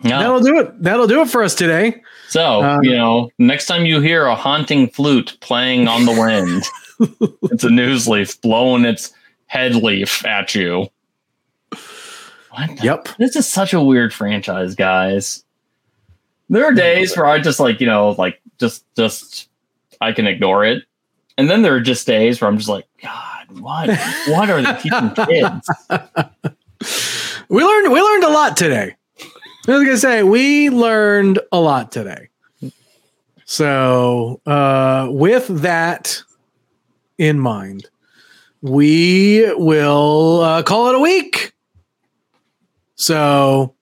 Yeah. 0.04 0.20
that'll 0.20 0.40
do 0.42 0.60
it. 0.60 0.82
That'll 0.82 1.08
do 1.08 1.22
it 1.22 1.30
for 1.30 1.44
us 1.44 1.56
today. 1.56 2.02
So, 2.28 2.64
Um, 2.64 2.84
you 2.84 2.96
know, 2.96 3.30
next 3.38 3.68
time 3.68 3.86
you 3.86 4.02
hear 4.02 4.26
a 4.26 4.36
haunting 4.36 4.90
flute 4.90 5.38
playing 5.42 5.88
on 5.88 6.06
the 6.06 6.12
wind, 6.12 6.64
it's 7.52 7.64
a 7.64 7.70
Nuzleaf 7.70 8.42
blowing 8.42 8.84
its 8.84 9.14
head 9.48 9.76
leaf 9.76 10.26
at 10.26 10.56
you. 10.56 10.88
What 12.52 12.78
the- 12.78 12.84
Yep. 12.84 13.10
This 13.20 13.36
is 13.36 13.48
such 13.48 13.74
a 13.74 13.82
weird 13.82 14.14
franchise, 14.14 14.76
guys. 14.76 15.44
There 16.50 16.66
are 16.66 16.72
days 16.74 17.16
where 17.16 17.26
I 17.26 17.40
just 17.40 17.60
like, 17.60 17.80
you 17.82 17.88
know, 17.88 18.12
like 18.12 18.40
just 18.60 18.86
just 18.96 19.50
I 20.06 20.14
can 20.14 20.28
ignore 20.28 20.64
it. 20.64 20.84
And 21.38 21.50
then 21.50 21.64
there 21.64 21.76
are 21.76 21.82
just 21.82 22.06
days 22.06 22.40
where 22.40 22.48
I'm 22.48 22.58
just 22.58 22.70
like, 22.70 22.86
God, 23.02 23.60
what? 23.60 23.90
What 24.28 24.50
are 24.50 24.62
they 24.62 24.74
teaching 24.82 25.12
kids? 25.26 25.70
We 27.50 27.64
learned 27.64 27.92
we 27.92 28.02
learned 28.02 28.24
a 28.24 28.30
lot 28.30 28.56
today. 28.56 28.96
I 29.68 29.72
was 29.72 29.84
gonna 29.84 29.98
say 29.98 30.24
we 30.24 30.70
learned 30.70 31.40
a 31.52 31.60
lot 31.60 31.92
today. 31.92 32.30
So 33.46 34.42
uh, 34.46 35.08
with 35.12 35.48
that 35.62 36.22
in 37.18 37.40
mind, 37.40 37.88
we 38.62 39.52
will 39.56 40.42
uh, 40.42 40.64
call 40.64 40.90
it 40.90 40.96
a 40.96 41.00
week. 41.00 41.54
So 42.96 43.76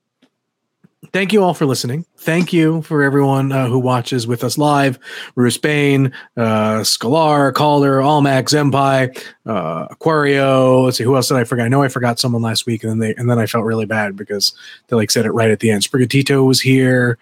thank 1.12 1.34
you 1.34 1.44
all 1.44 1.54
for 1.54 1.66
listening. 1.66 2.06
Thank 2.24 2.54
you 2.54 2.82
for 2.84 3.04
everyone 3.04 3.52
uh, 3.52 3.68
who 3.68 3.78
watches 3.78 4.26
with 4.26 4.46
us 4.46 4.58
live. 4.58 4.98
Bruce 5.36 5.58
Bain, 5.58 6.14
uh, 6.38 6.86
Calder, 7.02 8.00
Almac, 8.02 8.46
Zempai, 8.46 9.22
uh, 9.46 9.90
Aquario. 9.90 10.86
Let's 10.86 10.98
see 10.98 11.04
who 11.04 11.18
else 11.18 11.28
did 11.28 11.36
I 11.36 11.44
forget. 11.44 11.66
I 11.66 11.68
know 11.68 11.84
I 11.84 11.90
forgot 11.90 12.20
someone 12.20 12.42
last 12.42 12.66
week, 12.66 12.82
and 12.82 12.92
then 12.92 13.00
they 13.00 13.14
and 13.16 13.30
then 13.30 13.40
I 13.40 13.46
felt 13.46 13.66
really 13.66 13.86
bad 13.86 14.16
because 14.16 14.54
they 14.88 14.96
like 14.96 15.12
said 15.12 15.26
it 15.26 15.32
right 15.32 15.52
at 15.52 15.60
the 15.60 15.70
end. 15.70 15.84
Sprigatito 15.84 16.48
was 16.48 16.62
here. 16.62 17.18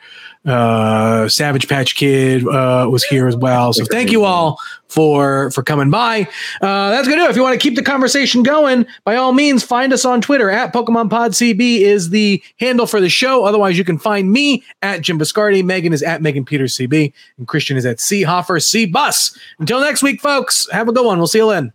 Uh, 0.45 1.27
Savage 1.29 1.67
Patch 1.67 1.95
Kid 1.95 2.47
uh, 2.47 2.87
was 2.89 3.03
here 3.03 3.27
as 3.27 3.35
well. 3.35 3.73
So 3.73 3.85
thank 3.85 4.11
you 4.11 4.23
all 4.23 4.59
for 4.87 5.51
for 5.51 5.63
coming 5.63 5.89
by. 5.89 6.27
Uh, 6.61 6.89
that's 6.89 7.07
gonna 7.07 7.23
do. 7.23 7.29
If 7.29 7.35
you 7.35 7.43
want 7.43 7.59
to 7.59 7.63
keep 7.63 7.75
the 7.75 7.83
conversation 7.83 8.41
going, 8.41 8.85
by 9.03 9.15
all 9.15 9.33
means, 9.33 9.63
find 9.63 9.93
us 9.93 10.03
on 10.03 10.19
Twitter 10.19 10.49
at 10.49 10.73
Pokemon 10.73 11.09
Pod 11.09 11.31
CB 11.31 11.81
is 11.81 12.09
the 12.09 12.41
handle 12.59 12.87
for 12.87 12.99
the 12.99 13.09
show. 13.09 13.45
Otherwise, 13.45 13.77
you 13.77 13.83
can 13.83 13.99
find 13.99 14.31
me 14.31 14.63
at 14.95 15.01
Jim 15.01 15.19
Viscardi. 15.19 15.63
Megan 15.63 15.93
is 15.93 16.03
at 16.03 16.21
Megan 16.21 16.45
Peters 16.45 16.77
CB, 16.77 17.13
and 17.37 17.47
Christian 17.47 17.77
is 17.77 17.85
at 17.85 17.99
C 17.99 18.23
Hoffer 18.23 18.59
C 18.59 18.85
Bus. 18.85 19.37
Until 19.59 19.79
next 19.79 20.03
week, 20.03 20.21
folks. 20.21 20.67
Have 20.71 20.87
a 20.87 20.93
good 20.93 21.05
one. 21.05 21.17
We'll 21.17 21.27
see 21.27 21.39
you 21.39 21.49
then. 21.49 21.73